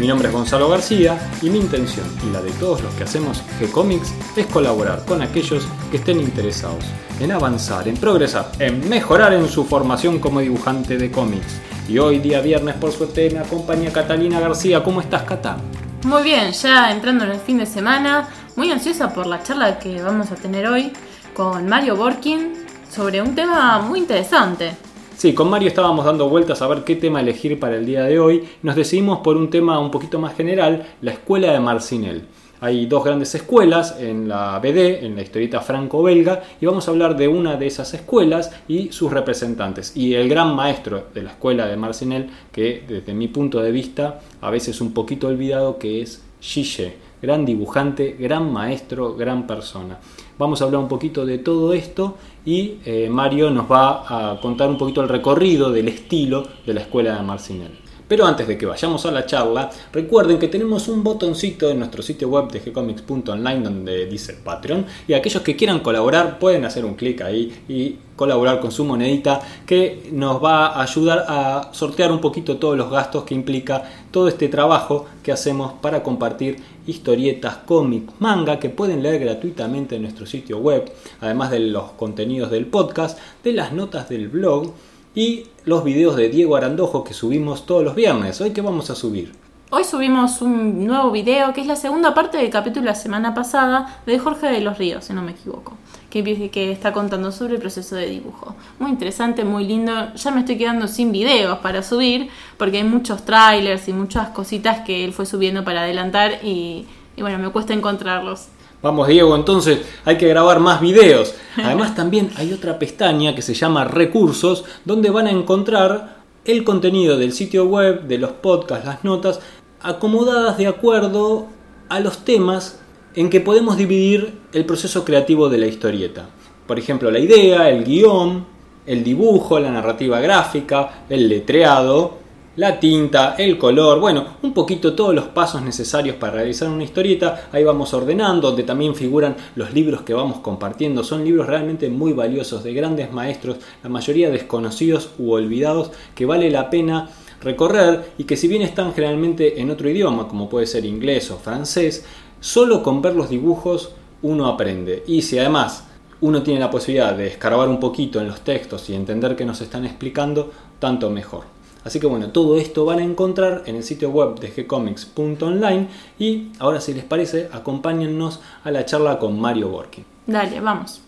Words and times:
Mi 0.00 0.06
nombre 0.06 0.28
es 0.28 0.34
Gonzalo 0.34 0.68
García 0.68 1.18
y 1.42 1.50
mi 1.50 1.58
intención 1.58 2.06
y 2.24 2.30
la 2.30 2.40
de 2.40 2.52
todos 2.52 2.82
los 2.82 2.94
que 2.94 3.02
hacemos 3.02 3.42
G-Comics 3.60 4.12
es 4.36 4.46
colaborar 4.46 5.04
con 5.04 5.22
aquellos 5.22 5.66
que 5.90 5.96
estén 5.96 6.20
interesados 6.20 6.84
en 7.18 7.32
avanzar, 7.32 7.88
en 7.88 7.96
progresar, 7.96 8.52
en 8.60 8.88
mejorar 8.88 9.32
en 9.32 9.48
su 9.48 9.64
formación 9.64 10.20
como 10.20 10.38
dibujante 10.38 10.98
de 10.98 11.10
cómics. 11.10 11.60
Y 11.88 11.98
hoy, 11.98 12.20
día 12.20 12.40
viernes, 12.40 12.76
por 12.76 12.92
suerte, 12.92 13.28
me 13.30 13.40
acompaña 13.40 13.90
Catalina 13.90 14.38
García. 14.38 14.84
¿Cómo 14.84 15.00
estás, 15.00 15.24
Cata? 15.24 15.56
Muy 16.04 16.22
bien, 16.22 16.52
ya 16.52 16.92
entrando 16.92 17.24
en 17.24 17.32
el 17.32 17.40
fin 17.40 17.58
de 17.58 17.66
semana, 17.66 18.28
muy 18.54 18.70
ansiosa 18.70 19.12
por 19.12 19.26
la 19.26 19.42
charla 19.42 19.80
que 19.80 20.00
vamos 20.00 20.30
a 20.30 20.36
tener 20.36 20.68
hoy 20.68 20.92
con 21.34 21.68
Mario 21.68 21.96
Borkin 21.96 22.52
sobre 22.88 23.20
un 23.20 23.34
tema 23.34 23.80
muy 23.80 23.98
interesante. 23.98 24.76
Sí, 25.18 25.34
con 25.34 25.50
Mario 25.50 25.66
estábamos 25.66 26.04
dando 26.04 26.28
vueltas 26.28 26.62
a 26.62 26.68
ver 26.68 26.84
qué 26.84 26.94
tema 26.94 27.20
elegir 27.20 27.58
para 27.58 27.74
el 27.74 27.84
día 27.84 28.04
de 28.04 28.20
hoy. 28.20 28.44
Nos 28.62 28.76
decidimos 28.76 29.18
por 29.18 29.36
un 29.36 29.50
tema 29.50 29.80
un 29.80 29.90
poquito 29.90 30.20
más 30.20 30.36
general, 30.36 30.86
la 31.02 31.10
escuela 31.10 31.52
de 31.52 31.58
Marcinel. 31.58 32.22
Hay 32.60 32.86
dos 32.86 33.02
grandes 33.02 33.34
escuelas 33.34 33.96
en 33.98 34.28
la 34.28 34.56
BD, 34.60 35.04
en 35.04 35.16
la 35.16 35.22
historieta 35.22 35.60
franco-belga, 35.60 36.44
y 36.60 36.66
vamos 36.66 36.86
a 36.86 36.92
hablar 36.92 37.16
de 37.16 37.26
una 37.26 37.56
de 37.56 37.66
esas 37.66 37.94
escuelas 37.94 38.52
y 38.68 38.92
sus 38.92 39.12
representantes. 39.12 39.96
Y 39.96 40.14
el 40.14 40.28
gran 40.28 40.54
maestro 40.54 41.06
de 41.12 41.24
la 41.24 41.30
escuela 41.30 41.66
de 41.66 41.76
Marcinel, 41.76 42.30
que 42.52 42.84
desde 42.86 43.12
mi 43.12 43.26
punto 43.26 43.60
de 43.60 43.72
vista 43.72 44.20
a 44.40 44.50
veces 44.50 44.80
un 44.80 44.92
poquito 44.92 45.26
olvidado, 45.26 45.78
que 45.80 46.00
es 46.00 46.22
Gille, 46.40 46.94
gran 47.20 47.44
dibujante, 47.44 48.16
gran 48.18 48.52
maestro, 48.52 49.14
gran 49.14 49.46
persona. 49.46 49.98
Vamos 50.38 50.60
a 50.60 50.64
hablar 50.64 50.80
un 50.80 50.88
poquito 50.88 51.26
de 51.26 51.38
todo 51.38 51.72
esto 51.72 52.16
y 52.44 52.78
eh, 52.84 53.08
Mario 53.10 53.50
nos 53.50 53.70
va 53.70 54.32
a 54.32 54.40
contar 54.40 54.68
un 54.68 54.78
poquito 54.78 55.02
el 55.02 55.08
recorrido 55.08 55.72
del 55.72 55.88
estilo 55.88 56.46
de 56.64 56.74
la 56.74 56.80
escuela 56.82 57.16
de 57.16 57.22
Marcinel. 57.22 57.87
Pero 58.08 58.26
antes 58.26 58.48
de 58.48 58.56
que 58.56 58.64
vayamos 58.64 59.04
a 59.04 59.10
la 59.10 59.26
charla, 59.26 59.70
recuerden 59.92 60.38
que 60.38 60.48
tenemos 60.48 60.88
un 60.88 61.04
botoncito 61.04 61.68
en 61.68 61.78
nuestro 61.78 62.02
sitio 62.02 62.28
web 62.28 62.50
de 62.50 62.60
gcomics.online 62.60 63.60
donde 63.60 64.06
dice 64.06 64.32
Patreon 64.42 64.86
y 65.06 65.12
aquellos 65.12 65.42
que 65.42 65.56
quieran 65.56 65.80
colaborar 65.80 66.38
pueden 66.38 66.64
hacer 66.64 66.86
un 66.86 66.94
clic 66.94 67.20
ahí 67.20 67.64
y 67.68 67.96
colaborar 68.16 68.60
con 68.60 68.72
su 68.72 68.84
monedita 68.84 69.40
que 69.66 70.08
nos 70.10 70.42
va 70.42 70.68
a 70.68 70.82
ayudar 70.82 71.24
a 71.28 71.68
sortear 71.72 72.10
un 72.10 72.20
poquito 72.20 72.56
todos 72.56 72.76
los 72.76 72.90
gastos 72.90 73.24
que 73.24 73.34
implica 73.34 73.84
todo 74.10 74.26
este 74.28 74.48
trabajo 74.48 75.06
que 75.22 75.30
hacemos 75.30 75.74
para 75.80 76.02
compartir 76.02 76.56
historietas, 76.86 77.58
cómics, 77.58 78.12
manga 78.18 78.58
que 78.58 78.70
pueden 78.70 79.02
leer 79.02 79.20
gratuitamente 79.20 79.96
en 79.96 80.02
nuestro 80.02 80.26
sitio 80.26 80.58
web, 80.58 80.90
además 81.20 81.50
de 81.50 81.60
los 81.60 81.92
contenidos 81.92 82.50
del 82.50 82.66
podcast, 82.66 83.18
de 83.44 83.52
las 83.52 83.72
notas 83.72 84.08
del 84.08 84.28
blog 84.28 84.72
y 85.18 85.48
los 85.64 85.82
videos 85.82 86.14
de 86.14 86.28
Diego 86.28 86.54
Arandojo 86.54 87.02
que 87.02 87.12
subimos 87.12 87.66
todos 87.66 87.82
los 87.82 87.96
viernes. 87.96 88.40
Hoy 88.40 88.52
que 88.52 88.60
vamos 88.60 88.88
a 88.88 88.94
subir. 88.94 89.32
Hoy 89.70 89.82
subimos 89.82 90.40
un 90.42 90.86
nuevo 90.86 91.10
video 91.10 91.52
que 91.52 91.60
es 91.60 91.66
la 91.66 91.74
segunda 91.74 92.14
parte 92.14 92.38
del 92.38 92.50
capítulo 92.50 92.84
de 92.84 92.90
la 92.90 92.94
semana 92.94 93.34
pasada 93.34 94.00
de 94.06 94.16
Jorge 94.20 94.46
de 94.46 94.60
los 94.60 94.78
Ríos, 94.78 95.06
si 95.06 95.12
no 95.12 95.22
me 95.22 95.32
equivoco, 95.32 95.72
que, 96.08 96.22
que 96.52 96.70
está 96.70 96.92
contando 96.92 97.32
sobre 97.32 97.54
el 97.54 97.60
proceso 97.60 97.96
de 97.96 98.06
dibujo. 98.06 98.54
Muy 98.78 98.90
interesante, 98.90 99.42
muy 99.42 99.64
lindo. 99.64 100.14
Ya 100.14 100.30
me 100.30 100.38
estoy 100.38 100.56
quedando 100.56 100.86
sin 100.86 101.10
videos 101.10 101.58
para 101.58 101.82
subir 101.82 102.28
porque 102.56 102.76
hay 102.76 102.84
muchos 102.84 103.24
trailers 103.24 103.88
y 103.88 103.92
muchas 103.92 104.28
cositas 104.28 104.86
que 104.86 105.04
él 105.04 105.12
fue 105.12 105.26
subiendo 105.26 105.64
para 105.64 105.82
adelantar 105.82 106.44
y, 106.44 106.86
y 107.16 107.22
bueno, 107.22 107.40
me 107.40 107.48
cuesta 107.50 107.74
encontrarlos. 107.74 108.50
Vamos 108.82 109.08
Diego, 109.08 109.34
entonces 109.34 109.80
hay 110.04 110.16
que 110.16 110.28
grabar 110.28 110.60
más 110.60 110.80
videos. 110.80 111.34
Además 111.64 111.94
también 111.94 112.30
hay 112.36 112.52
otra 112.52 112.78
pestaña 112.78 113.34
que 113.34 113.42
se 113.42 113.54
llama 113.54 113.84
recursos 113.84 114.64
donde 114.84 115.10
van 115.10 115.26
a 115.26 115.30
encontrar 115.30 116.18
el 116.44 116.64
contenido 116.64 117.18
del 117.18 117.32
sitio 117.32 117.66
web, 117.66 118.04
de 118.04 118.18
los 118.18 118.32
podcasts, 118.32 118.86
las 118.86 119.04
notas, 119.04 119.40
acomodadas 119.82 120.56
de 120.58 120.66
acuerdo 120.66 121.46
a 121.88 122.00
los 122.00 122.24
temas 122.24 122.80
en 123.14 123.30
que 123.30 123.40
podemos 123.40 123.76
dividir 123.76 124.38
el 124.52 124.64
proceso 124.64 125.04
creativo 125.04 125.48
de 125.48 125.58
la 125.58 125.66
historieta. 125.66 126.28
Por 126.66 126.78
ejemplo, 126.78 127.10
la 127.10 127.18
idea, 127.18 127.68
el 127.68 127.84
guion, 127.84 128.46
el 128.86 129.04
dibujo, 129.04 129.58
la 129.58 129.70
narrativa 129.70 130.20
gráfica, 130.20 131.04
el 131.08 131.28
letreado, 131.28 132.18
la 132.58 132.80
tinta, 132.80 133.36
el 133.38 133.56
color, 133.56 134.00
bueno, 134.00 134.24
un 134.42 134.52
poquito 134.52 134.92
todos 134.92 135.14
los 135.14 135.26
pasos 135.26 135.62
necesarios 135.62 136.16
para 136.16 136.32
realizar 136.32 136.68
una 136.68 136.82
historieta. 136.82 137.48
Ahí 137.52 137.62
vamos 137.62 137.94
ordenando, 137.94 138.48
donde 138.48 138.64
también 138.64 138.96
figuran 138.96 139.36
los 139.54 139.72
libros 139.72 140.00
que 140.00 140.12
vamos 140.12 140.40
compartiendo. 140.40 141.04
Son 141.04 141.24
libros 141.24 141.46
realmente 141.46 141.88
muy 141.88 142.12
valiosos, 142.12 142.64
de 142.64 142.74
grandes 142.74 143.12
maestros, 143.12 143.58
la 143.80 143.88
mayoría 143.88 144.28
desconocidos 144.28 145.10
u 145.20 145.30
olvidados, 145.30 145.92
que 146.16 146.26
vale 146.26 146.50
la 146.50 146.68
pena 146.68 147.08
recorrer 147.40 148.10
y 148.18 148.24
que 148.24 148.36
si 148.36 148.48
bien 148.48 148.62
están 148.62 148.92
generalmente 148.92 149.60
en 149.60 149.70
otro 149.70 149.88
idioma, 149.88 150.26
como 150.26 150.48
puede 150.48 150.66
ser 150.66 150.84
inglés 150.84 151.30
o 151.30 151.36
francés, 151.36 152.04
solo 152.40 152.82
con 152.82 153.00
ver 153.00 153.14
los 153.14 153.30
dibujos 153.30 153.92
uno 154.22 154.48
aprende. 154.48 155.04
Y 155.06 155.22
si 155.22 155.38
además 155.38 155.84
uno 156.22 156.42
tiene 156.42 156.58
la 156.58 156.72
posibilidad 156.72 157.14
de 157.14 157.28
escarbar 157.28 157.68
un 157.68 157.78
poquito 157.78 158.20
en 158.20 158.26
los 158.26 158.40
textos 158.40 158.90
y 158.90 158.96
entender 158.96 159.36
qué 159.36 159.44
nos 159.44 159.60
están 159.60 159.84
explicando, 159.84 160.50
tanto 160.80 161.08
mejor. 161.08 161.57
Así 161.88 162.00
que 162.00 162.06
bueno, 162.06 162.32
todo 162.32 162.58
esto 162.58 162.84
van 162.84 162.98
a 162.98 163.02
encontrar 163.02 163.62
en 163.64 163.74
el 163.74 163.82
sitio 163.82 164.10
web 164.10 164.38
de 164.38 164.50
gcomics.online 164.50 165.88
y 166.18 166.52
ahora 166.58 166.82
si 166.82 166.92
les 166.92 167.02
parece, 167.02 167.48
acompáñennos 167.50 168.44
a 168.62 168.70
la 168.70 168.84
charla 168.84 169.18
con 169.18 169.40
Mario 169.40 169.70
Borkin. 169.70 170.04
Dale, 170.26 170.60
vamos. 170.60 171.02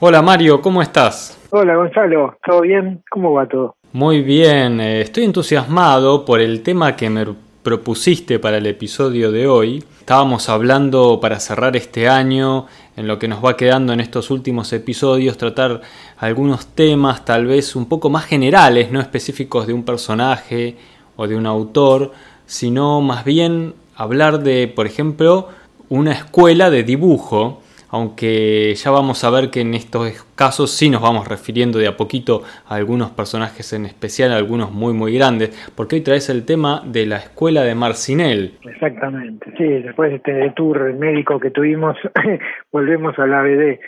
Hola 0.00 0.22
Mario, 0.22 0.62
¿cómo 0.62 0.80
estás? 0.80 1.38
Hola 1.50 1.76
Gonzalo, 1.76 2.38
¿todo 2.42 2.62
bien? 2.62 3.02
¿Cómo 3.10 3.34
va 3.34 3.46
todo? 3.46 3.76
Muy 3.92 4.22
bien, 4.22 4.80
eh, 4.80 5.02
estoy 5.02 5.24
entusiasmado 5.24 6.24
por 6.24 6.40
el 6.40 6.62
tema 6.62 6.96
que 6.96 7.10
me 7.10 7.26
propusiste 7.62 8.38
para 8.38 8.56
el 8.56 8.66
episodio 8.66 9.30
de 9.30 9.46
hoy. 9.46 9.84
Estábamos 10.00 10.48
hablando 10.48 11.20
para 11.20 11.38
cerrar 11.38 11.76
este 11.76 12.08
año, 12.08 12.64
en 12.96 13.06
lo 13.06 13.18
que 13.18 13.28
nos 13.28 13.44
va 13.44 13.56
quedando 13.56 13.92
en 13.92 14.00
estos 14.00 14.30
últimos 14.30 14.72
episodios, 14.72 15.36
tratar 15.36 15.80
algunos 16.18 16.66
temas 16.66 17.24
tal 17.24 17.46
vez 17.46 17.74
un 17.74 17.86
poco 17.86 18.10
más 18.10 18.24
generales, 18.24 18.90
no 18.92 19.00
específicos 19.00 19.66
de 19.66 19.72
un 19.72 19.82
personaje 19.82 20.76
o 21.16 21.26
de 21.26 21.36
un 21.36 21.46
autor, 21.46 22.12
sino 22.46 23.00
más 23.00 23.24
bien 23.24 23.74
hablar 23.96 24.42
de, 24.42 24.68
por 24.68 24.86
ejemplo, 24.86 25.48
una 25.88 26.12
escuela 26.12 26.70
de 26.70 26.82
dibujo 26.82 27.60
aunque 27.94 28.74
ya 28.74 28.90
vamos 28.90 29.22
a 29.22 29.30
ver 29.30 29.50
que 29.50 29.60
en 29.60 29.72
estos 29.72 30.24
casos 30.34 30.76
sí 30.76 30.90
nos 30.90 31.00
vamos 31.00 31.28
refiriendo 31.28 31.78
de 31.78 31.86
a 31.86 31.96
poquito 31.96 32.42
a 32.66 32.74
algunos 32.74 33.12
personajes 33.12 33.72
en 33.72 33.86
especial, 33.86 34.32
algunos 34.32 34.72
muy 34.72 34.92
muy 34.92 35.14
grandes, 35.16 35.50
porque 35.76 35.94
hoy 35.96 36.02
traes 36.02 36.28
el 36.28 36.44
tema 36.44 36.82
de 36.84 37.06
la 37.06 37.18
escuela 37.18 37.62
de 37.62 37.76
Marcinel. 37.76 38.54
Exactamente, 38.64 39.46
sí, 39.56 39.64
después 39.64 40.10
de 40.10 40.16
este 40.16 40.50
tour 40.56 40.92
médico 40.94 41.38
que 41.38 41.52
tuvimos, 41.52 41.96
volvemos 42.72 43.16
a 43.16 43.28
la 43.28 43.42
BD. 43.42 43.78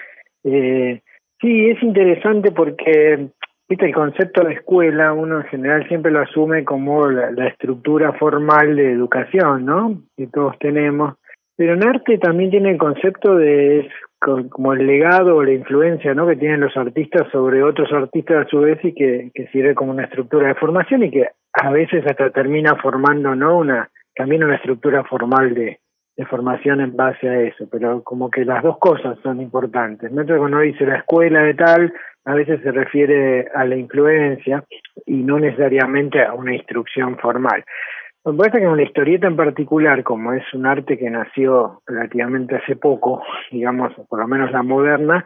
Eh, 0.44 1.02
sí, 1.40 1.70
es 1.70 1.82
interesante 1.82 2.52
porque 2.52 3.30
Viste, 3.68 3.86
el 3.86 3.94
concepto 3.94 4.44
de 4.44 4.54
escuela, 4.54 5.12
uno 5.12 5.38
en 5.38 5.46
general 5.48 5.88
siempre 5.88 6.12
lo 6.12 6.20
asume 6.20 6.64
como 6.64 7.08
la, 7.08 7.32
la, 7.32 7.48
estructura 7.48 8.12
formal 8.12 8.76
de 8.76 8.92
educación, 8.92 9.64
¿no? 9.64 10.02
Que 10.16 10.28
todos 10.28 10.56
tenemos. 10.60 11.16
Pero 11.56 11.74
en 11.74 11.86
arte 11.86 12.18
también 12.18 12.50
tiene 12.50 12.70
el 12.70 12.78
concepto 12.78 13.34
de 13.34 13.88
como 14.50 14.72
el 14.72 14.86
legado 14.86 15.36
o 15.36 15.44
la 15.44 15.52
influencia 15.52 16.14
¿no? 16.14 16.26
que 16.26 16.36
tienen 16.36 16.60
los 16.60 16.76
artistas 16.76 17.28
sobre 17.30 17.62
otros 17.62 17.92
artistas 17.92 18.46
a 18.46 18.48
su 18.48 18.60
vez 18.60 18.78
y 18.82 18.92
que, 18.92 19.30
sirve 19.52 19.74
como 19.74 19.92
una 19.92 20.04
estructura 20.04 20.48
de 20.48 20.54
formación 20.54 21.04
y 21.04 21.10
que 21.10 21.28
a 21.52 21.70
veces 21.70 22.04
hasta 22.06 22.30
termina 22.30 22.76
formando 22.76 23.34
no 23.34 23.58
una 23.58 23.90
también 24.14 24.42
una 24.44 24.56
estructura 24.56 25.04
formal 25.04 25.54
de, 25.54 25.78
de 26.16 26.26
formación 26.26 26.80
en 26.80 26.96
base 26.96 27.28
a 27.28 27.42
eso, 27.42 27.68
pero 27.70 28.02
como 28.02 28.30
que 28.30 28.46
las 28.46 28.62
dos 28.62 28.78
cosas 28.78 29.18
son 29.22 29.42
importantes. 29.42 30.10
¿no? 30.10 30.22
Entonces 30.22 30.40
cuando 30.40 30.60
dice 30.60 30.86
la 30.86 30.96
escuela 30.96 31.42
de 31.42 31.54
tal, 31.54 31.92
a 32.24 32.34
veces 32.34 32.60
se 32.62 32.72
refiere 32.72 33.48
a 33.54 33.64
la 33.64 33.76
influencia 33.76 34.64
y 35.04 35.22
no 35.22 35.38
necesariamente 35.38 36.22
a 36.22 36.32
una 36.32 36.54
instrucción 36.54 37.18
formal. 37.18 37.62
Me 38.26 38.32
parece 38.36 38.58
que 38.58 38.66
una 38.66 38.82
historieta 38.82 39.28
en 39.28 39.36
particular, 39.36 40.02
como 40.02 40.32
es 40.32 40.42
un 40.52 40.66
arte 40.66 40.98
que 40.98 41.08
nació 41.08 41.80
relativamente 41.86 42.56
hace 42.56 42.74
poco, 42.74 43.22
digamos, 43.52 43.92
por 44.08 44.18
lo 44.18 44.26
menos 44.26 44.50
la 44.50 44.64
moderna, 44.64 45.24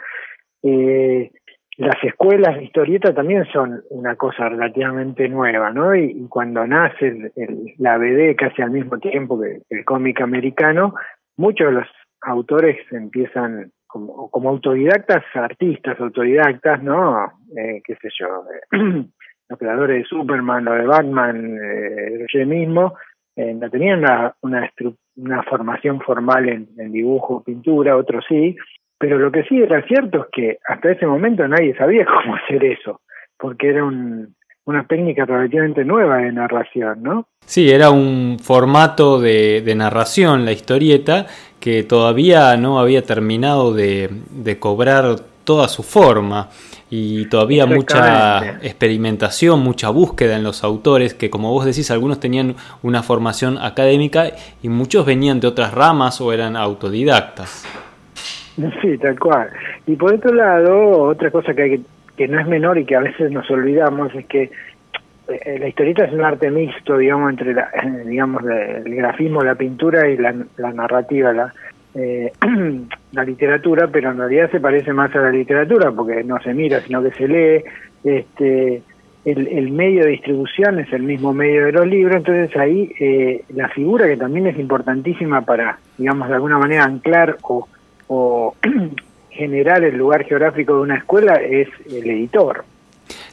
eh, 0.62 1.30
las 1.78 1.96
escuelas 2.04 2.56
de 2.56 2.64
historieta 2.64 3.14
también 3.14 3.46
son 3.46 3.82
una 3.88 4.16
cosa 4.16 4.50
relativamente 4.50 5.26
nueva, 5.30 5.70
¿no? 5.70 5.94
Y, 5.94 6.26
cuando 6.28 6.66
nace 6.66 7.32
la 7.78 7.96
BD 7.96 8.36
casi 8.36 8.60
al 8.60 8.70
mismo 8.70 8.98
tiempo 8.98 9.40
que 9.40 9.62
el 9.70 9.84
cómic 9.86 10.20
americano, 10.20 10.94
muchos 11.38 11.68
de 11.68 11.72
los 11.72 11.88
autores 12.20 12.76
empiezan 12.92 13.72
como, 13.86 14.30
como 14.30 14.50
autodidactas, 14.50 15.24
artistas 15.32 15.98
autodidactas, 15.98 16.82
¿no? 16.82 17.32
Eh, 17.56 17.80
qué 17.82 17.94
sé 17.94 18.08
yo, 18.18 18.44
eh, 18.76 19.06
los 19.50 19.58
creadores 19.58 19.98
de 19.98 20.08
Superman, 20.08 20.64
los 20.64 20.78
de 20.78 20.86
Batman, 20.86 21.58
eh, 21.60 22.46
mismo, 22.46 22.94
eh, 23.34 23.52
no 23.52 23.68
tenían 23.68 24.04
una, 24.42 24.72
una, 25.16 25.42
formación 25.42 26.00
formal 26.00 26.48
en, 26.48 26.92
dibujo, 26.92 27.42
pintura, 27.42 27.96
otros 27.96 28.24
sí, 28.28 28.56
pero 28.96 29.18
lo 29.18 29.32
que 29.32 29.42
sí 29.44 29.60
era 29.60 29.84
cierto 29.86 30.22
es 30.22 30.26
que 30.32 30.58
hasta 30.66 30.92
ese 30.92 31.06
momento 31.06 31.46
nadie 31.48 31.76
sabía 31.76 32.06
cómo 32.22 32.36
hacer 32.36 32.64
eso, 32.64 33.00
porque 33.36 33.70
era 33.70 33.84
un, 33.84 34.36
una 34.66 34.86
técnica 34.86 35.24
relativamente 35.24 35.84
nueva 35.84 36.18
de 36.18 36.32
narración, 36.32 37.02
¿no? 37.02 37.26
Sí, 37.44 37.70
era 37.70 37.90
un 37.90 38.38
formato 38.40 39.20
de, 39.20 39.62
de 39.62 39.74
narración, 39.74 40.44
la 40.44 40.52
historieta, 40.52 41.26
que 41.58 41.82
todavía 41.82 42.56
no 42.56 42.78
había 42.78 43.02
terminado 43.02 43.74
de 43.74 44.58
cobrar 44.60 45.16
toda 45.44 45.68
su 45.68 45.82
forma 45.82 46.48
y 46.90 47.26
todavía 47.26 47.66
mucha 47.66 48.58
experimentación, 48.62 49.60
mucha 49.60 49.90
búsqueda 49.90 50.36
en 50.36 50.42
los 50.42 50.64
autores, 50.64 51.14
que 51.14 51.30
como 51.30 51.52
vos 51.52 51.64
decís, 51.64 51.90
algunos 51.90 52.18
tenían 52.18 52.56
una 52.82 53.02
formación 53.02 53.58
académica 53.58 54.32
y 54.62 54.68
muchos 54.68 55.06
venían 55.06 55.40
de 55.40 55.46
otras 55.46 55.72
ramas 55.72 56.20
o 56.20 56.32
eran 56.32 56.56
autodidactas. 56.56 57.64
Sí, 58.82 58.98
tal 58.98 59.18
cual. 59.18 59.48
Y 59.86 59.96
por 59.96 60.14
otro 60.14 60.34
lado, 60.34 61.02
otra 61.02 61.30
cosa 61.30 61.54
que, 61.54 61.62
hay 61.62 61.70
que, 61.70 61.80
que 62.16 62.28
no 62.28 62.40
es 62.40 62.46
menor 62.46 62.76
y 62.78 62.84
que 62.84 62.96
a 62.96 63.00
veces 63.00 63.30
nos 63.30 63.48
olvidamos 63.50 64.14
es 64.14 64.26
que 64.26 64.50
eh, 65.28 65.58
la 65.58 65.68
historieta 65.68 66.04
es 66.04 66.12
un 66.12 66.22
arte 66.22 66.50
mixto, 66.50 66.98
digamos, 66.98 67.30
entre 67.30 67.54
la, 67.54 67.70
digamos, 68.04 68.42
el 68.44 68.94
grafismo, 68.96 69.42
la 69.42 69.54
pintura 69.54 70.08
y 70.08 70.16
la, 70.16 70.34
la 70.56 70.72
narrativa, 70.72 71.32
la, 71.32 71.54
eh, 71.94 72.32
la 73.12 73.24
literatura, 73.24 73.88
pero 73.88 74.10
en 74.10 74.18
realidad 74.18 74.50
se 74.50 74.60
parece 74.60 74.92
más 74.92 75.14
a 75.14 75.20
la 75.20 75.30
literatura 75.30 75.90
porque 75.90 76.22
no 76.24 76.40
se 76.40 76.54
mira, 76.54 76.80
sino 76.80 77.02
que 77.02 77.10
se 77.12 77.28
lee. 77.28 77.64
Este, 78.02 78.82
el, 79.24 79.48
el 79.48 79.70
medio 79.70 80.04
de 80.04 80.10
distribución 80.10 80.80
es 80.80 80.92
el 80.92 81.02
mismo 81.02 81.32
medio 81.32 81.66
de 81.66 81.72
los 81.72 81.86
libros, 81.86 82.16
entonces 82.16 82.56
ahí 82.56 82.92
eh, 82.98 83.44
la 83.50 83.68
figura 83.68 84.06
que 84.06 84.16
también 84.16 84.46
es 84.46 84.58
importantísima 84.58 85.42
para, 85.42 85.78
digamos, 85.98 86.28
de 86.28 86.34
alguna 86.34 86.58
manera 86.58 86.84
anclar 86.84 87.36
o, 87.42 87.68
o 88.08 88.54
generar 89.30 89.84
el 89.84 89.96
lugar 89.96 90.24
geográfico 90.24 90.74
de 90.76 90.80
una 90.80 90.96
escuela 90.96 91.34
es 91.34 91.68
el 91.86 92.08
editor. 92.08 92.64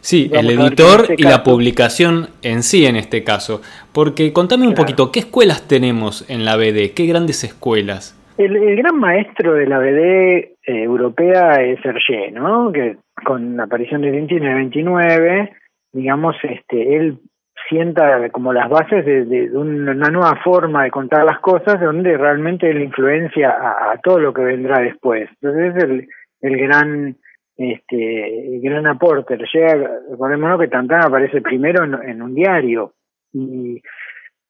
Sí, 0.01 0.30
Vamos 0.31 0.45
el 0.45 0.59
editor 0.59 1.01
este 1.01 1.13
y 1.13 1.18
caso, 1.18 1.38
la 1.38 1.44
publicación 1.44 2.30
en 2.42 2.63
sí 2.63 2.86
en 2.86 2.95
este 2.95 3.24
caso. 3.24 3.62
Porque 3.92 4.33
contame 4.33 4.63
un 4.63 4.74
claro. 4.74 4.83
poquito, 4.83 5.12
¿qué 5.12 5.19
escuelas 5.19 5.68
tenemos 5.68 6.25
en 6.30 6.45
la 6.45 6.56
BD? 6.56 6.94
¿Qué 6.94 7.06
grandes 7.06 7.44
escuelas? 7.44 8.17
El, 8.38 8.75
gran 8.75 9.00
maestro 9.00 9.54
de 9.54 9.66
la 9.66 9.80
BD 9.80 9.98
eh, 9.98 10.54
europea 10.66 11.56
es 11.62 11.84
Hergé, 11.84 12.31
¿no? 12.31 12.72
Que 12.72 12.98
con 13.25 13.57
la 13.57 13.63
aparición 13.63 14.01
de 14.01 14.12
Tintín 14.12 14.44
en 14.44 14.50
el 14.50 14.56
29, 14.56 15.54
digamos, 15.92 16.36
este, 16.44 16.98
él 16.98 17.19
sienta 17.68 18.30
como 18.30 18.54
las 18.54 18.69
bases 18.69 19.04
de, 19.06 19.50
una 19.57 20.10
nueva 20.10 20.39
forma 20.44 20.84
de 20.84 20.92
contar 20.92 21.25
las 21.25 21.39
cosas, 21.39 21.81
donde 21.81 22.16
realmente 22.16 22.69
él 22.69 22.81
influencia 22.81 23.50
a, 23.50 23.98
todo 24.04 24.19
lo 24.19 24.34
que 24.34 24.44
vendrá 24.44 24.81
después. 24.81 25.28
Entonces 25.42 25.75
es 25.75 25.83
el, 25.83 26.07
el 26.42 26.57
gran 26.57 27.16
este 27.57 28.56
el 28.56 28.62
gran 28.62 28.86
aporte. 28.86 29.36
Llega, 29.51 29.90
recordémonos 30.12 30.60
que 30.60 30.68
Tantan 30.68 31.06
aparece 31.06 31.42
primero 31.42 31.83
en, 31.83 31.95
en 32.07 32.22
un 32.22 32.36
diario 32.36 32.94
y 33.33 33.81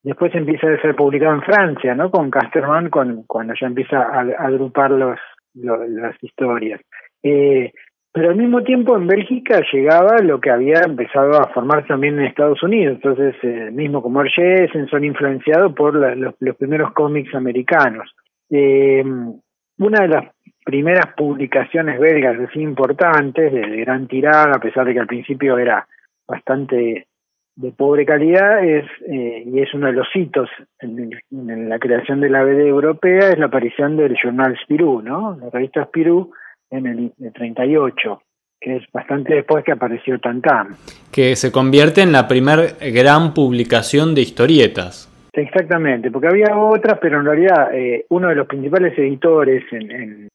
después 0.08 0.34
empieza 0.36 0.68
a 0.68 0.82
ser 0.82 0.96
publicado 0.96 1.34
en 1.36 1.42
Francia, 1.42 1.94
¿no? 1.94 2.10
Con 2.10 2.32
Casterman, 2.32 2.90
con, 2.90 3.24
cuando 3.24 3.54
ya 3.60 3.68
empieza 3.68 3.98
a, 3.98 4.22
agrupar 4.22 4.92
los, 4.92 5.20
las 5.54 6.16
historias. 6.24 6.80
Eh, 7.22 7.74
pero 8.14 8.30
al 8.30 8.38
mismo 8.38 8.64
tiempo 8.64 8.96
en 8.96 9.06
Bélgica 9.06 9.62
llegaba 9.72 10.20
lo 10.20 10.40
que 10.40 10.50
había 10.50 10.80
empezado 10.86 11.34
a 11.34 11.50
formarse 11.50 11.90
también 11.90 12.18
en 12.18 12.26
Estados 12.26 12.64
Unidos. 12.64 12.96
Entonces, 12.96 13.36
eh, 13.44 13.70
mismo 13.72 14.02
como 14.02 14.20
Orgesen, 14.20 14.88
son 14.88 15.04
influenciados 15.04 15.74
por 15.74 15.94
los, 15.94 16.34
los, 16.40 16.56
primeros 16.56 16.94
cómics 16.94 17.36
americanos. 17.36 18.10
Eh, 18.50 19.04
una 19.04 20.02
de 20.04 20.08
las 20.08 20.26
primeras 20.64 21.14
publicaciones 21.18 22.00
belgas 22.00 22.40
así 22.40 22.62
importantes, 22.62 23.52
de, 23.52 23.60
de 23.60 23.78
gran 23.82 24.08
tirada, 24.08 24.54
a 24.56 24.62
pesar 24.62 24.86
de 24.86 24.94
que 24.94 25.02
al 25.02 25.08
principio 25.08 25.58
era 25.58 25.86
bastante 26.26 27.08
de 27.58 27.72
pobre 27.72 28.06
calidad 28.06 28.64
es 28.64 28.86
eh, 29.10 29.44
y 29.46 29.60
es 29.60 29.74
uno 29.74 29.88
de 29.88 29.94
los 29.94 30.08
hitos 30.14 30.48
en, 30.80 31.10
en, 31.32 31.70
la 31.70 31.80
creación 31.80 32.22
de 32.22 32.30
la 32.30 32.44
BD 32.44 32.68
europea 32.68 33.32
es 33.32 33.40
la 33.40 33.48
aparición 33.48 33.98
del 33.98 34.16
Journal 34.22 34.56
Spirou, 34.64 35.02
¿no? 35.02 35.38
La 35.42 35.50
revista 35.50 35.84
Spirou 35.86 36.32
en 36.70 36.86
el, 36.86 37.12
el 37.20 37.34
38, 37.34 38.22
que 38.62 38.76
es 38.76 38.84
bastante 38.94 39.34
después 39.34 39.66
que 39.66 39.72
apareció 39.72 40.20
Tantam. 40.20 40.76
Que 41.12 41.36
se 41.36 41.52
convierte 41.52 42.02
en 42.02 42.12
la 42.12 42.28
primer 42.28 42.76
gran 42.94 43.34
publicación 43.34 44.14
de 44.14 44.22
historietas. 44.22 45.12
Exactamente, 45.34 46.12
porque 46.12 46.28
había 46.28 46.56
otras, 46.56 47.00
pero 47.02 47.20
en 47.20 47.26
realidad 47.26 47.74
eh, 47.74 48.06
uno 48.10 48.30
de 48.30 48.36
los 48.36 48.48
principales 48.48 48.98
editores 48.98 49.64
en, 49.72 49.92
en, 49.92 50.28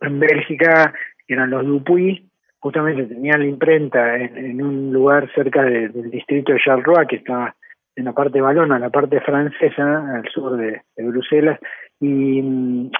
en 0.00 0.20
Bélgica 0.20 0.94
eran 1.28 1.50
los 1.50 1.66
Dupuy, 1.66 2.26
justamente 2.64 3.04
tenían 3.04 3.40
la 3.40 3.46
imprenta 3.46 4.16
en, 4.16 4.62
un 4.62 4.90
lugar 4.90 5.30
cerca 5.34 5.62
de, 5.64 5.90
del 5.90 6.10
distrito 6.10 6.50
de 6.50 6.58
Charleroi, 6.58 7.06
que 7.06 7.16
está 7.16 7.54
en 7.94 8.06
la 8.06 8.14
parte 8.14 8.38
en 8.38 8.80
la 8.80 8.88
parte 8.88 9.20
francesa, 9.20 10.16
al 10.16 10.26
sur 10.30 10.56
de, 10.56 10.80
Bruselas, 10.96 11.60
y 12.00 12.40
mm, 12.40 12.90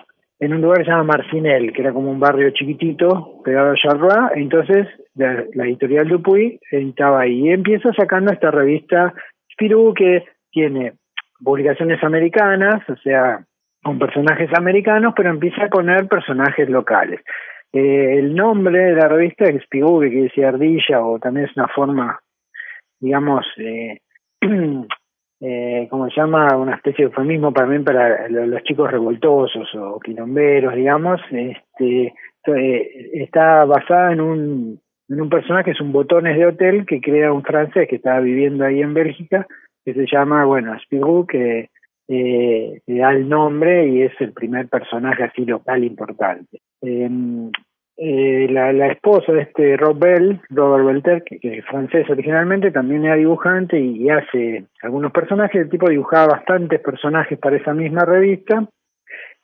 en 0.40 0.52
un 0.52 0.60
lugar 0.60 0.80
que 0.80 0.84
se 0.84 0.90
llama 0.90 1.04
Marcinel, 1.04 1.72
que 1.72 1.80
era 1.80 1.94
como 1.94 2.10
un 2.10 2.20
barrio 2.20 2.50
chiquitito, 2.50 3.40
pegado 3.42 3.70
a 3.70 3.74
Charleroi, 3.74 4.42
entonces 4.42 4.86
la, 5.14 5.42
la 5.54 5.64
editorial 5.64 6.08
Dupuy 6.08 6.60
editaba 6.70 7.22
ahí, 7.22 7.46
y 7.46 7.48
empieza 7.48 7.90
sacando 7.94 8.34
esta 8.34 8.50
revista 8.50 9.14
Spirou, 9.50 9.94
que 9.94 10.26
tiene 10.50 10.92
publicaciones 11.42 12.04
americanas, 12.04 12.86
o 12.90 12.96
sea, 12.96 13.42
con 13.82 13.98
personajes 13.98 14.50
americanos, 14.58 15.14
pero 15.16 15.30
empieza 15.30 15.64
a 15.64 15.68
poner 15.68 16.06
personajes 16.06 16.68
locales. 16.68 17.20
Eh, 17.72 18.18
el 18.18 18.34
nombre 18.34 18.78
de 18.78 18.94
la 18.94 19.08
revista 19.08 19.44
es 19.44 19.62
Spigou, 19.64 20.00
que 20.00 20.30
quiere 20.30 20.48
ardilla, 20.48 21.04
o 21.04 21.18
también 21.18 21.46
es 21.46 21.56
una 21.56 21.68
forma, 21.68 22.20
digamos, 23.00 23.44
eh, 23.58 23.98
eh, 25.40 25.86
como 25.90 26.08
se 26.08 26.16
llama, 26.16 26.56
una 26.56 26.76
especie 26.76 27.04
de 27.04 27.10
eufemismo 27.10 27.52
también 27.52 27.84
para 27.84 28.28
los 28.28 28.62
chicos 28.62 28.90
revoltosos 28.90 29.68
o 29.74 30.00
quilomberos, 30.00 30.74
digamos. 30.74 31.20
Este, 31.30 32.14
eh, 32.46 33.10
está 33.14 33.64
basada 33.64 34.12
en 34.12 34.20
un, 34.20 34.80
en 35.08 35.20
un 35.20 35.28
personaje, 35.28 35.72
es 35.72 35.80
un 35.80 35.92
botones 35.92 36.36
de 36.36 36.46
hotel 36.46 36.86
que 36.86 37.00
crea 37.00 37.32
un 37.32 37.42
francés 37.42 37.88
que 37.88 37.96
estaba 37.96 38.20
viviendo 38.20 38.64
ahí 38.64 38.80
en 38.80 38.94
Bélgica, 38.94 39.46
que 39.84 39.94
se 39.94 40.06
llama, 40.06 40.44
bueno, 40.44 40.78
Spigou, 40.80 41.26
que 41.26 41.70
eh, 42.08 42.80
le 42.86 42.98
da 42.98 43.12
el 43.12 43.28
nombre 43.28 43.88
y 43.88 44.02
es 44.02 44.12
el 44.20 44.32
primer 44.32 44.68
personaje 44.68 45.24
así 45.24 45.44
local 45.44 45.84
importante. 45.84 46.60
Eh, 46.82 47.10
eh, 47.96 48.48
la, 48.50 48.88
esposa 48.88 49.32
de 49.32 49.42
este 49.42 49.76
Rob 49.76 49.98
Bell, 49.98 50.40
Robert 50.50 50.84
Belter, 50.84 51.22
que, 51.22 51.38
es 51.42 51.64
francés 51.66 52.08
originalmente, 52.10 52.72
también 52.72 53.04
era 53.04 53.14
dibujante 53.14 53.78
y, 53.78 54.08
hace 54.10 54.64
algunos 54.82 55.12
personajes. 55.12 55.62
El 55.62 55.70
tipo 55.70 55.88
dibujaba 55.88 56.34
bastantes 56.38 56.80
personajes 56.80 57.38
para 57.38 57.56
esa 57.56 57.72
misma 57.72 58.04
revista. 58.04 58.68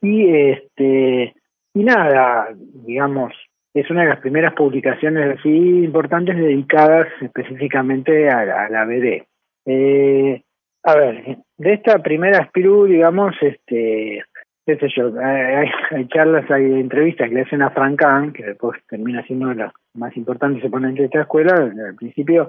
Y 0.02 0.28
este 0.28 1.34
y 1.72 1.84
nada, 1.84 2.48
digamos, 2.84 3.32
es 3.72 3.88
una 3.90 4.02
de 4.02 4.08
las 4.08 4.20
primeras 4.20 4.54
publicaciones 4.54 5.38
así 5.38 5.48
importantes 5.48 6.36
dedicadas 6.36 7.06
específicamente 7.20 8.28
a, 8.28 8.64
a 8.64 8.68
la 8.68 8.84
BD. 8.84 9.22
Eh, 9.66 10.42
a 10.82 10.94
ver, 10.96 11.38
de 11.58 11.72
esta 11.72 11.98
primera 11.98 12.46
Spirou, 12.46 12.86
digamos, 12.86 13.34
este, 13.42 14.24
qué 14.66 14.76
sé 14.76 14.88
yo, 14.96 15.12
hay, 15.20 16.06
charlas, 16.08 16.50
hay 16.50 16.64
entrevistas 16.64 17.28
que 17.28 17.34
le 17.34 17.42
hacen 17.42 17.62
a 17.62 17.70
Frank 17.70 17.98
Kahn, 17.98 18.32
que 18.32 18.44
después 18.44 18.78
termina 18.88 19.22
siendo 19.24 19.52
la 19.52 19.72
más 19.94 20.16
importante 20.16 20.60
se 20.60 20.70
pone 20.70 20.92
de 20.92 21.04
esta 21.04 21.22
escuela, 21.22 21.52
al 21.54 21.94
principio, 21.96 22.48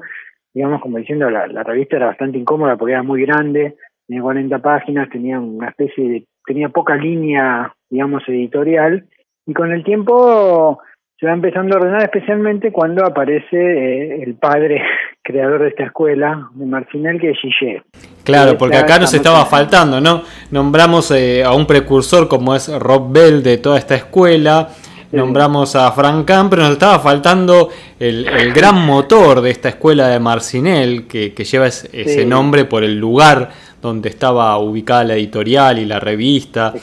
digamos, 0.54 0.82
como 0.82 0.98
diciendo, 0.98 1.30
la, 1.30 1.48
revista 1.64 1.98
era 1.98 2.08
bastante 2.08 2.38
incómoda 2.38 2.78
porque 2.78 2.94
era 2.94 3.04
muy 3.04 3.22
grande, 3.26 3.76
tenía 4.08 4.22
40 4.22 4.60
páginas, 4.60 5.10
tenía 5.10 5.40
una 5.40 5.70
especie 5.70 6.10
de, 6.10 6.26
tenía 6.46 6.70
poca 6.70 6.96
línea, 6.96 7.74
digamos, 7.90 8.24
editorial, 8.28 9.06
y 9.46 9.54
con 9.54 9.72
el 9.72 9.84
tiempo 9.84 10.80
se 11.20 11.26
va 11.26 11.34
empezando 11.34 11.76
a 11.76 11.80
ordenar 11.80 12.04
especialmente 12.04 12.72
cuando 12.72 13.06
aparece 13.06 13.58
eh, 13.58 14.24
el 14.24 14.36
padre 14.36 14.82
creador 15.24 15.64
de 15.64 15.70
esta 15.70 15.86
escuela, 15.86 16.50
de 16.54 16.66
Marcinel, 16.66 17.20
que 17.20 17.32
es 17.32 17.40
Gillet. 17.40 17.84
Claro, 18.24 18.58
porque 18.58 18.78
acá 18.78 19.00
nos 19.00 19.14
estaba 19.14 19.46
faltando, 19.46 20.00
¿no? 20.00 20.24
Nombramos 20.52 21.12
eh, 21.12 21.44
a 21.44 21.54
un 21.54 21.66
precursor 21.66 22.28
como 22.28 22.56
es 22.56 22.68
Rob 22.68 23.12
Bell 23.12 23.42
de 23.42 23.58
toda 23.58 23.80
esta 23.80 23.96
escuela, 23.96 24.70
nombramos 25.12 25.76
a 25.76 25.92
Frank 25.92 26.26
Kahn, 26.26 26.50
pero 26.50 26.64
nos 26.64 26.74
estaba 26.74 27.00
faltando 27.00 27.70
el, 28.00 28.28
el, 28.28 28.54
gran 28.54 28.86
motor 28.86 29.42
de 29.42 29.52
esta 29.52 29.70
escuela 29.70 30.08
de 30.08 30.20
Marcinel, 30.20 31.08
que, 31.08 31.34
que 31.34 31.44
lleva 31.44 31.68
ese, 31.68 31.90
sí. 32.06 32.26
nombre 32.26 32.66
por 32.66 32.84
el 32.84 32.98
lugar 32.98 33.52
donde 33.82 34.10
estaba 34.10 34.58
ubicada 34.60 35.04
la 35.04 35.16
editorial 35.16 35.80
y 35.80 35.86
la 35.86 36.00
revista, 36.00 36.74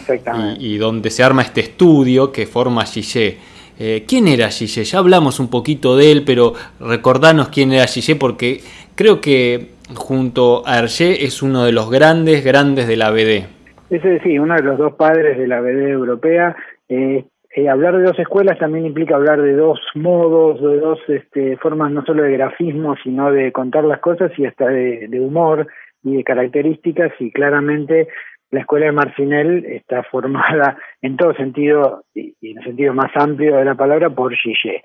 y, 0.58 0.76
donde 0.76 1.10
se 1.10 1.22
arma 1.22 1.42
este 1.42 1.60
estudio 1.60 2.32
que 2.32 2.46
forma 2.46 2.84
Gillet. 2.84 3.38
Eh, 3.78 4.04
¿Quién 4.06 4.26
era 4.26 4.50
Gillet? 4.50 4.84
Ya 4.84 4.98
hablamos 4.98 5.38
un 5.38 5.48
poquito 5.48 5.96
de 5.96 6.10
él, 6.10 6.24
pero 6.24 6.54
recordanos 6.80 7.48
quién 7.48 7.72
era 7.72 7.86
Gillet 7.86 8.18
porque 8.18 8.62
creo 8.96 9.20
que 9.20 9.77
junto 9.94 10.62
a 10.66 10.78
Hergé 10.78 11.24
es 11.24 11.42
uno 11.42 11.64
de 11.64 11.72
los 11.72 11.90
grandes, 11.90 12.44
grandes 12.44 12.86
de 12.88 12.96
la 12.96 13.10
BD. 13.10 13.46
Ese 13.90 14.20
sí, 14.20 14.38
uno 14.38 14.54
de 14.54 14.62
los 14.62 14.78
dos 14.78 14.94
padres 14.94 15.38
de 15.38 15.46
la 15.46 15.60
BD 15.60 15.88
europea. 15.88 16.54
Eh, 16.88 17.24
eh, 17.56 17.68
hablar 17.68 17.96
de 17.96 18.04
dos 18.04 18.18
escuelas 18.18 18.58
también 18.58 18.86
implica 18.86 19.16
hablar 19.16 19.40
de 19.40 19.54
dos 19.54 19.80
modos, 19.94 20.60
de 20.60 20.78
dos 20.78 20.98
este, 21.08 21.56
formas 21.56 21.90
no 21.90 22.04
solo 22.04 22.22
de 22.22 22.32
grafismo, 22.32 22.94
sino 23.02 23.32
de 23.32 23.50
contar 23.52 23.84
las 23.84 24.00
cosas 24.00 24.30
y 24.38 24.44
hasta 24.44 24.66
de, 24.66 25.08
humor 25.18 25.66
y 26.02 26.16
de 26.16 26.24
características 26.24 27.12
y 27.18 27.32
claramente 27.32 28.08
la 28.50 28.60
escuela 28.60 28.86
de 28.86 28.92
Marcinel 28.92 29.64
está 29.64 30.02
formada 30.10 30.78
en 31.00 31.16
todo 31.16 31.34
sentido 31.34 32.04
y, 32.14 32.34
en 32.42 32.58
el 32.58 32.64
sentido 32.64 32.92
más 32.92 33.10
amplio 33.16 33.56
de 33.56 33.64
la 33.64 33.74
palabra 33.74 34.10
por 34.10 34.34
Gillet. 34.36 34.82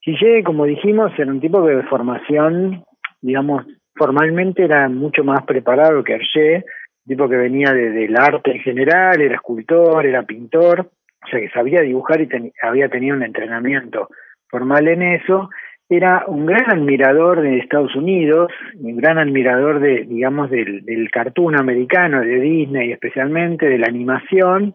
Gillet, 0.00 0.44
como 0.44 0.64
dijimos, 0.64 1.12
era 1.18 1.30
un 1.30 1.40
tipo 1.40 1.60
de 1.62 1.82
formación, 1.82 2.84
digamos, 3.20 3.66
formalmente 3.96 4.64
era 4.64 4.88
mucho 4.88 5.24
más 5.24 5.44
preparado 5.44 6.04
que 6.04 6.14
Hergé, 6.14 6.64
tipo 7.06 7.28
que 7.28 7.36
venía 7.36 7.72
del 7.72 8.16
arte 8.16 8.52
en 8.52 8.60
general, 8.60 9.20
era 9.20 9.36
escultor, 9.36 10.06
era 10.06 10.22
pintor, 10.22 10.90
o 11.24 11.28
sea 11.28 11.40
que 11.40 11.48
sabía 11.50 11.80
dibujar 11.80 12.20
y 12.20 12.52
había 12.62 12.88
tenido 12.88 13.16
un 13.16 13.22
entrenamiento 13.22 14.08
formal 14.48 14.88
en 14.88 15.02
eso, 15.02 15.50
era 15.88 16.24
un 16.26 16.46
gran 16.46 16.68
admirador 16.70 17.42
de 17.42 17.58
Estados 17.58 17.94
Unidos, 17.94 18.50
un 18.74 18.96
gran 18.96 19.18
admirador 19.18 19.78
de, 19.78 20.04
digamos, 20.04 20.50
del, 20.50 20.84
del 20.84 21.10
cartoon 21.10 21.56
americano, 21.58 22.20
de 22.20 22.40
Disney 22.40 22.92
especialmente, 22.92 23.66
de 23.66 23.78
la 23.78 23.86
animación, 23.86 24.74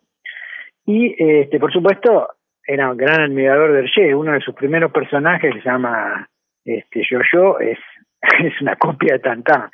y 0.85 1.13
este, 1.17 1.59
por 1.59 1.71
supuesto 1.71 2.29
era 2.65 2.91
un 2.91 2.97
gran 2.97 3.21
admirador 3.21 3.73
de 3.73 3.79
Hergé, 3.79 4.15
uno 4.15 4.33
de 4.33 4.39
sus 4.39 4.55
primeros 4.55 4.91
personajes 4.91 5.53
se 5.53 5.61
llama 5.61 6.27
este 6.63 7.01
Yo-Yo, 7.09 7.59
es, 7.59 7.79
es 8.43 8.61
una 8.61 8.75
copia 8.75 9.13
de 9.13 9.19
Tantán, 9.19 9.69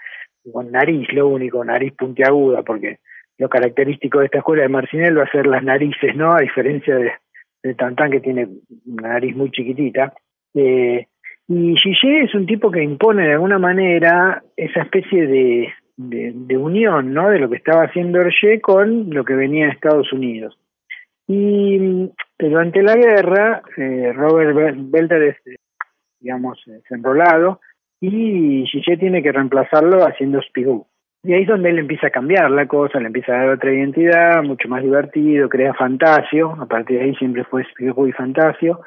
con 0.51 0.71
nariz, 0.71 1.07
lo 1.13 1.27
único, 1.27 1.63
nariz 1.63 1.93
puntiaguda, 1.93 2.63
porque 2.63 2.99
lo 3.37 3.49
característico 3.49 4.19
de 4.19 4.25
esta 4.25 4.39
escuela 4.39 4.63
de 4.63 4.69
Marcinel 4.69 5.17
va 5.17 5.23
a 5.23 5.31
ser 5.31 5.45
las 5.45 5.63
narices, 5.63 6.15
¿no? 6.15 6.33
A 6.33 6.41
diferencia 6.41 6.95
de, 6.95 7.11
de 7.63 7.73
Tantán 7.75 8.11
que 8.11 8.19
tiene 8.19 8.47
una 8.85 9.09
nariz 9.09 9.35
muy 9.35 9.51
chiquitita. 9.51 10.13
Eh, 10.53 11.05
y 11.49 11.75
Gillet 11.77 12.25
es 12.25 12.35
un 12.35 12.45
tipo 12.45 12.71
que 12.71 12.83
impone 12.83 13.27
de 13.27 13.33
alguna 13.33 13.59
manera 13.59 14.43
esa 14.55 14.81
especie 14.81 15.27
de, 15.27 15.73
de, 15.97 16.57
unión, 16.57 17.13
¿no? 17.13 17.29
De 17.29 17.39
lo 17.39 17.49
que 17.49 17.57
estaba 17.57 17.83
haciendo 17.83 18.19
Hergé 18.21 18.59
con 18.59 19.09
lo 19.11 19.23
que 19.23 19.33
venía 19.33 19.65
de 19.65 19.71
Estados 19.71 20.11
Unidos. 20.11 20.57
Y 21.27 22.09
durante 22.39 22.81
la 22.81 22.95
guerra, 22.95 23.61
eh, 23.77 24.11
Robert 24.13 24.55
Belter 24.77 25.23
es, 25.23 25.37
digamos, 26.19 26.61
es 26.67 26.89
enrolado 26.91 27.59
y 27.99 28.65
Gillet 28.65 28.99
tiene 28.99 29.23
que 29.23 29.31
reemplazarlo 29.31 30.05
haciendo 30.05 30.41
Spigou. 30.41 30.87
Y 31.23 31.33
ahí 31.33 31.41
es 31.41 31.47
donde 31.47 31.69
él 31.69 31.79
empieza 31.79 32.07
a 32.07 32.11
cambiar 32.11 32.49
la 32.51 32.67
cosa, 32.67 32.99
le 32.99 33.07
empieza 33.07 33.33
a 33.33 33.39
dar 33.39 33.49
otra 33.49 33.73
identidad, 33.73 34.43
mucho 34.43 34.69
más 34.69 34.83
divertido, 34.83 35.49
crea 35.49 35.73
Fantasio, 35.73 36.55
a 36.59 36.65
partir 36.67 36.99
de 36.99 37.05
ahí 37.05 37.15
siempre 37.15 37.43
fue 37.43 37.65
Spigou 37.65 38.07
y 38.07 38.11
Fantasio, 38.13 38.81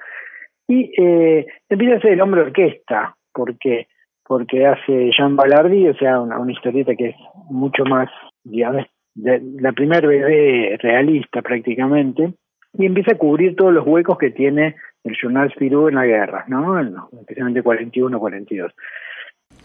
y 0.69 0.93
eh, 0.97 1.47
empieza 1.69 1.97
a 1.97 2.01
ser 2.01 2.13
el 2.13 2.21
hombre 2.21 2.43
orquesta, 2.43 3.17
porque 3.33 3.89
porque 4.31 4.65
hace 4.65 5.11
Jean 5.11 5.35
Ballardi, 5.35 5.89
o 5.89 5.95
sea, 5.95 6.21
una, 6.21 6.39
una 6.39 6.53
historieta 6.53 6.95
que 6.95 7.09
es 7.09 7.17
mucho 7.49 7.85
más, 7.85 8.09
digamos, 8.45 8.87
de, 9.17 9.43
la 9.59 9.73
primera 9.73 10.07
BD 10.07 10.79
realista 10.79 11.43
prácticamente, 11.43 12.35
y 12.75 12.87
empieza 12.87 13.15
a 13.15 13.19
cubrir 13.19 13.57
todos 13.57 13.75
los 13.75 13.85
huecos 13.85 14.19
que 14.19 14.31
tiene 14.31 14.77
el 15.05 15.17
Journal 15.21 15.51
Spirou 15.53 15.89
en 15.89 15.95
la 15.95 16.07
guerra, 16.07 16.45
¿no? 16.49 16.81
Especialmente 17.21 17.63
41-42. 17.63 18.73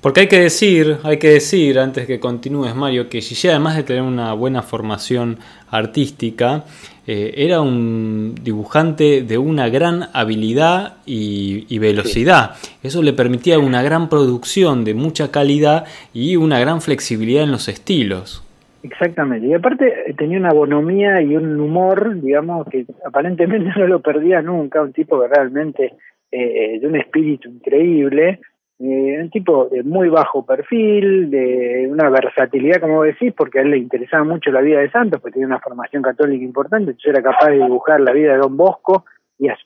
Porque 0.01 0.21
hay 0.21 0.27
que 0.27 0.39
decir, 0.39 0.97
hay 1.03 1.17
que 1.17 1.29
decir, 1.29 1.79
antes 1.79 2.05
que 2.05 2.19
continúes 2.19 2.75
Mario, 2.75 3.09
que 3.09 3.21
Gigi 3.21 3.47
además 3.47 3.75
de 3.75 3.83
tener 3.83 4.03
una 4.03 4.33
buena 4.33 4.61
formación 4.61 5.39
artística, 5.71 6.63
eh, 7.07 7.33
era 7.37 7.61
un 7.61 8.35
dibujante 8.39 9.23
de 9.23 9.37
una 9.39 9.67
gran 9.69 10.09
habilidad 10.13 10.97
y, 11.07 11.79
velocidad. 11.79 12.55
Eso 12.83 13.01
le 13.01 13.13
permitía 13.13 13.57
una 13.57 13.81
gran 13.81 14.07
producción 14.07 14.83
de 14.83 14.93
mucha 14.93 15.31
calidad 15.31 15.85
y 16.13 16.35
una 16.35 16.59
gran 16.59 16.81
flexibilidad 16.81 17.43
en 17.43 17.51
los 17.51 17.67
estilos. 17.67 18.44
Exactamente, 18.85 19.47
y 19.47 19.53
aparte 19.53 20.11
eh, 20.11 20.13
tenía 20.13 20.37
una 20.37 20.53
bonomía 20.53 21.19
y 21.19 21.35
un 21.35 21.59
humor, 21.59 22.21
digamos, 22.21 22.67
que 22.67 22.85
aparentemente 23.03 23.71
no 23.79 23.87
lo 23.87 23.99
perdía 23.99 24.43
nunca, 24.43 24.83
un 24.83 24.93
tipo 24.93 25.25
realmente 25.25 25.93
eh, 26.31 26.77
de 26.79 26.87
un 26.87 26.95
espíritu 26.95 27.49
increíble, 27.49 28.39
eh, 28.77 29.17
un 29.19 29.29
tipo 29.31 29.69
de 29.69 29.81
muy 29.81 30.09
bajo 30.09 30.45
perfil, 30.45 31.31
de 31.31 31.87
una 31.89 32.09
versatilidad, 32.09 32.79
como 32.79 33.01
decís, 33.01 33.33
porque 33.35 33.57
a 33.57 33.61
él 33.63 33.71
le 33.71 33.77
interesaba 33.77 34.23
mucho 34.23 34.51
la 34.51 34.61
vida 34.61 34.81
de 34.81 34.91
Santos, 34.91 35.19
porque 35.19 35.33
tenía 35.33 35.47
una 35.47 35.61
formación 35.61 36.03
católica 36.03 36.43
importante, 36.43 36.91
entonces 36.91 37.09
era 37.09 37.23
capaz 37.23 37.49
de 37.49 37.63
dibujar 37.63 38.01
la 38.01 38.13
vida 38.13 38.33
de 38.33 38.37
Don 38.37 38.55
Bosco 38.55 39.05
y 39.39 39.49
a 39.49 39.57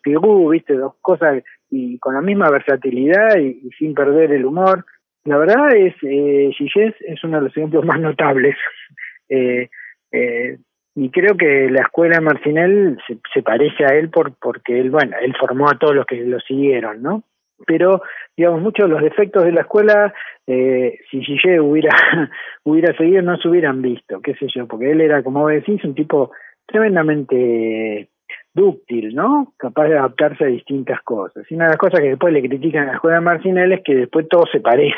viste, 0.49 0.75
dos 0.75 0.93
cosas, 1.01 1.43
y 1.69 1.99
con 1.99 2.13
la 2.13 2.21
misma 2.21 2.49
versatilidad 2.49 3.37
y, 3.37 3.69
sin 3.77 3.93
perder 3.93 4.31
el 4.31 4.45
humor. 4.45 4.85
La 5.25 5.37
verdad 5.37 5.75
es, 5.75 5.93
eh, 6.03 6.51
es 6.57 7.23
uno 7.25 7.37
de 7.37 7.43
los 7.43 7.57
ejemplos 7.57 7.85
más 7.85 7.99
notables. 7.99 8.55
Eh, 9.29 9.69
eh, 10.11 10.57
y 10.95 11.09
creo 11.11 11.37
que 11.37 11.69
la 11.69 11.81
escuela 11.81 12.19
Marcinel 12.19 12.97
se, 13.07 13.17
se, 13.33 13.41
parece 13.41 13.85
a 13.85 13.95
él 13.95 14.09
por, 14.09 14.33
porque 14.35 14.79
él, 14.79 14.89
bueno, 14.89 15.15
él 15.21 15.35
formó 15.39 15.69
a 15.69 15.77
todos 15.77 15.95
los 15.95 16.05
que 16.05 16.17
lo 16.17 16.39
siguieron, 16.39 17.01
¿no? 17.01 17.23
pero 17.65 18.01
digamos 18.35 18.61
muchos 18.61 18.87
de 18.87 18.93
los 18.93 19.03
defectos 19.03 19.43
de 19.43 19.51
la 19.51 19.61
escuela 19.61 20.13
eh, 20.47 20.99
si 21.09 21.21
Gillet 21.21 21.59
hubiera 21.59 21.91
hubiera 22.63 22.95
seguido 22.95 23.21
no 23.21 23.37
se 23.37 23.47
hubieran 23.47 23.81
visto 23.81 24.21
qué 24.21 24.33
sé 24.35 24.47
yo 24.53 24.67
porque 24.67 24.91
él 24.91 25.01
era 25.01 25.23
como 25.23 25.47
decís 25.47 25.83
un 25.83 25.95
tipo 25.95 26.31
tremendamente 26.65 28.09
dúctil 28.53 29.13
no 29.15 29.53
capaz 29.57 29.87
de 29.87 29.97
adaptarse 29.97 30.43
a 30.43 30.47
distintas 30.47 31.01
cosas. 31.01 31.45
Y 31.49 31.55
una 31.55 31.65
de 31.65 31.71
las 31.71 31.77
cosas 31.77 31.99
que 31.99 32.09
después 32.09 32.33
le 32.33 32.41
critican 32.47 32.83
a 32.83 32.87
la 32.87 32.93
escuela 32.93 33.17
de 33.17 33.25
Marcinel 33.25 33.71
es 33.71 33.81
que 33.83 33.95
después 33.95 34.27
todo 34.27 34.45
se 34.51 34.59
parece 34.59 34.95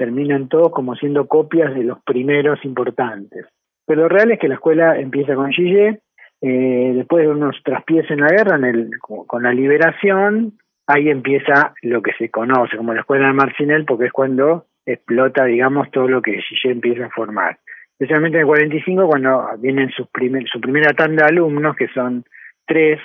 terminan 0.00 0.48
todos 0.48 0.72
como 0.72 0.96
siendo 0.96 1.28
copias 1.28 1.74
de 1.74 1.84
los 1.84 2.02
primeros 2.02 2.64
importantes 2.64 3.46
pero 3.86 4.02
lo 4.02 4.08
real 4.08 4.32
es 4.32 4.38
que 4.38 4.48
la 4.48 4.54
escuela 4.54 4.98
empieza 4.98 5.34
con 5.34 5.52
Gillet 5.52 6.00
eh, 6.40 6.92
después 6.94 7.26
de 7.26 7.32
unos 7.32 7.56
traspiés 7.62 8.10
en 8.10 8.20
la 8.20 8.28
guerra 8.28 8.56
en 8.56 8.64
el, 8.64 8.90
con 8.98 9.42
la 9.42 9.52
liberación 9.52 10.54
ahí 10.90 11.08
empieza 11.08 11.74
lo 11.82 12.02
que 12.02 12.12
se 12.14 12.30
conoce 12.30 12.76
como 12.76 12.92
la 12.92 13.00
escuela 13.00 13.28
de 13.28 13.32
Marcinel, 13.32 13.84
porque 13.84 14.06
es 14.06 14.12
cuando 14.12 14.66
explota, 14.84 15.44
digamos, 15.44 15.90
todo 15.90 16.08
lo 16.08 16.22
que 16.22 16.40
Gillet 16.42 16.74
empieza 16.74 17.06
a 17.06 17.10
formar. 17.10 17.58
Especialmente 17.92 18.38
en 18.38 18.42
el 18.42 18.46
45, 18.46 19.06
cuando 19.06 19.50
vienen 19.58 19.90
sus 19.90 20.08
primer, 20.08 20.48
su 20.48 20.60
primera 20.60 20.92
tanda 20.94 21.24
de 21.24 21.32
alumnos, 21.32 21.76
que 21.76 21.88
son 21.88 22.24
tres, 22.66 22.98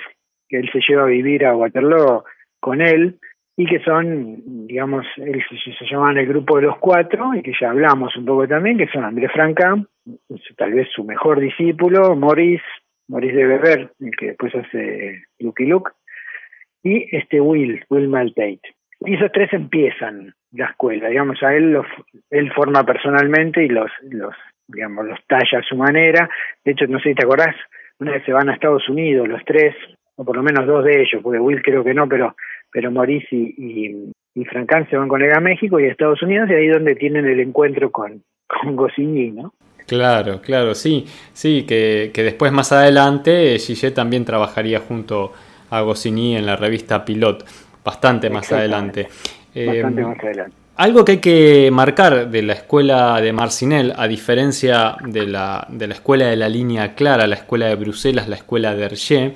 que 0.48 0.58
él 0.58 0.70
se 0.72 0.80
lleva 0.80 1.02
a 1.02 1.06
vivir 1.06 1.44
a 1.44 1.54
Waterloo 1.54 2.24
con 2.60 2.80
él, 2.80 3.18
y 3.56 3.66
que 3.66 3.80
son, 3.80 4.66
digamos, 4.66 5.06
se, 5.14 5.24
se 5.78 5.86
llaman 5.90 6.18
el 6.18 6.26
grupo 6.26 6.56
de 6.56 6.66
los 6.66 6.76
cuatro, 6.78 7.34
y 7.34 7.42
que 7.42 7.52
ya 7.58 7.70
hablamos 7.70 8.14
un 8.16 8.26
poco 8.26 8.46
también, 8.46 8.76
que 8.76 8.88
son 8.88 9.04
Andrés 9.04 9.32
Franca, 9.32 9.76
tal 10.56 10.72
vez 10.74 10.88
su 10.94 11.04
mejor 11.04 11.40
discípulo, 11.40 12.14
Maurice, 12.16 12.64
Maurice 13.08 13.36
de 13.36 13.46
Beber, 13.46 13.90
el 14.00 14.10
que 14.16 14.26
después 14.26 14.54
hace 14.54 15.22
Lucky 15.38 15.64
Luke, 15.66 15.92
y 16.82 17.16
este 17.16 17.40
Will, 17.40 17.82
Will 17.88 18.08
Maltate. 18.08 18.60
Y 19.00 19.14
esos 19.14 19.32
tres 19.32 19.52
empiezan 19.52 20.34
la 20.52 20.66
escuela, 20.66 21.08
digamos, 21.08 21.42
a 21.42 21.54
él 21.54 21.72
los, 21.72 21.86
él 22.30 22.52
forma 22.52 22.84
personalmente 22.84 23.64
y 23.64 23.68
los, 23.68 23.90
los, 24.10 24.34
digamos, 24.68 25.06
los 25.06 25.18
talla 25.26 25.58
a 25.58 25.62
su 25.62 25.76
manera. 25.76 26.28
De 26.64 26.72
hecho, 26.72 26.86
no 26.86 26.98
sé 26.98 27.10
si 27.10 27.14
te 27.14 27.24
acordás, 27.24 27.54
una 27.98 28.12
vez 28.12 28.24
se 28.24 28.32
van 28.32 28.48
a 28.48 28.54
Estados 28.54 28.88
Unidos 28.88 29.28
los 29.28 29.42
tres, 29.44 29.74
o 30.16 30.24
por 30.24 30.36
lo 30.36 30.42
menos 30.42 30.66
dos 30.66 30.84
de 30.84 31.00
ellos, 31.00 31.22
porque 31.22 31.38
Will 31.38 31.62
creo 31.62 31.84
que 31.84 31.94
no, 31.94 32.08
pero, 32.08 32.34
pero 32.76 32.90
Maurice 32.90 33.34
y, 33.34 34.12
y, 34.34 34.44
Francan 34.44 34.86
se 34.90 34.98
van 34.98 35.08
con 35.08 35.22
él 35.22 35.32
a 35.32 35.40
México 35.40 35.80
y 35.80 35.84
a 35.84 35.90
Estados 35.90 36.22
Unidos, 36.22 36.50
y 36.50 36.52
ahí 36.52 36.66
es 36.66 36.74
donde 36.74 36.94
tienen 36.94 37.24
el 37.24 37.40
encuentro 37.40 37.90
con, 37.90 38.22
con 38.46 38.76
Goscinny, 38.76 39.30
¿no? 39.30 39.54
Claro, 39.86 40.42
claro, 40.42 40.74
sí, 40.74 41.06
sí, 41.32 41.64
que, 41.66 42.10
que 42.12 42.22
después 42.22 42.52
más 42.52 42.72
adelante 42.72 43.58
Gillet 43.58 43.94
también 43.94 44.26
trabajaría 44.26 44.80
junto 44.80 45.32
a 45.70 45.80
Goscinny 45.80 46.36
en 46.36 46.44
la 46.44 46.56
revista 46.56 47.02
Pilot, 47.02 47.46
bastante 47.82 48.28
más 48.28 48.52
adelante. 48.52 49.04
Bastante 49.54 50.00
eh, 50.00 50.04
más 50.04 50.18
adelante. 50.22 50.56
Algo 50.76 51.06
que 51.06 51.12
hay 51.12 51.18
que 51.20 51.70
marcar 51.72 52.28
de 52.28 52.42
la 52.42 52.52
escuela 52.52 53.18
de 53.22 53.32
Marcinel, 53.32 53.94
a 53.96 54.06
diferencia 54.06 54.96
de 55.02 55.26
la, 55.26 55.66
de 55.70 55.86
la 55.86 55.94
escuela 55.94 56.26
de 56.26 56.36
la 56.36 56.50
línea 56.50 56.94
clara, 56.94 57.26
la 57.26 57.36
escuela 57.36 57.68
de 57.68 57.76
Bruselas, 57.76 58.28
la 58.28 58.36
escuela 58.36 58.74
de 58.74 58.84
Hergé, 58.84 59.34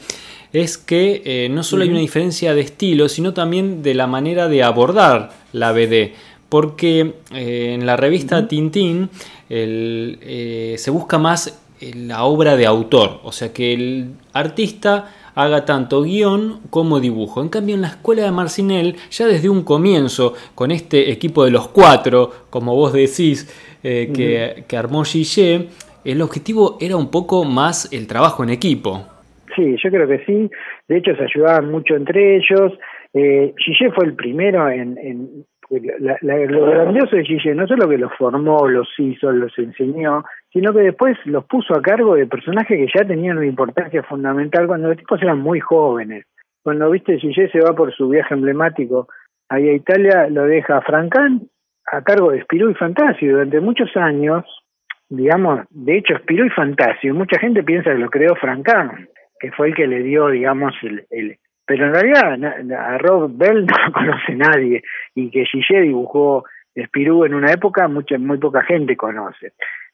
es 0.53 0.79
que 0.79 1.23
eh, 1.25 1.49
no 1.49 1.63
solo 1.63 1.85
hay 1.85 1.91
una 1.91 2.01
diferencia 2.01 2.55
de 2.55 2.61
estilo, 2.63 3.09
sino 3.09 3.33
también 3.35 3.83
de 3.83 3.95
la 3.95 4.07
manera 4.07 4.49
de 4.49 4.63
abordar 4.63 5.31
la 5.53 5.73
BD. 5.73 6.13
porque 6.49 7.15
eh, 7.33 7.75
en 7.75 7.87
la 7.87 7.97
revista 7.97 8.49
Tintín 8.49 9.09
eh, 9.49 10.75
se 10.77 10.91
busca 10.91 11.19
más 11.19 11.57
la 11.81 12.25
obra 12.25 12.57
de 12.57 12.67
autor, 12.67 13.21
o 13.23 13.33
sea 13.33 13.53
que 13.53 13.73
el 13.73 14.15
artista 14.33 15.15
haga 15.35 15.65
tanto 15.65 16.03
guion 16.03 16.61
como 16.69 16.99
dibujo. 16.99 17.41
En 17.41 17.49
cambio, 17.49 17.77
en 17.77 17.83
la 17.83 17.89
escuela 17.89 18.25
de 18.25 18.33
Marcinel, 18.33 18.97
ya 19.11 19.27
desde 19.27 19.49
un 19.49 19.63
comienzo, 19.63 20.35
con 20.55 20.73
este 20.73 21.11
equipo 21.13 21.45
de 21.45 21.53
los 21.53 21.69
cuatro, 21.69 22.33
como 22.51 22.75
vos 22.75 22.93
decís, 22.93 23.49
que, 23.81 24.65
que, 24.67 24.77
armó 24.77 25.05
Gillet, 25.05 25.71
el 26.05 26.21
objetivo 26.21 26.77
era 26.81 26.97
un 26.97 27.09
poco 27.09 27.45
más 27.45 27.89
el 27.93 28.07
trabajo 28.09 28.43
en 28.43 28.51
equipo. 28.51 29.07
Sí, 29.55 29.77
yo 29.83 29.91
creo 29.91 30.09
que 30.09 30.25
sí. 30.25 30.51
De 30.89 30.99
hecho, 30.99 31.15
se 31.17 31.25
ayudaban 31.25 31.71
mucho 31.71 31.95
entre 31.97 32.37
ellos. 32.37 32.79
Eh, 33.13 33.53
Gillet 33.57 33.93
fue 33.95 34.07
el 34.07 34.15
primero 34.15 34.69
en, 34.69 34.97
en 34.99 35.45
lo 35.71 36.67
grandioso 36.67 37.17
de 37.17 37.25
Gillet 37.25 37.55
no 37.55 37.67
solo 37.67 37.89
que 37.89 37.99
los 37.99 38.13
formó, 38.15 38.69
los 38.69 38.89
hizo, 38.99 39.31
los 39.31 39.57
enseñó, 39.57 40.25
sino 40.53 40.73
que 40.73 40.81
después 40.81 41.17
los 41.27 41.45
puso 41.45 41.75
a 41.75 41.83
cargo 41.83 42.17
de 42.17 42.27
personajes 42.27 42.77
que 42.77 42.99
ya 42.99 43.07
tenían 43.07 43.39
una 43.39 43.47
importancia 43.47 44.03
fundamental 44.03 44.67
cuando 44.67 44.89
los 44.89 44.97
tipos 44.97 45.23
eran 45.23 45.39
muy 45.39 45.61
jóvenes. 45.61 46.27
Cuando 46.63 46.91
viste 46.91 47.19
Gillet 47.19 47.53
se 47.53 47.61
va 47.61 47.75
por 47.75 47.95
su 47.95 48.09
viaje 48.09 48.35
emblemático 48.35 49.09
ahí 49.49 49.69
a 49.69 49.75
Italia, 49.75 50.29
lo 50.29 50.45
deja 50.45 50.79
a 50.79 50.83
Francán 50.83 51.43
a 51.93 52.03
cargo 52.03 52.31
de 52.31 52.43
Spirou 52.43 52.71
y 52.71 52.75
Fantasio. 52.75 53.33
Durante 53.33 53.61
muchos 53.61 53.97
años, 53.97 54.45
digamos, 55.09 55.61
de 55.71 55.99
hecho 55.99 56.17
Spirou 56.19 56.47
y 56.47 56.51
Fantasio, 56.51 57.15
mucha 57.15 57.39
gente 57.39 57.63
piensa 57.63 57.91
que 57.91 57.99
lo 57.99 58.11
creó 58.11 58.35
Francán, 58.37 59.09
que 59.41 59.51
fue 59.53 59.69
el 59.69 59.75
que 59.75 59.87
le 59.87 60.03
dio, 60.03 60.29
digamos, 60.29 60.75
el, 60.83 61.07
el 61.11 61.39
pero 61.67 61.87
en 61.87 61.95
realidad 61.95 62.73
a 62.75 62.99
Rob 62.99 63.31
Bell 63.33 63.65
no 63.65 63.75
lo 63.87 63.93
conoce 63.93 64.35
nadie 64.35 64.83
y 65.15 65.31
que 65.31 65.45
Gillet 65.45 65.83
dibujó 65.83 66.45
Spirou 66.77 67.25
en 67.25 67.35
una 67.35 67.53
época 67.53 67.87
mucha 67.87 68.19
muy 68.19 68.39
poca 68.39 68.63
gente 68.63 68.97
conoce. 68.97 69.53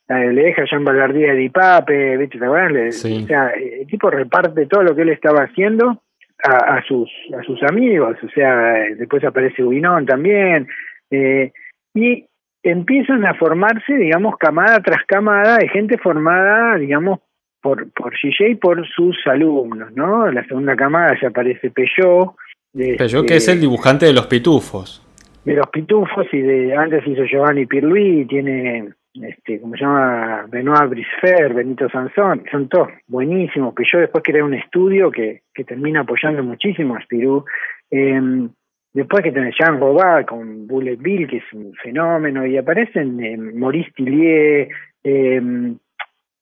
Le 0.09 0.43
deja 0.43 0.63
a 0.63 0.65
Jean 0.67 0.85
Ballardía 0.85 1.35
de 1.35 1.51
Pape, 1.51 2.17
¿viste? 2.17 2.39
O 2.49 3.27
sea, 3.27 3.49
el 3.51 3.87
tipo 3.89 4.09
reparte 4.09 4.67
todo 4.67 4.85
lo 4.85 4.95
que 4.95 5.03
él 5.03 5.11
estaba 5.11 5.43
haciendo 5.43 6.03
a, 6.43 6.77
a, 6.77 6.83
sus 6.85 7.11
a 7.39 7.43
sus 7.43 7.63
amigos, 7.65 8.17
o 8.23 8.29
sea, 8.31 8.55
después 8.97 9.23
aparece 9.25 9.63
Ubinón 9.63 10.07
también, 10.07 10.69
eh, 11.11 11.53
y 11.93 12.25
empiezan 12.63 13.27
a 13.27 13.35
formarse, 13.35 13.95
digamos, 13.97 14.37
camada 14.39 14.81
tras 14.81 15.05
camada 15.07 15.59
de 15.59 15.69
gente 15.69 15.99
formada, 15.99 16.77
digamos, 16.79 17.21
por, 17.67 17.91
por 17.91 18.15
Gillet 18.15 18.51
y 18.51 18.55
por 18.55 18.87
sus 18.87 19.17
alumnos, 19.27 19.91
¿no? 19.97 20.31
La 20.31 20.47
segunda 20.47 20.77
camada 20.77 21.19
ya 21.21 21.29
aparece 21.29 21.69
Peugeot. 21.73 22.37
Peugeot 22.73 23.27
que 23.27 23.37
es 23.37 23.49
el 23.49 23.61
dibujante 23.61 24.07
de 24.07 24.13
los 24.13 24.29
pitufos. 24.29 25.03
De 25.45 25.55
los 25.55 25.67
pitufos 25.71 26.27
y 26.33 26.43
de 26.43 26.77
antes 26.77 27.05
hizo 27.05 27.25
Giovanni 27.25 27.67
Pirluí, 27.67 28.25
tiene 28.27 28.91
este, 29.15 29.61
como 29.61 29.75
se 29.75 29.81
llama 29.81 30.47
Benoit 30.49 30.89
Brisfer, 30.91 31.55
Benito 31.55 31.89
Sansón, 31.89 32.45
son 32.53 32.69
todos 32.69 32.89
buenísimos, 33.09 33.75
yo 33.93 33.99
después 33.99 34.23
creé 34.23 34.45
un 34.45 34.55
estudio 34.55 35.11
que, 35.11 35.43
que 35.53 35.65
termina 35.65 36.03
apoyando 36.03 36.45
muchísimo 36.45 36.95
a 36.95 37.03
Spirou. 37.03 37.45
Eh, 37.91 38.49
después 38.93 39.25
que 39.25 39.33
tenés 39.33 39.57
Jean 39.59 39.81
Robert 39.81 40.29
con 40.29 40.69
Bullet 40.69 40.99
Bill, 40.99 41.27
que 41.27 41.39
es 41.39 41.53
un 41.53 41.73
fenómeno, 41.83 42.47
y 42.47 42.57
aparecen 42.59 43.19
eh, 43.25 43.37
Maurice 43.37 43.91
Tillier, 43.97 44.69
eh, 45.03 45.43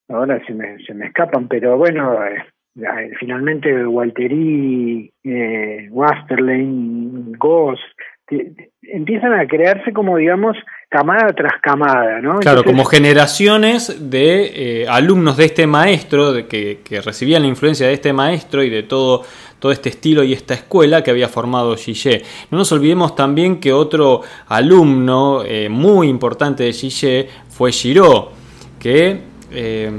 ahora 0.09 0.45
se 0.47 0.55
me, 0.55 0.79
se 0.85 0.95
me 0.95 1.07
escapan, 1.07 1.49
pero 1.49 1.77
bueno, 1.77 2.19
eh, 2.25 3.11
finalmente 3.19 3.87
Walteri, 3.87 5.13
eh, 5.23 5.89
Goss, 5.91 7.81
empiezan 8.83 9.35
a 9.35 9.47
crearse 9.47 9.93
como 9.93 10.17
digamos 10.17 10.57
camada 10.89 11.33
tras 11.33 11.61
camada, 11.61 12.21
¿no? 12.21 12.39
Claro, 12.39 12.63
como 12.63 12.85
generaciones 12.85 14.11
de 14.11 14.83
eh, 14.83 14.89
alumnos 14.89 15.37
de 15.37 15.47
este 15.47 15.67
maestro, 15.67 16.33
de 16.33 16.47
que, 16.47 17.01
recibían 17.05 17.43
la 17.43 17.49
influencia 17.49 17.89
de 17.89 17.95
este 17.95 18.13
maestro 18.13 18.63
y 18.63 18.71
de 18.71 18.85
todo, 18.85 19.25
todo 19.59 19.73
este 19.73 19.89
estilo 19.89 20.23
y 20.23 20.33
esta 20.33 20.55
escuela 20.55 21.03
que 21.03 21.11
había 21.11 21.29
formado 21.29 21.77
Gillet. 21.77 22.25
No 22.51 22.59
nos 22.59 22.71
olvidemos 22.71 23.17
también 23.17 23.59
que 23.59 23.73
otro 23.73 24.21
alumno 24.47 25.43
eh, 25.45 25.69
muy 25.69 26.09
importante 26.09 26.63
de 26.63 26.73
Gillet 26.73 27.29
fue 27.49 27.73
Giraud, 27.73 28.29
que... 28.79 29.34
Eh, 29.55 29.91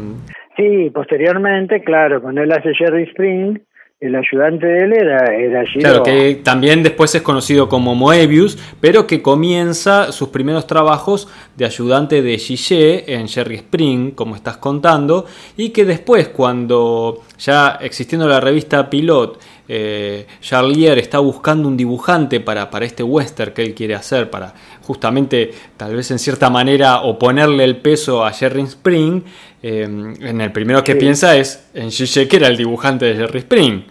sí, 0.55 0.89
posteriormente, 0.93 1.83
claro, 1.83 2.21
cuando 2.21 2.41
él 2.41 2.51
hace 2.51 2.73
Jerry 2.73 3.03
Spring, 3.03 3.57
el 4.01 4.15
ayudante 4.15 4.67
de 4.67 4.79
él 4.79 4.93
era, 4.93 5.33
era 5.33 5.63
Claro, 5.79 6.03
que 6.03 6.41
también 6.43 6.83
después 6.83 7.15
es 7.15 7.21
conocido 7.21 7.69
como 7.69 7.95
Moebius, 7.95 8.57
pero 8.81 9.07
que 9.07 9.21
comienza 9.21 10.11
sus 10.11 10.29
primeros 10.29 10.67
trabajos 10.67 11.29
de 11.55 11.65
ayudante 11.65 12.21
de 12.21 12.37
Gillet 12.37 13.05
en 13.07 13.27
Jerry 13.27 13.55
Spring, 13.55 14.11
como 14.11 14.35
estás 14.35 14.57
contando, 14.57 15.25
y 15.55 15.69
que 15.69 15.85
después, 15.85 16.27
cuando 16.27 17.23
ya 17.37 17.77
existiendo 17.81 18.27
la 18.27 18.39
revista 18.39 18.89
Pilot, 18.89 19.39
eh, 19.67 20.27
Charlier 20.41 20.97
está 20.99 21.19
buscando 21.19 21.67
un 21.67 21.75
dibujante 21.75 22.39
para, 22.39 22.69
para 22.69 22.85
este 22.85 23.03
western 23.03 23.53
que 23.53 23.63
él 23.63 23.73
quiere 23.73 23.95
hacer, 23.95 24.29
para 24.29 24.53
justamente, 24.83 25.51
tal 25.75 25.95
vez 25.95 26.11
en 26.11 26.19
cierta 26.19 26.49
manera, 26.49 27.01
oponerle 27.01 27.63
el 27.63 27.77
peso 27.77 28.23
a 28.23 28.31
Jerry 28.31 28.61
Spring, 28.61 29.23
eh, 29.63 29.81
en 29.83 30.41
el 30.41 30.51
primero 30.51 30.83
que 30.83 30.95
piensa 30.95 31.35
es 31.35 31.69
en 31.73 31.89
Gillet, 31.89 32.27
que 32.27 32.35
era 32.35 32.47
el 32.47 32.57
dibujante 32.57 33.05
de 33.05 33.15
Jerry 33.15 33.39
Spring. 33.39 33.83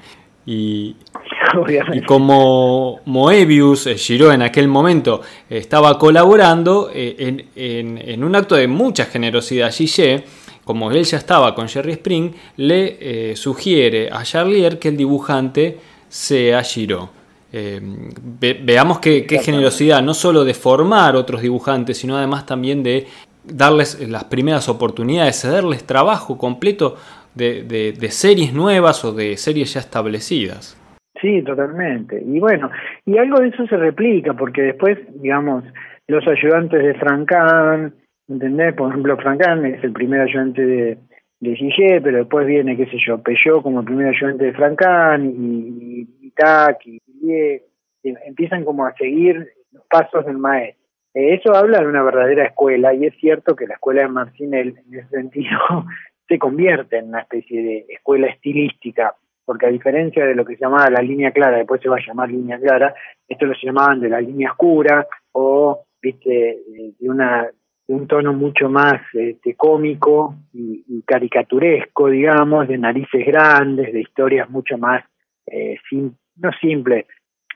Y, 0.46 0.94
y 1.94 2.02
como 2.02 3.00
Moebius, 3.06 3.88
eh, 3.88 3.96
Giro 3.96 4.30
en 4.30 4.42
aquel 4.42 4.68
momento, 4.68 5.22
estaba 5.50 5.98
colaborando 5.98 6.90
en, 6.94 7.48
en, 7.56 8.22
un 8.22 8.36
acto 8.36 8.54
de 8.54 8.68
mucha 8.68 9.06
generosidad, 9.06 9.72
Gillet, 9.72 10.24
como 10.64 10.90
él 10.90 11.04
ya 11.04 11.18
estaba 11.18 11.54
con 11.54 11.68
Jerry 11.68 11.92
Spring, 11.92 12.32
le 12.56 13.36
sugiere 13.36 14.08
a 14.10 14.22
Charlier 14.22 14.78
que 14.78 14.88
el 14.88 14.96
dibujante 14.96 15.78
sea 16.08 16.62
Giro. 16.62 17.10
Eh, 17.56 17.80
veamos 18.64 18.98
qué, 18.98 19.26
generosidad, 19.40 20.02
no 20.02 20.12
solo 20.12 20.44
de 20.44 20.54
formar 20.54 21.14
otros 21.14 21.40
dibujantes, 21.40 21.98
sino 21.98 22.16
además 22.16 22.46
también 22.46 22.82
de 22.82 23.06
darles 23.44 24.08
las 24.08 24.24
primeras 24.24 24.68
oportunidades, 24.68 25.40
cederles 25.40 25.84
trabajo 25.84 26.36
completo 26.36 26.96
de, 27.34 27.62
de, 27.62 28.10
series 28.10 28.52
nuevas 28.52 29.04
o 29.04 29.12
de 29.12 29.36
series 29.36 29.74
ya 29.74 29.80
establecidas. 29.80 30.76
Sí, 31.20 31.42
totalmente. 31.42 32.20
Y 32.26 32.40
bueno, 32.40 32.70
y 33.06 33.18
algo 33.18 33.38
de 33.38 33.48
eso 33.48 33.64
se 33.68 33.76
replica, 33.76 34.34
porque 34.34 34.62
después, 34.62 34.98
digamos, 35.22 35.62
los 36.08 36.26
ayudantes 36.26 36.82
de 36.82 36.94
Francan, 36.94 37.94
¿entendés? 38.28 38.74
Por 38.74 38.90
ejemplo, 38.90 39.16
Francan 39.16 39.64
es 39.66 39.82
el 39.84 39.92
primer 39.92 40.20
ayudante 40.20 40.64
de, 40.64 40.98
de 41.40 42.00
pero 42.02 42.18
después 42.18 42.46
viene, 42.46 42.76
qué 42.76 42.86
sé 42.86 42.96
yo, 43.06 43.22
Peugeot 43.22 43.62
como 43.62 43.80
el 43.80 43.86
primer 43.86 44.08
ayudante 44.08 44.44
de 44.46 44.52
Francan 44.52 45.26
y, 45.26 46.08
y, 46.20 46.32
y 46.82 48.14
empiezan 48.26 48.64
como 48.64 48.86
a 48.86 48.94
seguir 48.94 49.48
los 49.72 49.84
pasos 49.86 50.24
del 50.26 50.38
maestro. 50.38 50.84
Eh, 51.14 51.34
eso 51.34 51.54
habla 51.54 51.80
de 51.80 51.86
una 51.86 52.02
verdadera 52.02 52.44
escuela 52.44 52.92
y 52.92 53.06
es 53.06 53.14
cierto 53.18 53.54
que 53.54 53.66
la 53.66 53.74
escuela 53.74 54.02
de 54.02 54.08
Marcinel 54.08 54.76
en 54.86 54.98
ese 54.98 55.08
sentido 55.08 55.58
se 56.28 56.38
convierte 56.38 56.98
en 56.98 57.08
una 57.08 57.20
especie 57.20 57.62
de 57.62 57.86
escuela 57.88 58.26
estilística, 58.28 59.14
porque 59.44 59.66
a 59.66 59.70
diferencia 59.70 60.24
de 60.26 60.34
lo 60.34 60.44
que 60.44 60.56
se 60.56 60.62
llamaba 60.62 60.90
la 60.90 61.02
línea 61.02 61.30
clara, 61.32 61.58
después 61.58 61.80
se 61.80 61.88
va 61.88 61.96
a 61.96 62.06
llamar 62.06 62.30
línea 62.30 62.58
clara, 62.58 62.94
esto 63.28 63.46
lo 63.46 63.54
llamaban 63.62 64.00
de 64.00 64.08
la 64.08 64.20
línea 64.20 64.50
oscura 64.50 65.06
o 65.32 65.84
viste 66.00 66.58
de 66.98 67.08
una 67.08 67.48
un 67.86 68.06
tono 68.06 68.32
mucho 68.32 68.68
más 68.68 69.02
este, 69.12 69.54
cómico 69.54 70.36
y, 70.52 71.02
caricaturesco, 71.06 72.08
digamos, 72.08 72.66
de 72.68 72.78
narices 72.78 73.26
grandes, 73.26 73.92
de 73.92 74.00
historias 74.00 74.48
mucho 74.48 74.78
más 74.78 75.04
eh, 75.46 75.76
no 76.36 76.50
simples, 76.60 77.06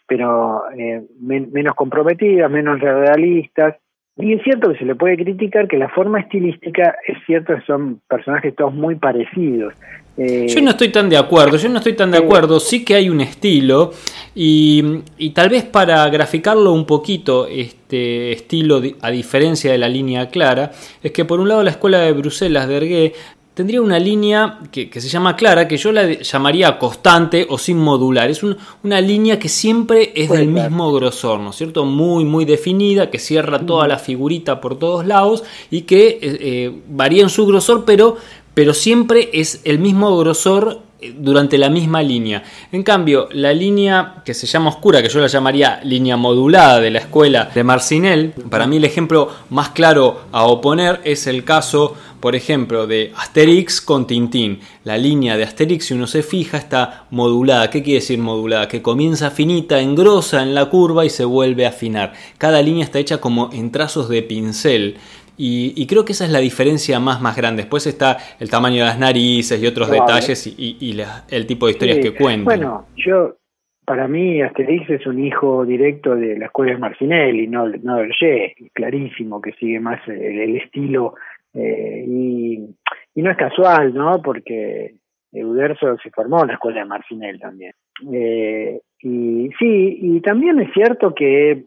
pero 0.07 0.71
eh, 0.77 1.03
menos 1.21 1.75
comprometidas, 1.75 2.51
menos 2.51 2.81
realistas. 2.81 3.77
Y 4.20 4.33
es 4.33 4.42
cierto 4.42 4.72
que 4.72 4.78
se 4.78 4.85
le 4.85 4.96
puede 4.96 5.16
criticar 5.16 5.68
que 5.68 5.76
la 5.76 5.88
forma 5.88 6.18
estilística 6.18 6.96
es 7.07 7.16
cierto 7.24 7.54
que 7.54 7.62
son 7.62 8.00
personajes 8.09 8.54
todos 8.57 8.74
muy 8.74 8.96
parecidos. 8.96 9.74
Eh, 10.16 10.46
yo 10.48 10.61
no 10.61 10.70
estoy 10.70 10.88
tan 10.88 11.09
de 11.09 11.16
acuerdo, 11.16 11.57
yo 11.57 11.68
no 11.68 11.76
estoy 11.78 11.94
tan 11.94 12.11
de 12.11 12.18
acuerdo, 12.18 12.59
sí 12.59 12.85
que 12.85 12.96
hay 12.96 13.09
un 13.09 13.20
estilo 13.20 13.92
y, 14.35 15.02
y, 15.16 15.31
tal 15.31 15.48
vez 15.48 15.62
para 15.62 16.09
graficarlo 16.09 16.72
un 16.72 16.85
poquito, 16.87 17.46
este 17.46 18.33
estilo 18.33 18.83
a 19.00 19.11
diferencia 19.12 19.70
de 19.70 19.78
la 19.78 19.88
línea 19.88 20.28
clara, 20.28 20.72
es 21.00 21.12
que 21.12 21.24
por 21.24 21.38
un 21.38 21.48
lado 21.48 21.62
la 21.62 21.70
escuela 21.70 22.00
de 22.00 22.12
Bruselas 22.12 22.66
de 22.66 22.76
Ergué 22.76 23.12
tendría 23.59 23.83
una 23.83 23.99
línea 23.99 24.61
que, 24.71 24.88
se 24.88 25.09
llama 25.09 25.35
clara, 25.35 25.66
que 25.66 25.77
yo 25.77 25.90
la 25.90 26.07
llamaría 26.12 26.79
constante 26.79 27.44
o 27.51 27.59
sin 27.59 27.77
modular. 27.77 28.31
Es 28.31 28.44
una 28.44 29.01
línea 29.01 29.40
que 29.40 29.49
siempre 29.49 30.12
es 30.14 30.31
del 30.31 30.47
mismo 30.47 30.92
grosor, 30.92 31.40
¿no 31.40 31.51
es 31.51 31.57
cierto? 31.57 31.85
Muy, 31.85 32.25
muy 32.25 32.44
definida, 32.44 33.11
que 33.11 33.18
cierra 33.18 33.59
toda 33.59 33.88
la 33.88 33.99
figurita 33.99 34.61
por 34.61 34.79
todos 34.79 35.05
lados 35.05 35.42
y 35.73 35.81
que 35.81 36.07
eh, 36.07 36.18
eh, 36.23 36.73
varía 36.88 37.25
en 37.25 37.31
su 37.31 37.47
grosor, 37.47 37.85
pero, 37.85 38.16
pero 38.55 38.73
siempre 38.75 39.29
es 39.33 39.61
el 39.64 39.81
mismo 39.81 40.16
grosor 40.16 40.83
eh, 41.01 41.14
durante 41.16 41.59
la 41.59 41.71
misma 41.71 42.03
línea. 42.03 42.42
En 42.73 42.83
cambio, 42.83 43.29
la 43.31 43.53
línea 43.53 44.16
que 44.25 44.35
se 44.35 44.49
llama 44.49 44.71
oscura, 44.71 45.01
que 45.01 45.09
yo 45.09 45.21
la 45.21 45.29
llamaría 45.29 45.81
línea 45.85 46.16
modulada 46.16 46.81
de 46.81 46.90
la 46.90 46.99
escuela 46.99 47.51
de 47.55 47.62
Marcinel, 47.62 48.35
para 48.51 48.66
mí 48.66 48.79
el 48.79 48.85
ejemplo 48.85 49.31
más 49.51 49.68
claro 49.68 50.23
a 50.33 50.44
oponer 50.44 51.01
es 51.05 51.29
el 51.29 51.44
caso, 51.44 51.94
por 52.20 52.35
ejemplo, 52.35 52.87
de 52.87 53.12
Asterix 53.16 53.81
con 53.81 54.07
Tintín. 54.07 54.61
La 54.85 54.96
línea 54.98 55.37
de 55.37 55.44
Asterix, 55.44 55.87
si 55.87 55.94
uno 55.94 56.07
se 56.07 56.22
fija, 56.22 56.59
está 56.59 57.07
modulada. 57.11 57.70
¿Qué 57.70 57.83
quiere 57.83 58.00
decir 58.00 58.18
modulada? 58.18 58.68
Que 58.68 58.83
comienza 58.83 59.31
finita, 59.31 59.81
engrosa 59.81 60.42
en 60.42 60.54
la 60.54 60.66
curva 60.66 61.04
y 61.04 61.11
se 61.11 61.24
vuelve 61.24 61.66
a 61.66 61.70
afinar. 61.70 62.12
Cada 62.38 62.62
línea 62.62 62.85
está 62.85 62.98
hecha 62.98 63.20
como 63.20 63.50
en 63.52 63.70
trazos 63.70 64.09
de 64.09 64.22
pincel. 64.22 64.96
Y, 65.40 65.87
creo 65.87 66.04
que 66.04 66.12
esa 66.12 66.24
es 66.24 66.33
la 66.33 66.40
diferencia 66.40 66.98
más, 66.98 67.20
más 67.20 67.37
grande. 67.37 67.62
Después 67.62 67.87
está 67.87 68.16
el 68.40 68.50
tamaño 68.50 68.78
de 68.78 68.87
las 68.87 68.98
narices 68.98 69.62
y 69.62 69.66
otros 69.68 69.88
detalles 69.88 70.46
y, 70.46 70.96
el 71.31 71.46
tipo 71.46 71.66
de 71.66 71.72
historias 71.72 71.98
que 71.98 72.12
cuentan. 72.12 72.44
Bueno, 72.44 72.87
yo, 72.96 73.37
para 73.88 74.07
mí 74.07 74.42
Asterix 74.42 74.90
es 74.90 75.07
un 75.07 75.24
hijo 75.24 75.64
directo 75.64 76.14
de 76.14 76.38
la 76.38 76.46
escuela 76.46 76.72
de 76.72 76.78
Marcinelli, 76.78 77.46
no, 77.46 77.68
no 77.68 77.96
de 77.96 78.54
clarísimo 78.74 79.40
que 79.40 79.52
sigue 79.52 79.81
más 79.81 80.07
el, 80.09 80.57
estilo 80.57 81.14
eh, 81.54 82.04
y, 82.06 82.74
no 83.16 83.30
es 83.32 83.37
casual, 83.37 83.92
¿no? 83.94 84.22
Porque 84.22 84.94
Uderzo 85.32 85.96
se 85.98 86.11
formó 86.11 86.42
en 86.42 86.48
la 86.48 86.54
escuela 86.54 86.80
de 86.80 86.87
Marcinelli 86.87 87.38
también. 87.40 87.72
Eh, 88.12 88.80
y 89.00 89.50
sí, 89.58 89.98
y 90.00 90.20
también 90.20 90.61
es 90.61 90.72
cierto 90.72 91.14
que 91.14 91.64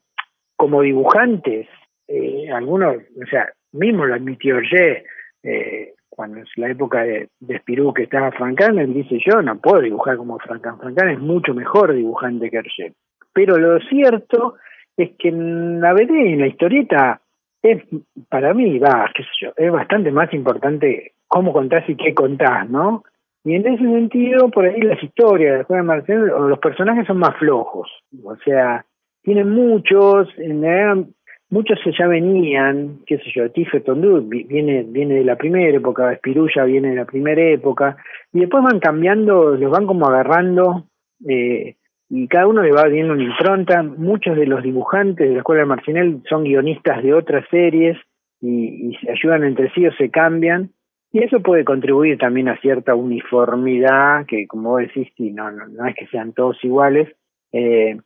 como 0.55 0.81
dibujantes, 0.81 1.67
eh, 2.07 2.51
algunos, 2.51 2.95
o 2.95 3.25
sea, 3.29 3.49
mismo 3.71 4.05
lo 4.05 4.13
admitió 4.13 4.59
Ye, 4.61 5.03
eh, 5.43 5.93
cuando 6.07 6.39
es 6.39 6.49
la 6.55 6.69
época 6.69 7.03
de, 7.03 7.29
de 7.39 7.57
Spirou 7.59 7.93
que 7.93 8.03
estaba 8.03 8.31
Francan, 8.31 8.77
él 8.77 8.93
dice 8.93 9.17
yo 9.25 9.41
no 9.41 9.59
puedo 9.59 9.81
dibujar 9.81 10.17
como 10.17 10.37
Francan, 10.37 10.77
Francan 10.77 11.09
es 11.09 11.19
mucho 11.19 11.53
mejor 11.53 11.93
dibujante 11.93 12.51
que 12.51 12.57
Hergé. 12.57 12.93
Pero 13.33 13.57
lo 13.57 13.79
cierto 13.87 14.55
es 14.95 15.11
que 15.17 15.29
en 15.29 15.81
la 15.81 15.93
BD, 15.93 16.11
en 16.11 16.41
la 16.41 16.47
historieta, 16.47 17.21
es 17.63 17.83
para 18.29 18.53
mí, 18.53 18.79
va, 18.79 19.09
qué 19.15 19.23
sé 19.23 19.29
yo, 19.41 19.51
es 19.55 19.71
bastante 19.71 20.11
más 20.11 20.33
importante 20.33 21.13
cómo 21.27 21.53
contás 21.53 21.87
y 21.87 21.95
qué 21.95 22.13
contás, 22.13 22.69
¿no? 22.69 23.03
Y 23.43 23.55
en 23.55 23.65
ese 23.65 23.83
sentido, 23.83 24.49
por 24.49 24.65
ahí 24.65 24.81
las 24.81 25.01
historias 25.01 25.59
de 25.59 25.63
Juan 25.63 25.85
Marcel, 25.85 26.29
o 26.31 26.47
los 26.47 26.59
personajes 26.59 27.07
son 27.07 27.17
más 27.17 27.35
flojos, 27.37 27.89
o 28.23 28.35
sea, 28.37 28.85
tienen 29.23 29.49
muchos, 29.49 30.27
en 30.37 31.13
muchos 31.49 31.79
ya 31.97 32.07
venían, 32.07 32.99
qué 33.05 33.17
sé 33.17 33.25
yo, 33.35 33.51
Tife 33.51 33.81
Tondú 33.81 34.21
viene, 34.27 34.83
viene 34.87 35.15
de 35.15 35.25
la 35.25 35.35
primera 35.35 35.75
época, 35.75 36.13
Espirulla 36.13 36.63
viene 36.65 36.89
de 36.89 36.95
la 36.95 37.05
primera 37.05 37.41
época, 37.41 37.97
y 38.33 38.39
después 38.39 38.63
van 38.63 38.79
cambiando, 38.79 39.55
los 39.55 39.71
van 39.71 39.85
como 39.85 40.07
agarrando, 40.07 40.85
eh, 41.27 41.75
y 42.13 42.27
cada 42.27 42.45
uno 42.45 42.61
le 42.61 42.73
va 42.73 42.83
viendo 42.89 43.13
una 43.13 43.23
impronta. 43.23 43.81
Muchos 43.83 44.35
de 44.35 44.45
los 44.45 44.61
dibujantes 44.61 45.29
de 45.29 45.33
la 45.33 45.39
Escuela 45.39 45.61
de 45.61 45.67
Marcinel 45.67 46.21
son 46.27 46.43
guionistas 46.43 47.01
de 47.01 47.13
otras 47.13 47.45
series 47.49 47.97
y, 48.41 48.97
se 49.01 49.11
ayudan 49.11 49.45
entre 49.45 49.71
sí 49.71 49.87
o 49.87 49.93
se 49.93 50.11
cambian. 50.11 50.71
Y 51.13 51.23
eso 51.23 51.39
puede 51.39 51.63
contribuir 51.63 52.17
también 52.17 52.49
a 52.49 52.59
cierta 52.59 52.95
uniformidad, 52.95 54.25
que 54.25 54.45
como 54.45 54.71
vos 54.71 54.81
decís, 54.81 55.07
no, 55.33 55.51
no, 55.51 55.67
no 55.67 55.87
es 55.87 55.95
que 55.95 56.07
sean 56.07 56.33
todos 56.33 56.61
iguales, 56.65 57.07
eh, 57.53 57.97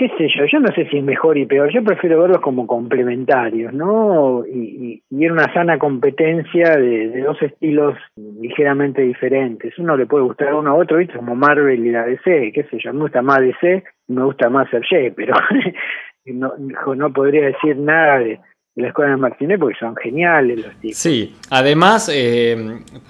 qué 0.00 0.08
sé 0.16 0.28
yo, 0.34 0.46
yo 0.50 0.60
no 0.60 0.68
sé 0.74 0.88
si 0.88 0.96
es 0.96 1.04
mejor 1.04 1.36
y 1.36 1.44
peor, 1.44 1.70
yo 1.70 1.84
prefiero 1.84 2.22
verlos 2.22 2.40
como 2.40 2.66
complementarios, 2.66 3.70
¿no? 3.74 4.46
Y, 4.46 5.02
y, 5.10 5.24
en 5.26 5.32
una 5.32 5.52
sana 5.52 5.78
competencia 5.78 6.74
de, 6.78 7.20
dos 7.20 7.36
estilos 7.42 7.98
ligeramente 8.16 9.02
diferentes. 9.02 9.78
Uno 9.78 9.98
le 9.98 10.06
puede 10.06 10.24
gustar 10.24 10.48
a 10.48 10.56
uno 10.56 10.70
a 10.70 10.74
otro, 10.74 10.96
¿viste? 10.96 11.18
Como 11.18 11.36
Marvel 11.36 11.84
y 11.84 11.90
la 11.90 12.06
DC, 12.06 12.50
qué 12.54 12.66
sé 12.70 12.78
yo, 12.82 12.94
me 12.94 13.00
gusta 13.00 13.20
más 13.20 13.40
DC, 13.40 13.84
me 14.08 14.24
gusta 14.24 14.48
más 14.48 14.70
Sergé, 14.70 15.12
pero 15.14 15.34
no, 16.24 16.54
no 16.94 17.12
podría 17.12 17.44
decir 17.44 17.76
nada 17.76 18.20
de, 18.20 18.40
la 18.76 18.88
escuela 18.88 19.10
de 19.10 19.18
Martínez 19.18 19.58
porque 19.60 19.78
son 19.78 19.94
geniales 19.96 20.64
los 20.64 20.74
tipos. 20.76 20.96
Sí, 20.96 21.34
además 21.50 22.10
eh, 22.10 22.56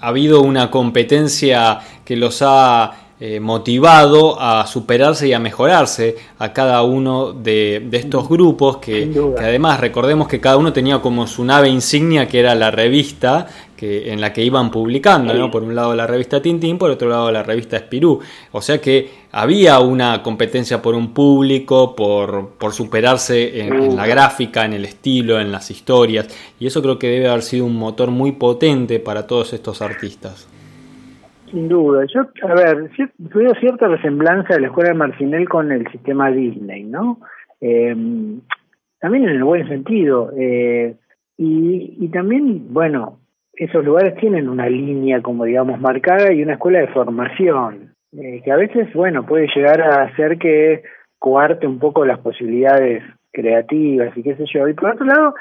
ha 0.01 0.07
habido 0.09 0.41
una 0.41 0.69
competencia 0.69 1.77
que 2.03 2.17
los 2.17 2.43
ha 2.45 2.91
eh, 3.23 3.39
motivado 3.39 4.41
a 4.41 4.65
superarse 4.65 5.27
y 5.27 5.33
a 5.33 5.37
mejorarse 5.37 6.15
a 6.39 6.53
cada 6.53 6.81
uno 6.81 7.33
de, 7.33 7.87
estos 7.91 8.27
grupos 8.27 8.77
que, 8.77 9.11
además 9.37 9.79
recordemos 9.79 10.27
que 10.27 10.41
cada 10.41 10.57
uno 10.57 10.73
tenía 10.73 10.97
como 11.03 11.27
su 11.27 11.45
nave 11.45 11.69
insignia 11.69 12.27
que 12.27 12.39
era 12.39 12.55
la 12.55 12.71
revista 12.71 13.45
que, 13.77 14.11
en 14.11 14.21
la 14.21 14.33
que 14.33 14.43
iban 14.43 14.71
publicando, 14.71 15.35
¿no? 15.35 15.51
por 15.51 15.61
un 15.61 15.75
lado 15.75 15.93
la 15.93 16.07
revista 16.07 16.41
Tintín, 16.41 16.79
por 16.79 16.89
otro 16.89 17.09
lado 17.09 17.31
la 17.31 17.43
revista 17.43 17.77
Espirú. 17.77 18.19
O 18.53 18.59
sea 18.59 18.81
que 18.81 19.11
había 19.31 19.79
una 19.81 20.23
competencia 20.23 20.81
por 20.81 20.95
un 20.95 21.13
público, 21.13 21.95
por, 21.95 22.53
por 22.57 22.73
superarse 22.73 23.61
en, 23.61 23.95
la 23.95 24.07
gráfica, 24.07 24.65
en 24.65 24.73
el 24.73 24.85
estilo, 24.85 25.39
en 25.39 25.51
las 25.51 25.69
historias, 25.69 26.25
y 26.59 26.65
eso 26.65 26.81
creo 26.81 26.97
que 26.97 27.07
debe 27.07 27.29
haber 27.29 27.43
sido 27.43 27.65
un 27.65 27.75
motor 27.75 28.09
muy 28.09 28.31
potente 28.31 28.99
para 28.99 29.27
todos 29.27 29.53
estos 29.53 29.83
artistas. 29.83 30.47
Sin 31.51 31.67
duda. 31.67 32.05
Yo, 32.05 32.21
a 32.47 32.53
ver, 32.55 32.89
tuve 33.31 33.53
cierta 33.59 33.87
resemblanza 33.87 34.53
de 34.53 34.61
la 34.61 34.67
escuela 34.67 34.89
de 34.89 34.95
Marcinel 34.95 35.49
con 35.49 35.71
el 35.71 35.85
sistema 35.91 36.31
Disney, 36.31 36.83
¿no? 36.83 37.19
Eh, 37.59 37.95
también 38.99 39.23
en 39.25 39.35
el 39.35 39.43
buen 39.43 39.67
sentido. 39.67 40.31
Eh, 40.37 40.95
y, 41.37 41.97
y 41.99 42.07
también, 42.09 42.73
bueno, 42.73 43.19
esos 43.53 43.83
lugares 43.83 44.15
tienen 44.15 44.47
una 44.49 44.69
línea, 44.69 45.21
como 45.21 45.45
digamos, 45.45 45.79
marcada 45.79 46.33
y 46.33 46.41
una 46.41 46.53
escuela 46.53 46.79
de 46.79 46.87
formación, 46.87 47.93
eh, 48.13 48.41
que 48.43 48.51
a 48.51 48.55
veces, 48.55 48.91
bueno, 48.93 49.25
puede 49.25 49.47
llegar 49.53 49.81
a 49.81 50.03
hacer 50.03 50.37
que 50.37 50.83
coarte 51.19 51.67
un 51.67 51.79
poco 51.79 52.05
las 52.05 52.19
posibilidades 52.19 53.03
creativas 53.31 54.15
y 54.17 54.23
qué 54.23 54.35
sé 54.35 54.45
yo. 54.53 54.67
Y 54.67 54.73
por 54.73 54.91
otro 54.91 55.05
lado, 55.05 55.35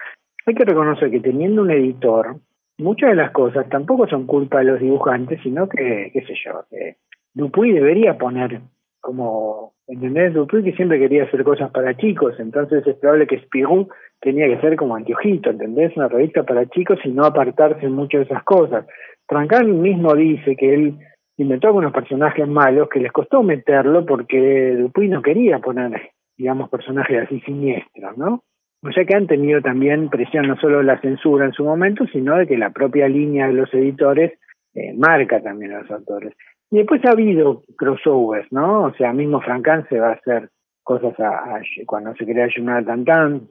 hay 0.46 0.54
que 0.54 0.64
reconocer 0.64 1.10
que 1.10 1.20
teniendo 1.20 1.62
un 1.62 1.70
editor, 1.70 2.36
muchas 2.80 3.10
de 3.10 3.16
las 3.16 3.30
cosas 3.30 3.68
tampoco 3.68 4.06
son 4.08 4.26
culpa 4.26 4.58
de 4.58 4.64
los 4.64 4.80
dibujantes, 4.80 5.40
sino 5.42 5.68
que, 5.68 6.10
qué 6.12 6.20
sé 6.22 6.34
yo, 6.44 6.64
que 6.70 6.96
Dupuy 7.34 7.72
debería 7.72 8.18
poner 8.18 8.60
como, 9.00 9.74
¿entendés? 9.86 10.34
Dupuy 10.34 10.62
que 10.62 10.72
siempre 10.72 10.98
quería 10.98 11.24
hacer 11.24 11.42
cosas 11.44 11.70
para 11.70 11.96
chicos, 11.96 12.34
entonces 12.38 12.86
es 12.86 12.96
probable 12.96 13.26
que 13.26 13.40
Spirou 13.40 13.88
tenía 14.20 14.46
que 14.46 14.60
ser 14.60 14.76
como 14.76 14.96
anteojito, 14.96 15.50
¿entendés? 15.50 15.96
Una 15.96 16.08
revista 16.08 16.42
para 16.42 16.66
chicos 16.66 16.98
y 17.04 17.10
no 17.10 17.24
apartarse 17.24 17.88
mucho 17.88 18.18
de 18.18 18.24
esas 18.24 18.42
cosas. 18.44 18.86
Trancan 19.26 19.80
mismo 19.80 20.14
dice 20.14 20.56
que 20.56 20.74
él 20.74 20.98
inventó 21.36 21.68
algunos 21.68 21.92
personajes 21.92 22.46
malos 22.46 22.88
que 22.88 23.00
les 23.00 23.12
costó 23.12 23.42
meterlo 23.42 24.04
porque 24.04 24.76
Dupuy 24.76 25.08
no 25.08 25.22
quería 25.22 25.58
poner, 25.58 26.10
digamos, 26.36 26.68
personajes 26.68 27.24
así 27.24 27.40
siniestros, 27.40 28.18
¿no? 28.18 28.42
O 28.82 28.90
sea 28.92 29.04
que 29.04 29.14
han 29.14 29.26
tenido 29.26 29.60
también 29.60 30.08
presión 30.08 30.48
no 30.48 30.56
solo 30.56 30.78
de 30.78 30.84
la 30.84 31.00
censura 31.00 31.44
en 31.44 31.52
su 31.52 31.64
momento, 31.64 32.06
sino 32.06 32.36
de 32.36 32.46
que 32.46 32.56
la 32.56 32.70
propia 32.70 33.08
línea 33.08 33.46
de 33.46 33.52
los 33.52 33.72
editores 33.74 34.38
eh, 34.74 34.94
marca 34.94 35.42
también 35.42 35.72
a 35.72 35.82
los 35.82 35.90
autores. 35.90 36.34
Y 36.70 36.78
después 36.78 37.04
ha 37.04 37.10
habido 37.10 37.62
crossovers, 37.76 38.50
¿no? 38.52 38.84
O 38.84 38.94
sea, 38.94 39.12
mismo 39.12 39.40
Francan 39.40 39.86
se 39.88 39.98
va 39.98 40.10
a 40.10 40.14
hacer 40.14 40.50
cosas 40.82 41.18
a, 41.20 41.60
cuando 41.86 42.14
se 42.14 42.24
crea 42.24 42.48
Jonathan 42.54 43.04
Tan, 43.04 43.48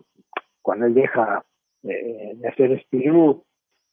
cuando 0.61 0.87
él 0.87 0.93
deja 0.95 1.43
eh, 1.83 2.33
de 2.35 2.47
hacer 2.47 2.81
Spirou, 2.81 3.43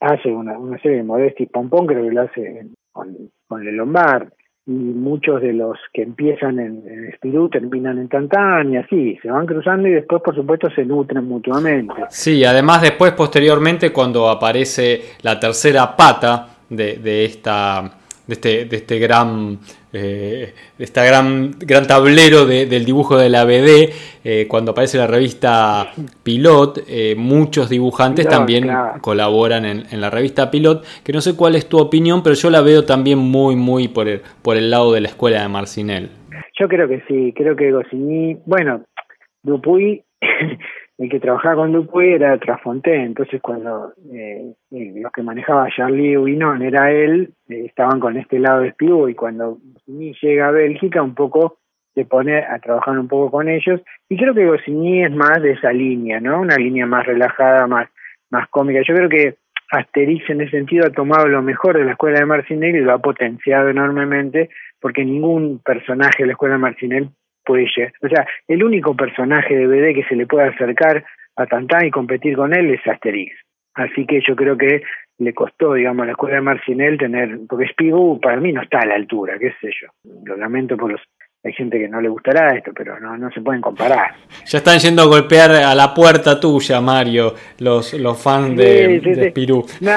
hace 0.01 0.31
una, 0.31 0.59
una 0.59 0.79
serie 0.79 0.99
de 0.99 1.05
Modesti 1.05 1.47
Pompón, 1.47 1.87
creo 1.87 2.05
que 2.05 2.13
lo 2.13 2.23
hace 2.23 2.69
con, 2.93 3.15
con 3.47 3.65
Le 3.65 3.73
Lombard 3.73 4.29
y 4.67 4.73
muchos 4.73 5.41
de 5.41 5.53
los 5.53 5.79
que 5.93 6.03
empiezan 6.03 6.59
en, 6.59 6.83
en 7.23 7.51
terminan 7.51 7.99
en 7.99 8.09
Tantán 8.09 8.73
y 8.73 8.77
así, 8.77 9.17
se 9.23 9.31
van 9.31 9.47
cruzando 9.47 9.87
y 9.87 9.93
después 9.93 10.21
por 10.23 10.35
supuesto 10.35 10.69
se 10.75 10.85
nutren 10.85 11.25
mutuamente. 11.25 11.95
Sí, 12.11 12.45
además 12.45 12.83
después 12.83 13.13
posteriormente 13.13 13.93
cuando 13.93 14.29
aparece 14.29 15.01
la 15.23 15.39
tercera 15.39 15.95
pata 15.97 16.49
de, 16.69 16.97
de 16.97 17.25
esta 17.25 17.93
de 18.27 18.35
este, 18.35 18.65
de 18.65 18.77
este 18.77 18.99
gran 18.99 19.59
eh, 19.99 20.53
esta 20.79 21.05
gran, 21.07 21.53
gran 21.59 21.87
tablero 21.87 22.45
del 22.45 22.85
dibujo 22.85 23.17
de 23.17 23.31
la 23.31 23.47
BD, 23.47 23.91
eh, 24.25 24.47
cuando 24.47 24.73
aparece 24.73 24.99
la 24.99 25.07
revista 25.07 25.87
Pilot, 26.23 26.81
eh, 26.87 27.15
muchos 27.17 27.71
dibujantes 27.71 28.29
también 28.29 28.69
colaboran 29.01 29.65
en, 29.65 30.01
la 30.01 30.11
revista 30.11 30.51
Pilot, 30.51 30.85
que 31.03 31.15
no 31.15 31.23
sé 31.23 31.35
cuál 31.35 31.55
es 31.55 31.67
tu 31.67 31.79
opinión, 31.79 32.23
pero 32.23 32.35
yo 32.35 32.51
la 32.51 32.61
veo 32.61 32.85
también 32.85 33.19
muy, 33.19 33.57
muy 33.57 33.89
por 33.89 34.07
el, 34.07 34.21
por 34.43 34.59
el 34.59 34.71
lado 34.71 34.93
de 34.93 35.01
la 35.01 35.09
escuela 35.09 35.41
de 35.41 35.49
Marcinel. 35.49 36.11
Yo 36.61 36.69
creo 36.69 36.87
que 36.89 37.03
sí, 37.09 37.33
creo 37.35 37.57
que 37.57 37.73
Goscinny, 37.73 38.37
bueno, 38.45 38.85
Dupuy 39.43 40.05
el 40.99 41.11
que 41.11 41.21
trabajaba 41.21 41.57
con 41.57 41.73
Dupuy 41.73 42.15
era 42.15 42.39
Trafontaine, 42.39 43.05
entonces 43.05 43.41
cuando 43.43 43.93
eh, 44.13 44.55
eh, 44.71 44.93
los 44.97 45.13
que 45.13 45.23
manejaba 45.23 45.69
Charlie 45.75 46.17
Winon 46.17 46.63
era 46.63 46.91
él, 46.91 47.35
eh, 47.49 47.67
estaban 47.67 48.01
con 48.01 48.17
este 48.17 48.39
lado 48.39 48.63
de 48.63 48.73
Spivou 48.73 49.09
y 49.09 49.15
cuando 49.15 49.59
Goscinny 49.63 50.15
llega 50.23 50.49
a 50.49 50.53
Bélgica 50.53 51.03
un 51.03 51.15
poco 51.15 51.59
se 51.95 52.05
pone 52.05 52.39
a 52.39 52.59
trabajar 52.59 52.99
un 52.99 53.09
poco 53.09 53.31
con 53.31 53.49
ellos 53.49 53.81
y 54.09 54.17
creo 54.17 54.35
que 54.35 54.47
Goscinny 54.47 55.05
es 55.05 55.13
más 55.13 55.41
de 55.43 55.53
esa 55.53 55.73
línea, 55.73 56.21
¿no? 56.21 56.41
Una 56.41 56.57
línea 56.57 56.87
más 56.87 57.07
relajada, 57.07 57.67
más 57.67 57.89
más 58.31 58.49
cómica. 58.49 58.81
Yo 58.87 58.95
creo 58.95 59.09
que 59.09 59.37
Asterix 59.71 60.29
en 60.31 60.41
ese 60.41 60.53
sentido 60.53 60.87
ha 60.87 60.91
tomado 60.91 61.27
lo 61.27 61.43
mejor 61.43 61.77
de 61.77 61.85
la 61.85 61.93
escuela 61.93 62.21
de 62.21 62.27
Marcinel 62.27 62.77
y 62.77 62.81
lo 62.81 62.93
ha 62.93 62.99
potenciado 62.99 63.69
enormemente 63.69 64.51
porque 64.81 65.05
ningún 65.05 65.61
personaje 65.65 66.23
de 66.23 66.27
la 66.27 66.33
escuela 66.33 66.55
de 66.55 66.61
Marcinel 66.61 67.09
puede 67.47 67.67
llegar. 67.75 67.93
O 68.03 68.09
sea, 68.09 68.27
el 68.49 68.63
único 68.63 68.95
personaje 68.95 69.57
de 69.57 69.67
BD 69.67 69.95
que 69.95 70.05
se 70.09 70.17
le 70.17 70.27
puede 70.27 70.49
acercar 70.49 71.05
a 71.37 71.47
Tantán 71.47 71.87
y 71.87 71.91
competir 71.91 72.37
con 72.37 72.55
él 72.55 72.71
es 72.71 72.87
Asterix. 72.87 73.35
Así 73.75 74.07
que 74.07 74.21
yo 74.27 74.35
creo 74.35 74.57
que 74.57 74.83
le 75.19 75.33
costó, 75.33 75.75
digamos, 75.75 76.03
a 76.03 76.07
la 76.07 76.13
escuela 76.13 76.37
de 76.37 76.43
Marcinel 76.43 76.99
tener, 76.99 77.39
porque 77.49 77.69
Spigou 77.69 78.21
para 78.21 78.39
mí 78.39 78.53
no 78.53 78.63
está 78.63 78.81
a 78.81 78.87
la 78.87 78.95
altura, 78.95 79.39
qué 79.39 79.55
sé 79.61 79.71
yo. 79.81 79.89
Lo 80.25 80.37
lamento 80.37 80.77
por 80.77 80.93
los 80.93 81.01
hay 81.45 81.53
gente 81.53 81.79
que 81.79 81.89
no 81.89 82.01
le 82.01 82.09
gustará 82.09 82.57
esto, 82.57 82.73
pero 82.75 82.99
no, 82.99 83.17
no 83.17 83.31
se 83.31 83.41
pueden 83.41 83.61
comparar. 83.61 84.15
Ya 84.47 84.59
están 84.59 84.81
yendo 84.81 85.03
a 85.03 85.07
golpear 85.07 85.53
a 85.53 85.77
la 85.77 85.95
puerta 85.95 86.41
tuya, 86.41 86.81
Mario, 86.81 87.35
los, 87.61 87.95
los 87.95 88.21
fans 88.21 88.57
de, 88.57 88.99
de 88.99 89.31
Spirú. 89.31 89.65
No, 89.81 89.93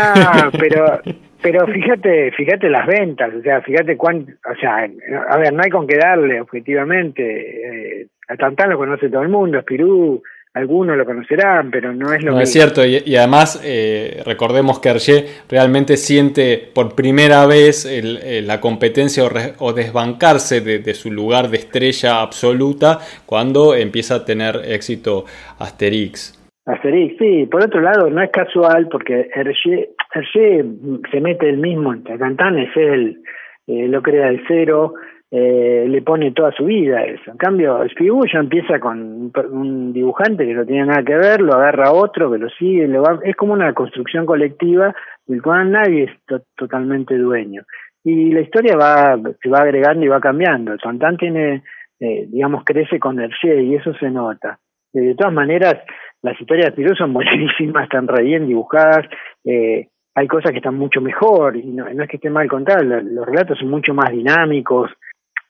pero 0.60 1.02
pero 1.42 1.66
fíjate, 1.68 2.32
fíjate 2.32 2.70
las 2.70 2.86
ventas, 2.86 3.34
o 3.34 3.42
sea, 3.42 3.62
fíjate 3.62 3.96
cuánto, 3.96 4.32
o 4.50 4.56
sea, 4.60 4.88
a 5.30 5.38
ver, 5.38 5.54
no 5.54 5.64
hay 5.64 5.70
con 5.70 5.88
qué 5.88 5.98
darle 5.98 6.42
objetivamente. 6.42 8.02
Eh, 8.02 8.08
a 8.28 8.36
Tantán 8.36 8.70
lo 8.70 8.78
conoce 8.78 9.10
todo 9.10 9.24
el 9.24 9.30
mundo, 9.30 9.60
Spirú 9.62 10.22
algunos 10.54 10.98
lo 10.98 11.06
conocerán, 11.06 11.70
pero 11.70 11.94
no 11.94 12.12
es 12.12 12.24
lo 12.24 12.32
no, 12.32 12.40
Es 12.40 12.52
cierto, 12.52 12.84
y, 12.86 13.16
además 13.16 13.62
eh, 13.64 14.22
recordemos 14.26 14.80
que 14.80 14.90
Hergé 14.90 15.26
realmente 15.48 15.96
siente 15.96 16.70
por 16.74 16.96
primera 16.96 17.46
vez 17.46 17.86
el, 17.86 18.48
la 18.48 18.60
competencia 18.60 19.24
o, 19.60 19.74
desbancarse 19.74 20.62
de, 20.62 20.94
su 20.94 21.12
lugar 21.12 21.50
de 21.50 21.58
estrella 21.58 22.22
absoluta 22.22 23.00
cuando 23.26 23.76
empieza 23.76 24.16
a 24.16 24.26
tener 24.26 24.62
éxito 24.66 25.26
Asterix. 25.60 26.39
Asterix, 26.70 27.18
sí, 27.18 27.48
por 27.48 27.64
otro 27.64 27.82
lado, 27.82 28.10
no 28.10 28.22
es 28.22 28.30
casual 28.32 28.88
porque 28.90 29.30
Hergé, 29.34 29.90
Hergé 30.14 30.64
se 31.12 31.22
mete 31.22 31.50
el 31.50 31.58
mismo 31.58 31.94
entre 31.94 32.18
Cantán, 32.18 32.60
es 32.60 32.76
él, 32.76 33.22
eh, 33.68 33.88
lo 33.88 34.02
crea 34.02 34.30
el 34.30 34.44
cero, 34.48 34.94
eh, 35.32 35.86
le 35.88 36.02
pone 36.02 36.32
toda 36.32 36.52
su 36.52 36.66
vida 36.66 37.00
a 37.00 37.06
eso. 37.06 37.32
En 37.32 37.38
cambio, 37.38 37.88
Spivou 37.90 38.26
ya 38.26 38.40
empieza 38.40 38.80
con 38.80 39.32
un 39.52 39.94
dibujante 39.94 40.46
que 40.46 40.54
no 40.54 40.66
tiene 40.66 40.86
nada 40.86 41.04
que 41.04 41.16
ver, 41.16 41.42
lo 41.42 41.54
agarra 41.54 41.92
otro 41.92 42.32
que 42.32 42.38
lo 42.38 42.50
sigue, 42.50 42.88
lo 42.88 43.04
va, 43.04 43.20
es 43.24 43.36
como 43.36 43.54
una 43.54 43.74
construcción 43.74 44.26
colectiva 44.26 44.94
del 45.28 45.42
cual 45.42 45.72
nadie 45.72 46.04
es 46.04 46.40
totalmente 46.56 47.18
dueño. 47.18 47.64
Y 48.04 48.32
la 48.32 48.42
historia 48.42 48.76
va, 48.76 49.20
se 49.42 49.50
va 49.50 49.60
agregando 49.60 50.06
y 50.06 50.08
va 50.08 50.20
cambiando. 50.20 50.78
Tantan 50.78 51.18
tiene, 51.18 51.64
eh, 52.00 52.26
digamos, 52.28 52.64
crece 52.64 53.00
con 53.00 53.20
Hergé 53.20 53.62
y 53.62 53.76
eso 53.76 53.94
se 53.96 54.10
nota. 54.10 54.58
Eh, 54.94 55.02
de 55.02 55.16
todas 55.16 55.34
maneras, 55.34 55.76
las 56.22 56.40
historias 56.40 56.68
de 56.68 56.72
Spirou 56.74 56.96
son 56.96 57.14
buenísimas, 57.14 57.84
están 57.84 58.08
re 58.08 58.24
bien 58.24 58.48
dibujadas, 58.48 59.06
eh, 59.44 59.88
hay 60.16 60.28
cosas 60.28 60.52
que 60.52 60.58
están 60.58 60.76
mucho 60.76 61.02
mejor, 61.02 61.56
y 61.56 61.64
no, 61.64 61.88
no 61.94 62.04
es 62.04 62.10
que 62.10 62.18
esté 62.18 62.30
mal 62.30 62.50
contadas, 62.50 62.84
los 62.84 63.26
relatos 63.26 63.58
son 63.58 63.70
mucho 63.70 63.94
más 63.94 64.12
dinámicos, 64.12 64.92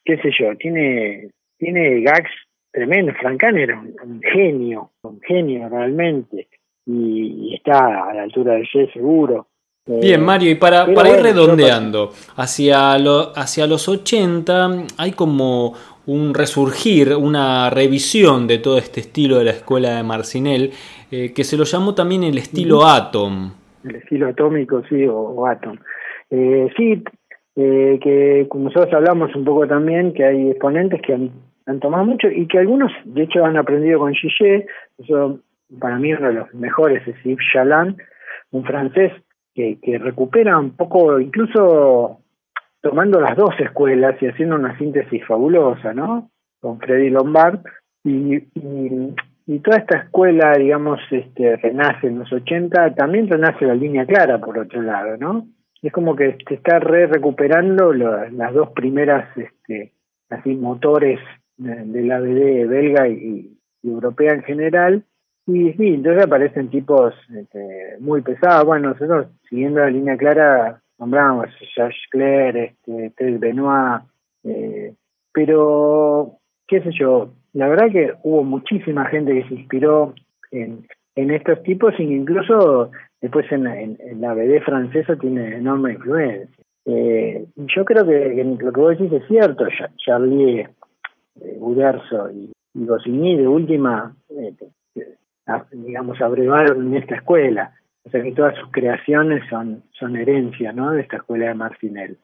qué 0.04 0.18
sé 0.18 0.32
yo, 0.38 0.56
tiene, 0.58 1.30
tiene 1.58 2.02
gags 2.02 2.32
tremendos. 2.72 3.16
Francan 3.20 3.58
era 3.58 3.80
un, 3.80 4.22
genio, 4.22 4.92
un 5.04 5.20
genio 5.22 5.70
realmente, 5.70 6.48
y, 6.86 7.56
está 7.56 8.10
a 8.10 8.14
la 8.14 8.24
altura 8.24 8.54
del 8.54 8.68
G 8.68 8.92
seguro. 8.94 9.48
Bien, 9.86 10.24
Mario, 10.24 10.52
y 10.52 10.56
para, 10.56 10.86
para 10.94 11.10
ir 11.10 11.24
redondeando, 11.24 12.12
hacia, 12.36 12.96
lo, 13.00 13.32
hacia 13.36 13.66
los 13.66 13.90
80 13.90 14.86
hay 14.98 15.14
como 15.14 15.74
un 16.10 16.34
resurgir, 16.34 17.16
una 17.16 17.70
revisión 17.70 18.48
de 18.48 18.58
todo 18.58 18.80
este 18.80 19.02
estilo 19.02 19.38
de 19.38 19.46
la 19.46 19.52
escuela 19.52 19.96
de 19.96 20.04
Marcinel, 20.04 20.72
eh, 21.12 21.34
que 21.36 21.44
se 21.44 21.56
lo 21.56 21.66
llamó 21.66 21.94
también 21.94 22.24
el 22.24 22.40
estilo 22.40 22.84
Atom. 22.84 23.52
El 23.84 23.96
estilo 23.96 24.28
atómico, 24.28 24.82
sí, 24.90 25.06
o, 25.06 25.46
Atom. 25.46 25.78
Eh, 26.32 26.68
sí, 26.76 27.04
eh, 27.56 28.00
que 28.02 28.48
nosotros 28.56 28.92
hablamos 28.92 29.36
un 29.36 29.46
poco 29.46 29.68
también, 29.68 30.14
que 30.14 30.26
hay 30.26 30.50
exponentes 30.50 31.00
que 31.04 31.14
han, 31.14 31.32
tomado 31.80 32.04
mucho 32.06 32.28
y 32.28 32.48
que 32.48 32.58
algunos, 32.58 32.92
de 33.06 33.24
hecho, 33.24 33.46
han 33.46 33.56
aprendido 33.56 34.00
con 34.00 34.16
Gillet, 34.16 34.66
eso 34.98 35.40
para 35.80 36.00
mí 36.00 36.12
uno 36.12 36.28
de 36.30 36.34
los 36.34 36.54
mejores 36.56 37.08
es 37.08 37.16
Yves 37.24 37.46
Chaland, 37.54 37.96
un 38.50 38.64
francés 38.64 39.12
que, 39.54 39.78
que 39.80 40.00
recupera 40.00 40.58
un 40.58 40.72
poco, 40.72 41.20
incluso 41.20 42.18
tomando 42.82 43.20
las 43.20 43.36
dos 43.36 43.52
escuelas 43.60 44.22
y 44.22 44.28
haciendo 44.28 44.56
una 44.56 44.78
síntesis 44.78 45.26
fabulosa, 45.26 45.94
¿no? 45.94 46.30
Con 46.60 46.80
Freddy 46.80 47.10
Lombard 47.10 47.60
y, 48.04 48.40
toda 49.62 49.78
esta 49.78 49.98
escuela, 49.98 50.54
digamos, 50.58 51.00
este, 51.10 51.56
renace 51.58 52.08
en 52.08 52.20
los 52.20 52.32
80, 52.32 52.94
también 52.96 53.28
renace 53.28 53.66
la 53.66 53.74
línea 53.74 54.06
clara, 54.06 54.40
por 54.40 54.58
otro 54.60 54.82
lado, 54.82 55.18
¿no? 55.18 55.48
es 55.82 55.94
como 55.94 56.16
que 56.16 56.38
se 56.48 56.56
está 56.56 56.80
re 56.80 57.08
recuperando 57.08 57.94
las 57.94 58.54
dos 58.54 58.70
primeras 58.72 59.26
este, 59.38 59.94
así 60.30 60.56
motores 60.56 61.20
de, 61.58 62.04
la 62.04 62.20
BD 62.20 62.68
belga 62.68 63.08
y, 63.08 63.56
europea 63.82 64.34
en 64.34 64.44
general 64.44 65.06
y 65.48 65.72
sí, 65.74 65.88
entonces 65.88 66.26
aparecen 66.26 66.70
tipos 66.70 67.14
este, 67.34 67.96
muy 68.00 68.22
pesados. 68.22 68.66
Bueno, 68.66 68.90
nosotros 68.90 69.28
siguiendo 69.50 69.80
la 69.80 69.90
línea 69.90 70.18
clara 70.18 70.82
nombramos 71.00 71.48
Jacques 71.76 71.98
Claire, 72.12 72.66
este, 72.66 73.12
Ted 73.18 73.40
Benoit, 73.40 74.04
eh, 74.44 74.94
pero 75.32 76.34
qué 76.68 76.82
sé 76.82 76.92
yo, 76.92 77.32
la 77.54 77.68
verdad 77.68 77.92
que 77.92 78.14
hubo 78.24 78.44
muchísima 78.44 79.06
gente 79.06 79.34
que 79.34 79.48
se 79.48 79.56
inspiró 79.56 80.14
en, 80.52 80.86
en 81.16 81.32
estos 81.32 81.62
tipos, 81.64 81.94
e 81.98 82.04
incluso 82.04 82.92
después 83.22 83.46
en, 83.52 83.98
la 84.22 84.34
BD 84.34 84.62
francesa 84.62 85.16
tiene 85.16 85.56
enorme 85.58 85.94
influencia. 85.94 86.48
Eh, 86.86 87.46
yo 87.56 87.86
creo 87.86 88.06
que, 88.06 88.44
lo 88.60 88.72
que 88.72 88.80
vos 88.80 88.98
decís 88.98 89.12
es 89.12 89.28
cierto, 89.28 89.66
Charlie 89.98 90.62
eh, 91.42 91.60
y, 92.34 92.52
y 92.74 93.36
de 93.36 93.48
última, 93.48 94.16
eh, 94.30 94.54
digamos, 95.72 96.22
abrevaron 96.22 96.88
en 96.88 97.02
esta 97.02 97.16
escuela. 97.16 97.74
O 98.10 98.12
sea 98.12 98.24
que 98.24 98.32
todas 98.32 98.56
sus 98.58 98.72
creaciones 98.72 99.44
son, 99.52 99.84
son 99.92 100.16
herencia 100.16 100.74
¿no? 100.74 100.90
de 100.90 101.02
esta 101.02 101.18
escuela 101.18 101.50
de 101.50 101.54
Marcinel. 101.54 102.18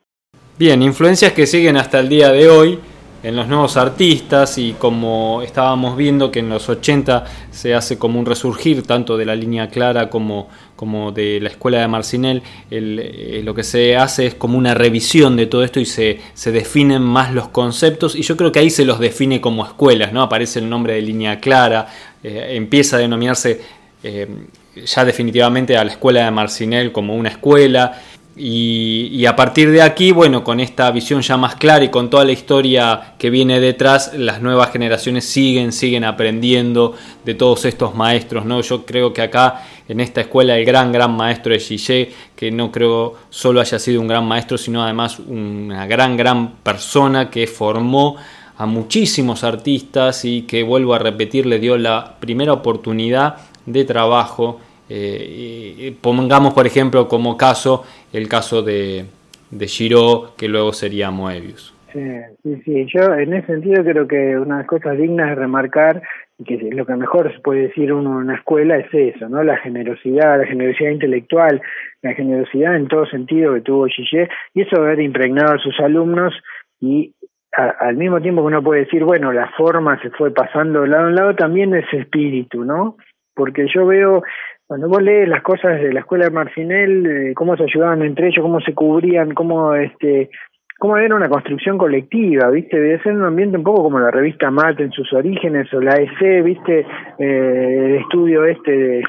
Bien, 0.58 0.82
influencias 0.82 1.32
que 1.34 1.46
siguen 1.46 1.78
hasta 1.78 2.00
el 2.00 2.10
día 2.10 2.32
de 2.32 2.50
hoy 2.50 2.80
en 3.22 3.36
los 3.36 3.48
nuevos 3.48 3.78
artistas 3.78 4.58
y 4.58 4.74
como 4.74 5.44
estábamos 5.44 5.96
viendo 5.96 6.32
que 6.32 6.40
en 6.40 6.50
los 6.50 6.68
80 6.70 7.26
se 7.52 7.76
hace 7.76 8.00
como 8.00 8.20
un 8.20 8.26
resurgir 8.26 8.82
tanto 8.82 9.16
de 9.16 9.26
la 9.26 9.36
línea 9.36 9.70
clara 9.70 10.10
como, 10.10 10.50
como 10.76 11.12
de 11.12 11.40
la 11.40 11.50
escuela 11.50 11.82
de 11.82 11.88
Marcinel, 11.88 12.42
eh, 12.72 13.42
lo 13.44 13.54
que 13.54 13.64
se 13.64 13.96
hace 13.96 14.26
es 14.26 14.34
como 14.34 14.58
una 14.58 14.74
revisión 14.74 15.38
de 15.38 15.46
todo 15.46 15.64
esto 15.64 15.80
y 15.80 15.86
se, 15.86 16.20
se, 16.34 16.52
definen 16.52 17.04
más 17.04 17.32
los 17.32 17.50
conceptos 17.50 18.16
y 18.16 18.24
yo 18.24 18.36
creo 18.36 18.52
que 18.52 18.58
ahí 18.58 18.72
se 18.72 18.86
los 18.86 19.00
define 19.00 19.40
como 19.40 19.64
escuelas, 19.64 20.14
¿no? 20.14 20.24
Aparece 20.24 20.58
el 20.58 20.68
nombre 20.68 20.94
de 20.94 21.04
línea 21.04 21.40
clara, 21.40 21.88
eh, 22.24 22.54
empieza 22.56 22.98
a 22.98 23.00
denominarse 23.00 23.62
eh, 24.04 24.28
ya 24.76 25.06
definitivamente 25.06 25.78
a 25.78 25.84
la 25.84 25.92
escuela 25.92 26.26
de 26.26 26.32
Marcinel 26.32 26.92
como 26.92 27.16
una 27.16 27.30
escuela 27.30 28.00
y, 28.38 29.26
a 29.26 29.36
partir 29.36 29.72
de 29.72 29.82
aquí, 29.82 30.12
bueno, 30.12 30.44
con 30.44 30.60
esta 30.60 30.92
visión 30.92 31.22
ya 31.22 31.38
más 31.38 31.56
clara 31.56 31.86
y 31.86 31.90
con 31.90 32.10
toda 32.10 32.26
la 32.26 32.34
historia 32.34 33.14
que 33.18 33.30
viene 33.30 33.62
detrás, 33.62 34.12
las 34.14 34.42
nuevas 34.42 34.72
generaciones 34.72 35.24
siguen, 35.24 35.72
siguen 35.72 36.04
aprendiendo 36.04 36.96
de 37.24 37.34
todos 37.34 37.64
estos 37.64 37.96
maestros, 37.96 38.44
¿no? 38.44 38.60
Yo 38.60 38.86
creo 38.86 39.14
que 39.14 39.22
acá, 39.22 39.64
en 39.88 40.02
esta 40.02 40.20
escuela, 40.20 40.58
el 40.58 40.66
gran, 40.66 40.92
gran 40.92 41.16
maestro 41.16 41.54
de 41.54 41.60
Gillet, 41.60 42.12
que 42.36 42.52
no 42.52 42.74
creo 42.74 43.16
solo 43.30 43.62
haya 43.62 43.80
sido 43.80 44.02
un 44.02 44.08
gran 44.10 44.26
maestro, 44.26 44.58
sino 44.58 44.84
además 44.84 45.18
una 45.20 45.88
gran, 45.88 46.18
gran 46.18 46.56
persona 46.58 47.30
que 47.30 47.48
formó 47.48 48.18
a 48.58 48.66
muchísimos 48.66 49.46
artistas 49.46 50.26
y 50.26 50.42
que, 50.42 50.62
vuelvo 50.64 50.94
a 50.94 51.00
repetir, 51.00 51.46
le 51.46 51.60
dio 51.60 51.78
la 51.78 52.18
primera 52.20 52.52
oportunidad 52.52 53.38
de 53.66 53.86
trabajo 53.86 54.60
eh, 54.90 55.96
pongamos, 56.02 56.54
por 56.54 56.68
ejemplo, 56.68 57.08
como 57.08 57.38
caso 57.38 57.84
el 58.14 58.28
caso 58.28 58.62
de, 58.62 59.06
de 59.52 59.68
Giro, 59.68 60.34
que 60.38 60.48
luego 60.48 60.74
sería 60.74 61.12
Moebius. 61.12 61.74
Sí, 61.94 62.62
sí, 62.66 62.86
yo 62.94 63.14
en 63.14 63.34
ese 63.34 63.48
sentido 63.48 63.82
creo 63.84 64.06
que 64.06 64.38
una 64.38 64.56
de 64.56 64.62
las 64.64 64.68
cosas 64.68 64.98
dignas 64.98 65.30
de 65.30 65.36
remarcar, 65.36 66.02
y 66.38 66.44
que 66.44 66.58
lo 66.74 66.86
que 66.86 66.96
mejor 66.96 67.32
se 67.34 67.40
puede 67.40 67.68
decir 67.68 67.94
uno 67.94 68.20
en 68.20 68.26
una 68.26 68.36
escuela 68.36 68.76
es 68.78 68.94
eso, 68.94 69.30
¿no? 69.30 69.42
La 69.44 69.56
generosidad, 69.58 70.38
la 70.38 70.46
generosidad 70.46 70.90
intelectual, 70.90 71.62
la 72.02 72.14
generosidad 72.14 72.76
en 72.76 72.90
todo 72.90 73.06
sentido 73.06 73.54
que 73.54 73.62
tuvo 73.62 73.88
Gillet, 73.88 74.30
y 74.54 74.64
eso 74.64 74.76
haber 74.76 75.00
impregnado 75.00 75.54
a 75.54 75.60
sus 75.60 75.80
alumnos 75.80 76.34
y 76.82 77.14
al 77.54 77.96
mismo 77.96 78.20
tiempo 78.20 78.42
que 78.42 78.48
uno 78.48 78.62
puede 78.62 78.82
decir, 78.82 79.06
bueno, 79.06 79.32
la 79.32 79.48
forma 79.52 79.98
se 80.02 80.10
fue 80.10 80.34
pasando 80.34 80.82
de 80.82 80.90
lado 80.90 81.08
a 81.08 81.12
lado, 81.12 81.36
también 81.36 81.74
ese 81.74 82.00
espíritu, 82.00 82.66
¿no? 82.66 82.98
Porque 83.36 83.68
yo 83.74 83.86
veo 83.86 84.24
cuando 84.68 84.88
vos 84.88 85.02
lees 85.02 85.28
las 85.28 85.44
cosas 85.44 85.80
de 85.80 85.94
la 85.94 86.00
escuela 86.00 86.26
de 86.26 86.32
Marcinel, 86.32 87.06
eh, 87.06 87.34
cómo 87.36 87.56
se 87.56 87.64
ayudaban 87.64 88.02
entre 88.02 88.28
ellos, 88.28 88.42
cómo 88.42 88.60
se 88.62 88.74
cubrían, 88.74 89.34
cómo 89.34 89.76
este 89.76 90.30
cómo 90.78 90.98
era 90.98 91.16
una 91.16 91.30
construcción 91.30 91.78
colectiva, 91.78 92.50
¿viste? 92.50 92.80
Debe 92.80 93.02
ser 93.02 93.14
un 93.14 93.24
ambiente 93.24 93.58
un 93.58 93.64
poco 93.64 93.84
como 93.84 94.00
la 94.00 94.12
revista 94.12 94.52
Mat 94.52 94.80
en 94.80 94.92
sus 94.92 95.12
orígenes 95.14 95.72
o 95.74 95.80
la 95.80 95.96
EC, 95.96 96.44
¿viste? 96.44 96.86
Eh, 97.20 97.86
el 97.86 97.96
estudio 98.02 98.46
este 98.46 98.72
de, 98.72 99.04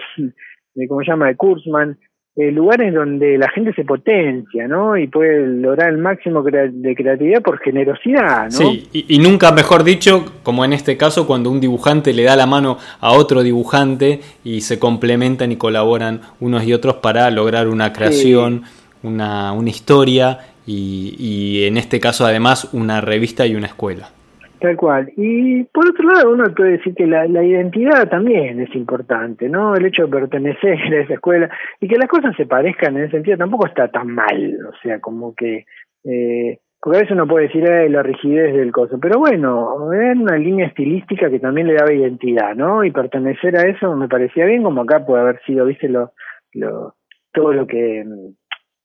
de, 0.75 0.89
¿cómo 0.89 1.01
se 1.01 1.11
llama?, 1.11 1.27
de 1.27 1.37
Kurzman. 1.37 1.99
Eh, 2.39 2.53
lugares 2.53 2.93
donde 2.93 3.39
la 3.39 3.49
gente 3.49 3.73
se 3.73 3.83
potencia, 3.83 4.69
¿no? 4.69 4.99
Y 4.99 5.07
puede 5.07 5.47
lograr 5.47 5.89
el 5.89 5.97
máximo 5.97 6.43
de 6.43 6.95
creatividad 6.95 7.41
por 7.41 7.59
generosidad, 7.61 8.45
¿no? 8.45 8.51
Sí, 8.51 8.87
y, 8.93 9.19
nunca 9.21 9.53
mejor 9.53 9.85
dicho, 9.85 10.23
como 10.43 10.63
en 10.63 10.75
este 10.75 10.99
caso, 10.99 11.27
cuando 11.27 11.51
un 11.51 11.61
dibujante 11.61 12.13
le 12.13 12.25
da 12.25 12.37
la 12.37 12.45
mano 12.45 12.77
a 13.01 13.13
otro 13.13 13.43
dibujante 13.43 14.21
y 14.45 14.61
se 14.61 14.79
complementan 14.79 15.51
y 15.51 15.57
colaboran 15.57 16.21
unos 16.39 16.65
y 16.65 16.75
otros 16.75 16.97
para 16.97 17.31
lograr 17.31 17.69
una 17.69 17.95
creación, 17.95 18.65
una, 19.03 19.53
una 19.53 19.71
historia 19.71 20.41
y, 20.67 21.17
y 21.19 21.65
en 21.65 21.79
este 21.79 22.01
caso 22.01 22.27
además 22.27 22.69
una 22.75 23.01
revista 23.01 23.47
y 23.47 23.55
una 23.55 23.69
escuela. 23.69 24.11
Tal 24.59 24.77
cual. 24.77 25.13
Y 25.17 25.65
por 25.65 25.89
otro 25.91 26.09
lado, 26.09 26.33
uno 26.33 26.45
puede 26.57 26.79
decir 26.79 26.95
que 26.95 27.07
la, 27.07 27.27
identidad 27.27 28.09
también 28.09 28.61
es 28.61 28.75
importante, 28.75 29.49
¿no? 29.49 29.75
El 29.75 29.85
hecho 29.87 30.05
de 30.05 30.13
pertenecer 30.13 30.79
a 30.95 31.01
esa 31.03 31.15
escuela 31.15 31.51
y 31.81 31.89
que 31.89 31.97
las 31.97 32.09
cosas 32.09 32.35
se 32.37 32.47
parezcan 32.47 32.97
en 32.97 33.05
ese 33.05 33.13
sentido 33.13 33.37
tampoco 33.37 33.67
está 33.67 33.89
tan 33.89 34.09
mal, 34.09 34.59
o 34.67 34.73
sea, 34.83 35.01
como 35.01 35.35
que... 35.35 35.65
Eh, 36.05 36.59
porque 36.81 36.99
a 36.99 37.01
veces 37.01 37.17
uno 37.17 37.27
puede 37.27 37.49
decir 37.49 37.69
eh, 37.69 37.89
la 37.89 38.03
rigidez 38.03 38.55
del 38.55 38.71
coso, 38.71 38.99
pero 39.01 39.19
bueno, 39.19 39.93
es 39.93 40.17
una 40.17 40.37
línea 40.37 40.67
estilística 40.67 41.29
que 41.29 41.41
también 41.41 41.67
le 41.67 41.75
daba 41.75 41.93
identidad, 41.93 42.55
¿no? 42.55 42.85
Y 42.85 42.93
pertenecer 42.93 43.57
a 43.57 43.63
eso 43.63 43.97
me 43.97 44.09
parecía 44.09 44.45
bien, 44.47 44.63
como 44.63 44.83
acá 44.83 45.05
puede 45.05 45.23
haber 45.23 45.43
sido, 45.45 45.67
viste, 45.67 45.89
lo, 45.89 46.13
lo 46.53 46.95
todo 47.33 47.53
lo 47.53 47.67
que 47.67 48.05
mm, 48.05 48.35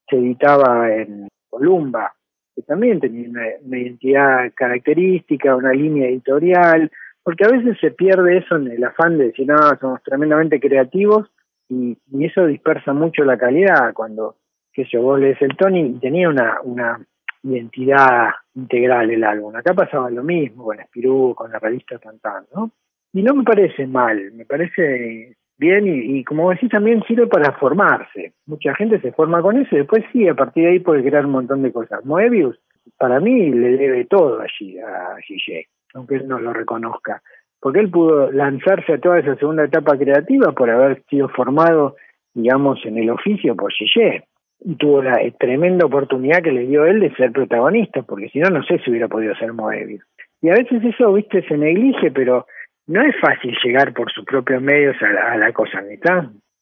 se 0.09 0.17
editaba 0.17 0.91
en 0.91 1.27
Columba, 1.49 2.13
que 2.55 2.61
también 2.63 2.99
tenía 2.99 3.29
una, 3.29 3.77
identidad 3.77 4.51
característica, 4.55 5.55
una 5.55 5.73
línea 5.73 6.07
editorial, 6.07 6.91
porque 7.23 7.45
a 7.45 7.49
veces 7.49 7.77
se 7.79 7.91
pierde 7.91 8.37
eso 8.37 8.55
en 8.55 8.67
el 8.71 8.83
afán 8.83 9.17
de 9.17 9.25
decir, 9.27 9.47
no, 9.47 9.57
somos 9.79 10.01
tremendamente 10.03 10.59
creativos 10.59 11.29
y, 11.69 11.97
eso 12.19 12.45
dispersa 12.45 12.93
mucho 12.93 13.23
la 13.23 13.37
calidad 13.37 13.93
cuando, 13.93 14.35
qué 14.73 14.83
sé 14.83 14.91
yo, 14.93 15.01
vos 15.01 15.19
lees 15.19 15.41
el 15.41 15.55
Tony 15.55 15.81
y 15.81 15.99
tenía 15.99 16.29
una, 16.29 16.59
una 16.63 16.99
identidad 17.43 18.29
integral 18.55 19.09
el 19.09 19.23
álbum. 19.23 19.55
Acá 19.55 19.73
pasaba 19.73 20.09
lo 20.09 20.23
mismo 20.23 20.65
con 20.65 20.79
Espirú, 20.79 21.33
con 21.35 21.51
la 21.51 21.59
revista 21.59 21.97
Tantán, 21.97 22.45
¿no? 22.55 22.71
Y 23.13 23.23
no 23.23 23.33
me 23.33 23.43
parece 23.43 23.87
mal, 23.87 24.31
me 24.33 24.45
parece 24.45 25.35
bien 25.61 25.87
y, 25.87 26.17
y, 26.17 26.23
como 26.23 26.49
decís 26.49 26.69
también 26.69 27.03
sirve 27.03 27.27
para 27.27 27.53
formarse. 27.53 28.33
Mucha 28.47 28.73
gente 28.73 28.99
se 28.99 29.11
forma 29.13 29.41
con 29.41 29.57
eso 29.57 29.75
y 29.75 29.79
después 29.79 30.03
sí, 30.11 30.27
a 30.27 30.33
partir 30.33 30.63
de 30.63 30.71
ahí 30.71 30.79
puede 30.79 31.03
crear 31.03 31.25
un 31.25 31.33
montón 31.33 31.61
de 31.61 31.71
cosas. 31.71 32.03
Moebius 32.03 32.59
para 32.97 33.19
mí 33.19 33.51
le 33.51 33.77
debe 33.77 34.05
todo 34.05 34.41
allí 34.41 34.79
a 34.79 35.15
Gillet, 35.25 35.67
aunque 35.93 36.15
él 36.15 36.27
no 36.27 36.39
lo 36.39 36.51
reconozca, 36.51 37.21
porque 37.59 37.79
él 37.79 37.91
pudo 37.91 38.31
lanzarse 38.31 38.93
a 38.93 38.99
toda 38.99 39.19
esa 39.19 39.35
segunda 39.35 39.65
etapa 39.65 39.97
creativa 39.97 40.51
por 40.51 40.69
haber 40.69 41.03
sido 41.09 41.29
formado, 41.29 41.95
digamos, 42.33 42.83
en 42.85 42.97
el 42.97 43.11
oficio 43.11 43.55
por 43.55 43.71
Gillet. 43.71 44.23
Y 44.63 44.75
tuvo 44.75 45.01
la 45.01 45.19
tremenda 45.39 45.85
oportunidad 45.85 46.43
que 46.43 46.51
le 46.51 46.67
dio 46.67 46.85
él 46.85 46.99
de 46.99 47.13
ser 47.15 47.31
protagonista, 47.31 48.03
porque 48.03 48.29
si 48.29 48.39
no, 48.39 48.49
no 48.49 48.63
sé 48.63 48.79
si 48.79 48.91
hubiera 48.91 49.07
podido 49.07 49.35
ser 49.35 49.53
Moebius. 49.53 50.03
Y 50.41 50.49
a 50.49 50.53
veces 50.53 50.83
eso, 50.83 51.13
viste, 51.13 51.43
se 51.47 51.57
neglige, 51.57 52.11
pero 52.11 52.45
no 52.87 53.01
es 53.01 53.15
fácil 53.19 53.55
llegar 53.63 53.93
por 53.93 54.11
sus 54.11 54.25
propios 54.25 54.61
medios 54.61 54.95
a 55.01 55.09
la, 55.09 55.31
a 55.33 55.37
la 55.37 55.53
cosa. 55.53 55.83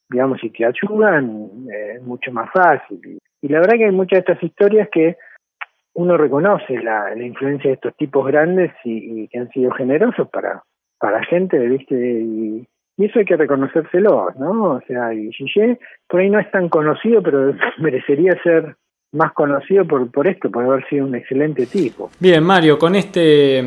Digamos, 0.10 0.39
si 0.39 0.49
te 0.49 0.65
ayudan, 0.65 1.49
eh, 1.71 1.93
es 1.95 2.03
mucho 2.03 2.32
más 2.32 2.49
fácil. 2.51 3.19
Y, 3.41 3.47
la 3.47 3.60
verdad 3.60 3.77
que 3.77 3.86
hay 3.86 3.91
muchas 3.91 4.17
de 4.17 4.32
estas 4.32 4.43
historias 4.43 4.89
que 4.91 5.17
uno 5.93 6.17
reconoce 6.17 6.77
la, 6.82 7.15
la 7.15 7.23
influencia 7.23 7.69
de 7.69 7.75
estos 7.75 7.95
tipos 7.95 8.25
grandes 8.27 8.71
y, 8.84 9.27
que 9.27 9.39
han 9.39 9.49
sido 9.49 9.71
generosos 9.71 10.29
para, 10.29 10.63
para 10.99 11.23
gente, 11.25 11.58
¿viste? 11.60 11.95
Y, 11.95 12.67
y 12.97 13.05
eso 13.05 13.19
hay 13.19 13.25
que 13.25 13.38
reconocérselo, 13.38 14.29
¿no? 14.38 14.63
O 14.73 14.82
sea, 14.82 15.13
y 15.13 15.29
por 16.08 16.19
ahí 16.19 16.29
no 16.29 16.39
es 16.39 16.51
tan 16.51 16.69
conocido, 16.69 17.23
pero 17.23 17.53
merecería 17.77 18.34
ser 18.43 18.75
más 19.12 19.32
conocido 19.34 19.86
por, 19.86 20.12
por 20.12 20.27
esto, 20.27 20.51
por 20.51 20.65
haber 20.65 20.88
sido 20.88 21.05
un 21.05 21.15
excelente 21.15 21.65
tipo. 21.65 22.10
Bien, 22.19 22.43
Mario, 22.43 22.77
con 22.77 22.95
este 22.95 23.63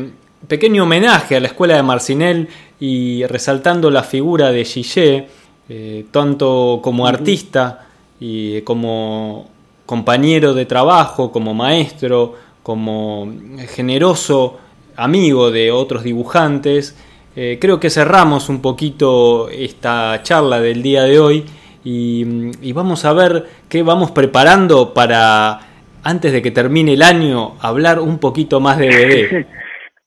pequeño 0.47 0.83
homenaje 0.83 1.35
a 1.35 1.39
la 1.39 1.47
escuela 1.47 1.75
de 1.75 1.83
Marcinel 1.83 2.47
y 2.79 3.25
resaltando 3.25 3.89
la 3.89 4.03
figura 4.03 4.51
de 4.51 4.65
Gillet, 4.65 5.27
eh, 5.69 6.05
tanto 6.11 6.79
como 6.83 7.07
artista 7.07 7.87
y 8.19 8.61
como 8.61 9.49
compañero 9.85 10.53
de 10.53 10.65
trabajo, 10.65 11.31
como 11.31 11.53
maestro, 11.53 12.33
como 12.61 13.31
generoso 13.69 14.57
amigo 14.95 15.51
de 15.51 15.71
otros 15.71 16.03
dibujantes. 16.03 16.95
Eh, 17.35 17.57
creo 17.59 17.79
que 17.79 17.89
cerramos 17.89 18.49
un 18.49 18.61
poquito 18.61 19.49
esta 19.49 20.21
charla 20.23 20.59
del 20.59 20.83
día 20.83 21.03
de 21.03 21.19
hoy 21.19 21.45
y, 21.83 22.25
y 22.61 22.71
vamos 22.73 23.05
a 23.05 23.13
ver 23.13 23.47
qué 23.69 23.81
vamos 23.81 24.11
preparando 24.11 24.93
para, 24.93 25.59
antes 26.03 26.31
de 26.31 26.41
que 26.41 26.51
termine 26.51 26.93
el 26.93 27.01
año, 27.01 27.55
hablar 27.59 27.99
un 27.99 28.19
poquito 28.19 28.59
más 28.59 28.77
de 28.77 28.87
bebé. 28.87 29.47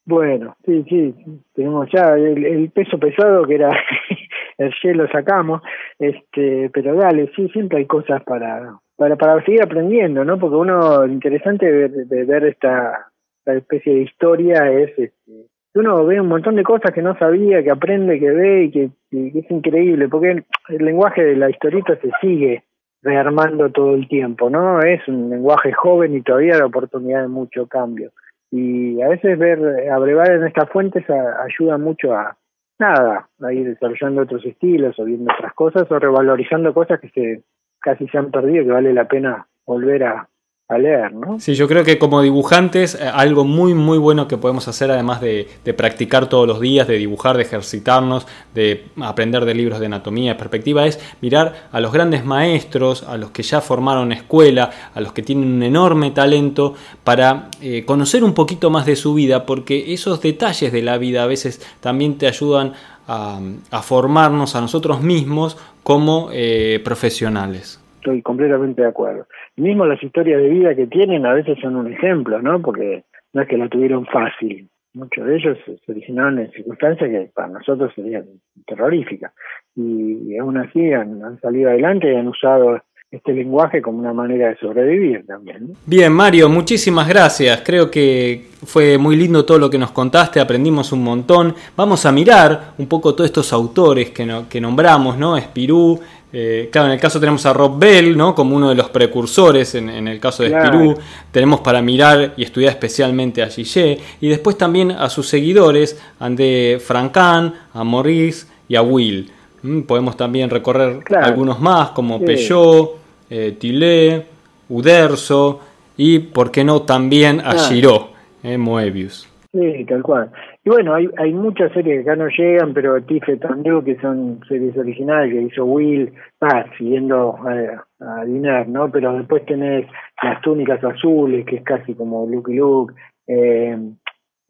Bueno, 0.06 0.56
sí, 0.64 0.84
sí, 0.88 1.14
tenemos 1.52 1.88
ya 1.92 2.14
el, 2.14 2.70
peso 2.70 2.96
pesado 2.96 3.44
que 3.44 3.56
era 3.56 3.70
el 4.58 4.72
lo 4.96 5.08
sacamos, 5.08 5.62
este, 5.98 6.70
pero 6.72 6.94
dale, 6.94 7.28
sí, 7.34 7.48
siempre 7.48 7.78
hay 7.78 7.86
cosas 7.86 8.22
para, 8.22 8.78
para, 8.94 9.16
para 9.16 9.44
seguir 9.44 9.64
aprendiendo, 9.64 10.24
¿no? 10.24 10.38
Porque 10.38 10.54
uno, 10.54 11.04
interesante 11.06 11.66
de, 11.88 12.24
ver 12.24 12.44
esta, 12.44 13.08
especie 13.46 13.94
de 13.94 14.02
historia 14.02 14.70
es, 14.70 14.96
este, 14.96 15.32
uno 15.74 16.06
ve 16.06 16.20
un 16.20 16.28
montón 16.28 16.54
de 16.54 16.62
cosas 16.62 16.92
que 16.94 17.02
no 17.02 17.18
sabía, 17.18 17.64
que 17.64 17.72
aprende, 17.72 18.20
que 18.20 18.30
ve 18.30 18.64
y 18.64 18.70
que, 18.70 18.90
es 19.10 19.50
increíble, 19.50 20.08
porque 20.08 20.44
el 20.68 20.84
lenguaje 20.84 21.24
de 21.24 21.34
la 21.34 21.50
historieta 21.50 21.96
se 21.96 22.12
sigue 22.20 22.62
rearmando 23.02 23.70
todo 23.70 23.96
el 23.96 24.06
tiempo, 24.06 24.50
¿no? 24.50 24.80
Es 24.82 25.06
un 25.08 25.30
lenguaje 25.30 25.72
joven 25.72 26.14
y 26.14 26.22
todavía 26.22 26.58
da 26.58 26.66
oportunidad 26.66 27.22
de 27.22 27.28
mucho 27.28 27.66
cambio 27.66 28.12
y 28.50 29.00
a 29.02 29.08
veces 29.08 29.38
ver, 29.38 29.90
abrevar 29.90 30.30
en 30.30 30.46
estas 30.46 30.68
fuentes 30.70 31.04
ayuda 31.08 31.78
mucho 31.78 32.14
a, 32.14 32.36
nada, 32.78 33.28
a 33.42 33.52
ir 33.52 33.68
desarrollando 33.68 34.22
otros 34.22 34.44
estilos 34.44 34.98
o 34.98 35.04
viendo 35.04 35.32
otras 35.32 35.52
cosas 35.54 35.90
o 35.90 35.98
revalorizando 35.98 36.72
cosas 36.72 37.00
que 37.00 37.08
se 37.10 37.42
casi 37.80 38.08
se 38.08 38.18
han 38.18 38.30
perdido 38.30 38.64
que 38.64 38.72
vale 38.72 38.92
la 38.92 39.06
pena 39.06 39.46
volver 39.64 40.04
a, 40.04 40.28
a 40.68 40.78
leer, 40.78 41.12
¿no? 41.14 41.38
Sí, 41.38 41.54
yo 41.54 41.68
creo 41.68 41.84
que 41.84 41.96
como 41.96 42.22
dibujantes, 42.22 42.96
eh, 42.96 43.06
algo 43.06 43.44
muy, 43.44 43.72
muy 43.72 43.98
bueno 43.98 44.26
que 44.26 44.36
podemos 44.36 44.66
hacer, 44.66 44.90
además 44.90 45.20
de, 45.20 45.46
practicar 45.76 46.28
todos 46.28 46.48
los 46.48 46.60
días, 46.60 46.88
de 46.88 46.96
dibujar, 46.96 47.36
de 47.36 47.44
ejercitarnos, 47.44 48.26
de 48.52 48.86
aprender 49.00 49.44
de 49.44 49.54
libros 49.54 49.78
de 49.78 49.86
anatomía, 49.86 50.32
de 50.32 50.38
perspectiva, 50.38 50.84
es 50.86 50.98
mirar 51.20 51.68
a 51.70 51.78
los 51.78 51.92
grandes 51.92 52.24
maestros, 52.24 53.04
a 53.04 53.16
los 53.16 53.30
que 53.30 53.44
ya 53.44 53.60
formaron 53.60 54.10
escuela, 54.10 54.70
a 54.92 55.00
los 55.00 55.12
que 55.12 55.22
tienen 55.22 55.52
un 55.52 55.62
enorme 55.62 56.10
talento, 56.10 56.74
para 57.04 57.48
eh, 57.60 57.84
conocer 57.84 58.24
un 58.24 58.34
poquito 58.34 58.68
más 58.68 58.86
de 58.86 58.96
su 58.96 59.14
vida, 59.14 59.46
porque 59.46 59.92
esos 59.92 60.20
detalles 60.20 60.72
de 60.72 60.82
la 60.82 60.98
vida 60.98 61.22
a 61.22 61.26
veces 61.26 61.60
también 61.78 62.18
te 62.18 62.26
ayudan 62.26 62.72
a, 63.06 63.38
formarnos 63.82 64.56
a 64.56 64.60
nosotros 64.60 65.00
mismos 65.00 65.56
como 65.84 66.30
eh, 66.32 66.80
profesionales 66.84 67.78
estoy 68.06 68.22
completamente 68.22 68.82
de 68.82 68.88
acuerdo. 68.88 69.26
mismo 69.56 69.84
las 69.84 70.02
historias 70.02 70.40
de 70.40 70.48
vida 70.48 70.74
que 70.76 70.86
tienen 70.86 71.26
a 71.26 71.34
veces 71.34 71.58
son 71.60 71.76
un 71.76 71.92
ejemplo, 71.92 72.40
¿no? 72.40 72.62
Porque 72.62 73.04
no 73.32 73.42
es 73.42 73.48
que 73.48 73.56
lo 73.56 73.68
tuvieron 73.68 74.06
fácil. 74.06 74.68
Muchos 74.94 75.26
de 75.26 75.36
ellos 75.36 75.58
se 75.64 75.92
originaron 75.92 76.38
en 76.38 76.50
circunstancias 76.52 77.10
que 77.10 77.30
para 77.34 77.48
nosotros 77.48 77.92
serían 77.94 78.24
terroríficas. 78.66 79.32
Y, 79.74 80.38
aún 80.38 80.56
así 80.56 80.92
han, 80.92 81.38
salido 81.40 81.68
adelante 81.68 82.10
y 82.10 82.16
han 82.16 82.28
usado 82.28 82.80
este 83.10 83.32
lenguaje 83.32 83.82
como 83.82 83.98
una 83.98 84.12
manera 84.12 84.48
de 84.48 84.56
sobrevivir 84.56 85.26
también. 85.26 85.72
Bien, 85.84 86.12
Mario, 86.12 86.48
muchísimas 86.48 87.08
gracias. 87.08 87.62
Creo 87.64 87.90
que 87.90 88.46
fue 88.64 88.98
muy 88.98 89.16
lindo 89.16 89.44
todo 89.44 89.58
lo 89.58 89.70
que 89.70 89.78
nos 89.78 89.92
contaste, 89.92 90.40
aprendimos 90.40 90.92
un 90.92 91.04
montón. 91.04 91.54
Vamos 91.76 92.06
a 92.06 92.12
mirar 92.12 92.72
un 92.78 92.88
poco 92.88 93.14
todos 93.14 93.28
estos 93.28 93.52
autores 93.52 94.10
que, 94.10 94.26
que 94.48 94.60
nombramos, 94.60 95.18
¿no? 95.18 95.36
Espirú, 95.36 96.00
eh, 96.32 96.68
claro, 96.70 96.88
en 96.88 96.94
el 96.94 97.00
caso 97.00 97.20
tenemos 97.20 97.46
a 97.46 97.52
Rob 97.52 97.78
Bell, 97.78 98.16
¿no? 98.16 98.34
Como 98.34 98.56
uno 98.56 98.68
de 98.68 98.74
los 98.74 98.90
precursores 98.90 99.74
en, 99.74 99.88
el 99.88 100.20
caso 100.20 100.42
de 100.42 100.50
Spirou. 100.50 100.96
Tenemos 101.30 101.60
para 101.60 101.80
mirar 101.80 102.34
y 102.36 102.42
estudiar 102.42 102.72
especialmente 102.72 103.42
a 103.42 103.48
Gillet. 103.48 104.00
Y 104.20 104.28
después 104.28 104.58
también 104.58 104.90
a 104.90 105.08
sus 105.08 105.28
seguidores, 105.28 106.00
André 106.18 106.78
Francan, 106.80 107.54
a 107.72 107.84
Maurice 107.84 108.46
y 108.68 108.76
a 108.76 108.82
Will. 108.82 109.30
Mm, 109.62 109.82
podemos 109.82 110.16
también 110.16 110.50
recorrer 110.50 111.00
algunos 111.22 111.60
más, 111.60 111.90
como 111.90 112.20
Peugeot, 112.20 112.96
eh, 113.30 113.56
Tillet, 113.58 114.26
Uderzo 114.68 115.60
y, 115.96 116.18
¿por 116.18 116.50
qué 116.50 116.64
no, 116.64 116.82
también 116.82 117.40
a 117.40 117.52
Giraud, 117.58 118.08
eh, 118.42 118.58
Moebius. 118.58 119.28
Sí, 119.52 119.84
tal 119.88 120.02
cual. 120.02 120.30
Y 120.66 120.68
bueno, 120.68 120.94
hay, 120.94 121.08
hay 121.16 121.32
muchas 121.32 121.72
series 121.72 122.02
que 122.02 122.10
acá 122.10 122.16
no 122.16 122.26
llegan, 122.26 122.74
pero 122.74 123.00
Tiffet 123.00 123.44
Andrew, 123.44 123.84
que 123.84 123.94
son 124.00 124.40
series 124.48 124.76
originales 124.76 125.32
que 125.32 125.42
hizo 125.42 125.64
Will, 125.64 126.12
ah, 126.40 126.64
siguiendo 126.76 127.36
a, 127.36 127.86
a 128.00 128.24
Diner, 128.24 128.66
¿no? 128.66 128.90
Pero 128.90 129.16
después 129.16 129.46
tenés 129.46 129.86
Las 130.20 130.40
Túnicas 130.40 130.82
Azules, 130.82 131.46
que 131.46 131.58
es 131.58 131.62
casi 131.62 131.94
como 131.94 132.26
Luke 132.26 132.52
y 132.52 132.56
Luke. 132.56 132.94
Eh, 133.28 133.78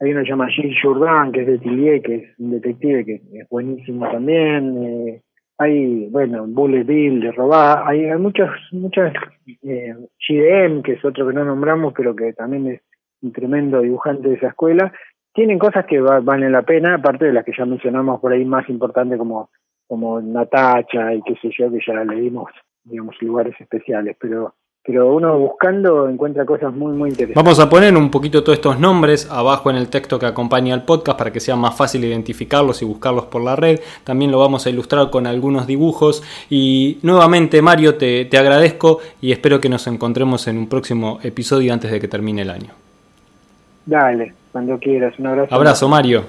hay 0.01 0.11
uno 0.11 0.21
que 0.21 0.25
se 0.25 0.31
llama 0.31 0.49
Gilles 0.49 0.79
Jourdan, 0.83 1.33
que 1.33 1.43
es 1.43 1.47
de 1.49 1.59
Tillier, 1.59 2.01
que 2.01 2.15
es 2.15 2.39
un 2.39 2.51
detective 2.53 3.05
que 3.05 3.21
es 3.35 3.49
buenísimo 3.51 4.11
también. 4.11 4.85
Eh, 4.87 5.23
hay, 5.59 6.09
bueno, 6.09 6.47
Bullet 6.47 6.85
Bill 6.85 7.21
de 7.21 7.33
robar, 7.33 7.83
hay, 7.85 8.07
hay 8.07 8.19
muchas, 8.19 8.49
eh, 9.63 9.95
GDM, 10.27 10.83
que 10.83 10.93
es 10.93 11.05
otro 11.05 11.29
que 11.29 11.35
no 11.35 11.45
nombramos, 11.45 11.93
pero 11.95 12.17
que 12.17 12.33
también 12.33 12.69
es 12.69 12.81
un 13.21 13.33
tremendo 13.33 13.83
dibujante 13.83 14.31
de 14.31 14.37
esa 14.37 14.49
escuela, 14.49 14.95
tienen 15.37 15.59
cosas 15.59 15.85
que 15.85 16.01
valen 16.01 16.51
la 16.51 16.63
pena, 16.63 16.95
aparte 16.95 17.27
de 17.27 17.33
las 17.35 17.45
que 17.45 17.53
ya 17.57 17.67
mencionamos 17.67 18.21
por 18.21 18.33
ahí 18.33 18.45
más 18.47 18.67
importantes 18.71 19.19
como, 19.19 19.51
como 19.87 20.19
Natacha 20.21 21.13
y 21.13 21.21
qué 21.23 21.35
sé 21.43 21.51
yo, 21.57 21.71
que 21.71 21.79
ya 21.87 22.03
le 22.05 22.23
dimos, 22.23 22.51
digamos, 22.85 23.15
lugares 23.21 23.55
especiales, 23.61 24.17
pero 24.19 24.55
pero 24.83 25.13
uno 25.13 25.37
buscando 25.37 26.09
encuentra 26.09 26.47
cosas 26.47 26.73
muy, 26.73 26.93
muy 26.93 27.11
interesantes. 27.11 27.43
Vamos 27.43 27.59
a 27.59 27.69
poner 27.69 27.97
un 27.97 28.09
poquito 28.09 28.45
todos 28.45 28.57
estos 28.57 28.79
nombres 28.79 29.29
abajo 29.29 29.69
en 29.69 29.75
el 29.75 29.89
texto 29.89 30.17
que 30.17 30.27
acompaña 30.27 30.75
al 30.75 30.85
podcast 30.85 31.19
para 31.19 31.33
que 31.33 31.41
sea 31.41 31.57
más 31.57 31.77
fácil 31.77 32.05
identificarlos 32.05 32.83
y 32.83 32.85
buscarlos 32.85 33.25
por 33.25 33.43
la 33.43 33.57
red. 33.57 33.81
También 34.05 34.31
lo 34.31 34.39
vamos 34.39 34.65
a 34.65 34.71
ilustrar 34.71 35.11
con 35.11 35.27
algunos 35.27 35.67
dibujos. 35.67 36.23
Y 36.49 37.01
nuevamente, 37.03 37.61
Mario, 37.63 37.97
te, 37.97 38.27
te 38.27 38.39
agradezco 38.39 39.01
y 39.21 39.33
espero 39.33 39.61
que 39.61 39.69
nos 39.69 39.89
encontremos 39.89 40.47
en 40.47 40.57
un 40.57 40.69
próximo 40.69 41.19
episodio 41.25 41.73
antes 41.73 41.91
de 41.91 41.99
que 41.99 42.07
termine 42.07 42.43
el 42.43 42.51
año. 42.51 42.86
Dale, 43.87 44.35
cuando 44.51 44.79
quieras. 44.79 45.15
Un 45.19 45.29
abrazo. 45.29 45.55
Abrazo, 45.55 45.89
Mario. 45.89 46.25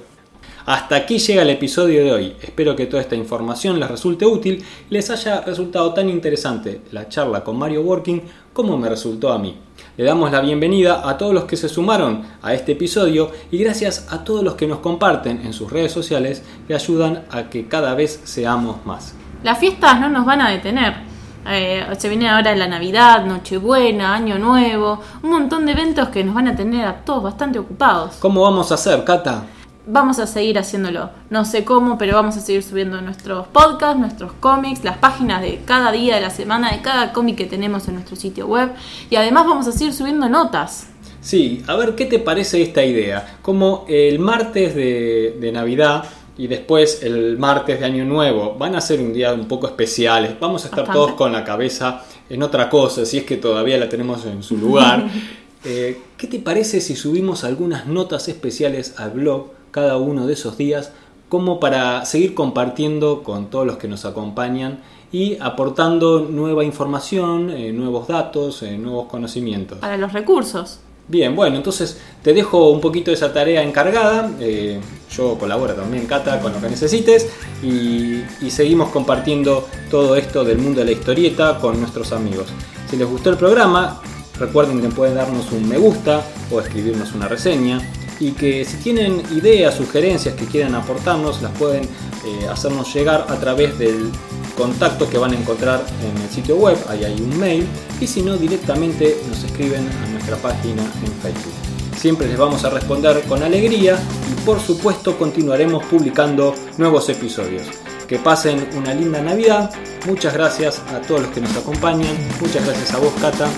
Hasta 0.68 0.97
aquí 0.97 1.18
llega 1.18 1.41
el 1.41 1.49
episodio 1.49 2.03
de 2.03 2.12
hoy. 2.12 2.36
Espero 2.41 2.76
que 2.76 2.86
toda 2.86 3.01
esta 3.01 3.16
información 3.16 3.80
les 3.80 3.89
resulte 3.89 4.26
útil 4.26 4.64
y 4.89 4.93
les 4.93 5.10
haya 5.10 5.41
resultado 5.41 5.93
tan 5.93 6.10
interesante 6.10 6.82
la 6.91 7.08
charla 7.08 7.41
con 7.43 7.58
Mario 7.58 7.82
Working 7.82 8.22
como 8.51 8.78
me 8.78 8.89
resultó 8.89 9.32
a 9.32 9.39
mí. 9.39 9.58
Le 9.95 10.03
damos 10.03 10.30
la 10.32 10.41
bienvenida 10.41 11.10
a 11.10 11.18
todos 11.18 11.34
los 11.34 11.45
que 11.45 11.55
se 11.55 11.70
sumaron 11.70 12.24
a 12.41 12.53
este 12.53 12.74
episodio 12.74 13.32
y 13.49 13.60
gracias 13.60 14.12
a 14.12 14.24
todos 14.26 14.43
los 14.43 14.55
que 14.55 14.68
nos 14.68 14.80
comparten 14.80 15.39
en 15.45 15.53
sus 15.53 15.72
redes 15.72 15.93
sociales 15.93 16.43
que 16.68 16.76
ayudan 16.76 17.24
a 17.32 17.49
que 17.49 17.68
cada 17.68 17.95
vez 17.95 18.20
seamos 18.26 18.86
más. 18.86 19.16
Las 19.43 19.58
fiestas 19.58 20.01
no 20.01 20.10
nos 20.10 20.26
van 20.26 20.41
a 20.41 20.49
detener. 20.49 21.16
Eh, 21.50 21.86
se 21.98 22.10
viene 22.10 22.30
ahora 22.30 22.56
la 22.56 22.68
Navidad, 22.68 23.26
Nochebuena, 23.26 24.14
Año 24.14 24.38
Nuevo, 24.38 25.02
un 25.24 25.30
montón 25.30 25.66
de 25.66 25.72
eventos 25.72 26.10
que 26.10 26.24
nos 26.24 26.36
van 26.36 26.48
a 26.48 26.56
tener 26.56 26.86
a 26.86 26.98
todos 27.06 27.24
bastante 27.24 27.60
ocupados. 27.60 28.16
¿Cómo 28.20 28.41
vamos 28.41 28.72
a 28.72 28.76
hacer, 28.76 29.04
Cata? 29.04 29.43
vamos 29.88 30.20
a 30.20 30.28
seguir 30.28 30.60
haciéndolo. 30.60 31.10
No 31.30 31.45
sé 31.45 31.64
cómo, 31.64 31.98
pero 31.98 32.16
vamos 32.16 32.38
a 32.38 32.41
seguir 32.41 32.62
subiendo 32.62 33.02
nuestros 33.02 33.48
podcasts, 33.48 34.00
nuestros 34.00 34.34
cómics, 34.34 34.84
las 34.84 34.98
páginas 34.98 35.41
de 35.41 35.62
cada 35.66 35.91
día 35.91 36.16
de 36.16 36.22
la 36.22 36.30
semana, 36.30 36.72
de 36.72 36.82
cada 36.82 37.14
cómic 37.14 37.38
que 37.38 37.45
tenemos 37.45 37.88
en 37.88 37.95
nuestro 37.95 38.16
sitio 38.16 38.45
web. 38.48 38.72
Y 39.10 39.16
además 39.16 39.48
vamos 39.48 39.68
a 39.68 39.72
seguir 39.72 39.93
subiendo 39.93 40.30
notas. 40.30 40.89
Sí, 41.22 41.64
a 41.68 41.76
ver 41.76 41.95
qué 41.95 42.06
te 42.06 42.20
parece 42.20 42.62
esta 42.62 42.84
idea. 42.84 43.38
Como 43.41 43.86
el 43.88 44.20
martes 44.20 44.76
de, 44.76 45.50
Navidad 45.54 46.04
y 46.38 46.47
después 46.47 47.01
el 47.03 47.38
martes 47.38 47.79
de 47.79 47.85
Año 47.85 48.05
Nuevo 48.05 48.55
van 48.57 48.75
a 48.75 48.81
ser 48.81 48.99
un 48.99 49.13
día 49.13 49.33
un 49.33 49.47
poco 49.47 49.67
especiales. 49.67 50.39
Vamos 50.39 50.65
a 50.65 50.67
estar 50.69 50.91
todos 50.91 51.13
con 51.13 51.31
la 51.31 51.43
cabeza 51.43 52.03
en 52.29 52.43
otra 52.43 52.69
cosa, 52.69 53.05
si 53.05 53.17
es 53.17 53.23
que 53.23 53.38
todavía 53.38 53.77
la 53.77 53.89
tenemos 53.89 54.25
en 54.25 54.43
su 54.43 54.57
lugar. 54.57 55.07
Eh, 55.65 55.99
¿Qué 56.17 56.27
te 56.27 56.39
parece 56.39 56.79
si 56.79 56.95
subimos 56.95 57.43
algunas 57.43 57.88
notas 57.88 58.29
especiales 58.29 58.93
al 58.97 59.11
blog 59.11 59.47
cada 59.71 59.97
uno 59.97 60.27
de 60.27 60.33
esos 60.33 60.55
días 60.55 60.93
como 61.29 61.59
para 61.59 62.05
seguir 62.05 62.33
compartiendo 62.35 63.23
con 63.23 63.49
todos 63.49 63.65
los 63.65 63.77
que 63.77 63.88
nos 63.88 64.05
acompañan 64.05 64.79
y 65.11 65.38
aportando 65.39 66.27
nueva 66.29 66.63
información, 66.63 67.49
eh, 67.49 67.71
nuevos 67.73 68.07
datos, 68.07 68.63
eh, 68.63 68.77
nuevos 68.77 69.07
conocimientos. 69.07 69.79
Para 69.79 69.97
los 69.97 70.13
recursos. 70.13 70.79
Bien, 71.07 71.35
bueno, 71.35 71.55
entonces 71.55 71.99
te 72.21 72.33
dejo 72.33 72.69
un 72.69 72.81
poquito 72.81 73.11
de 73.11 73.15
esa 73.15 73.31
tarea 73.31 73.63
encargada. 73.63 74.29
Eh, 74.39 74.79
yo 75.16 75.38
colaboro 75.38 75.74
también, 75.74 76.05
Cata, 76.05 76.39
con 76.39 76.53
lo 76.53 76.62
que 76.62 76.70
necesites. 76.70 77.28
Y, 77.64 78.24
seguimos 78.49 78.89
compartiendo 78.89 79.68
todo 79.91 80.16
esto 80.16 80.43
del 80.43 80.58
mundo 80.58 80.80
de 80.80 80.86
la 80.86 80.91
historieta 80.91 81.60
con 81.60 81.80
nuestros 81.80 82.12
amigos. 82.12 82.47
Si 82.89 82.97
les 82.97 83.08
gustó 83.08 83.30
el 83.30 83.38
programa, 83.38 84.01
recuerden 84.39 84.82
que 84.82 84.89
pueden 84.89 85.16
darnos 85.16 85.51
un 85.51 85.68
me 85.68 85.78
gusta 85.78 86.24
o 86.51 86.60
escribirnos 86.60 87.14
una 87.14 87.28
reseña 87.28 87.82
y 88.20 88.32
que 88.32 88.66
si 88.66 88.78
tienen 88.78 89.22
ideas, 89.36 89.76
sugerencias 89.76 90.34
que 90.36 90.45
quieran 90.45 90.74
aportarnos, 90.76 91.41
las 91.41 91.51
pueden 91.51 91.84
eh, 91.84 92.47
hacernos 92.49 92.91
llegar 92.93 93.28
a 93.30 93.36
través 93.36 93.78
del 93.78 94.10
contacto 94.58 95.08
que 95.08 95.20
van 95.20 95.34
a 95.34 95.36
encontrar 95.36 95.86
en 96.01 96.22
el 96.24 96.30
sitio 96.30 96.55
web, 96.58 96.78
ahí 96.89 97.03
hay 97.03 97.22
un 97.22 97.38
mail, 97.39 97.68
y 98.01 98.08
si 98.08 98.24
no 98.24 98.38
directamente 98.38 99.18
nos 99.30 99.43
escriben 99.43 99.88
a 99.88 100.10
nuestra 100.12 100.36
página 100.38 100.82
en 100.82 101.12
Facebook. 101.22 101.57
Siempre 101.98 102.28
les 102.28 102.38
vamos 102.38 102.64
a 102.64 102.70
responder 102.70 103.24
con 103.24 103.41
alegría 103.41 103.98
y 104.32 104.45
por 104.45 104.60
supuesto 104.60 105.18
continuaremos 105.18 105.84
publicando 105.86 106.54
nuevos 106.78 107.10
episodios. 107.10 107.64
Que 108.08 108.20
pasen 108.20 108.70
una 108.78 108.93
linda 108.93 109.22
Navidad, 109.22 109.72
muchas 110.06 110.34
gracias 110.34 110.82
a 110.93 111.02
todos 111.02 111.24
los 111.24 111.32
que 111.32 111.41
nos 111.41 111.58
acompañan, 111.58 112.16
muchas 112.39 112.64
gracias 112.66 112.93
a 112.93 113.00
vos 113.00 113.14
Cata. 113.20 113.50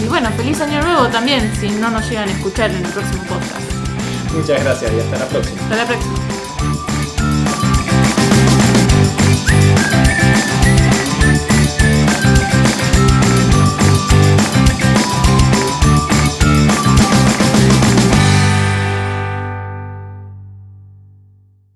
Y 0.00 0.06
bueno, 0.06 0.28
feliz 0.36 0.60
año 0.60 0.82
nuevo 0.82 1.08
también 1.08 1.50
si 1.58 1.68
no 1.70 1.90
nos 1.90 2.08
llegan 2.08 2.28
a 2.28 2.32
escuchar 2.32 2.70
en 2.70 2.84
el 2.84 2.92
próximo 2.92 3.22
podcast. 3.24 4.32
Muchas 4.32 4.62
gracias 4.62 4.92
y 4.92 5.00
hasta 5.00 5.18
la 5.18 5.26
próxima. 5.26 5.62
Hasta 5.62 5.76
la 5.76 5.86
próxima. 5.86 6.14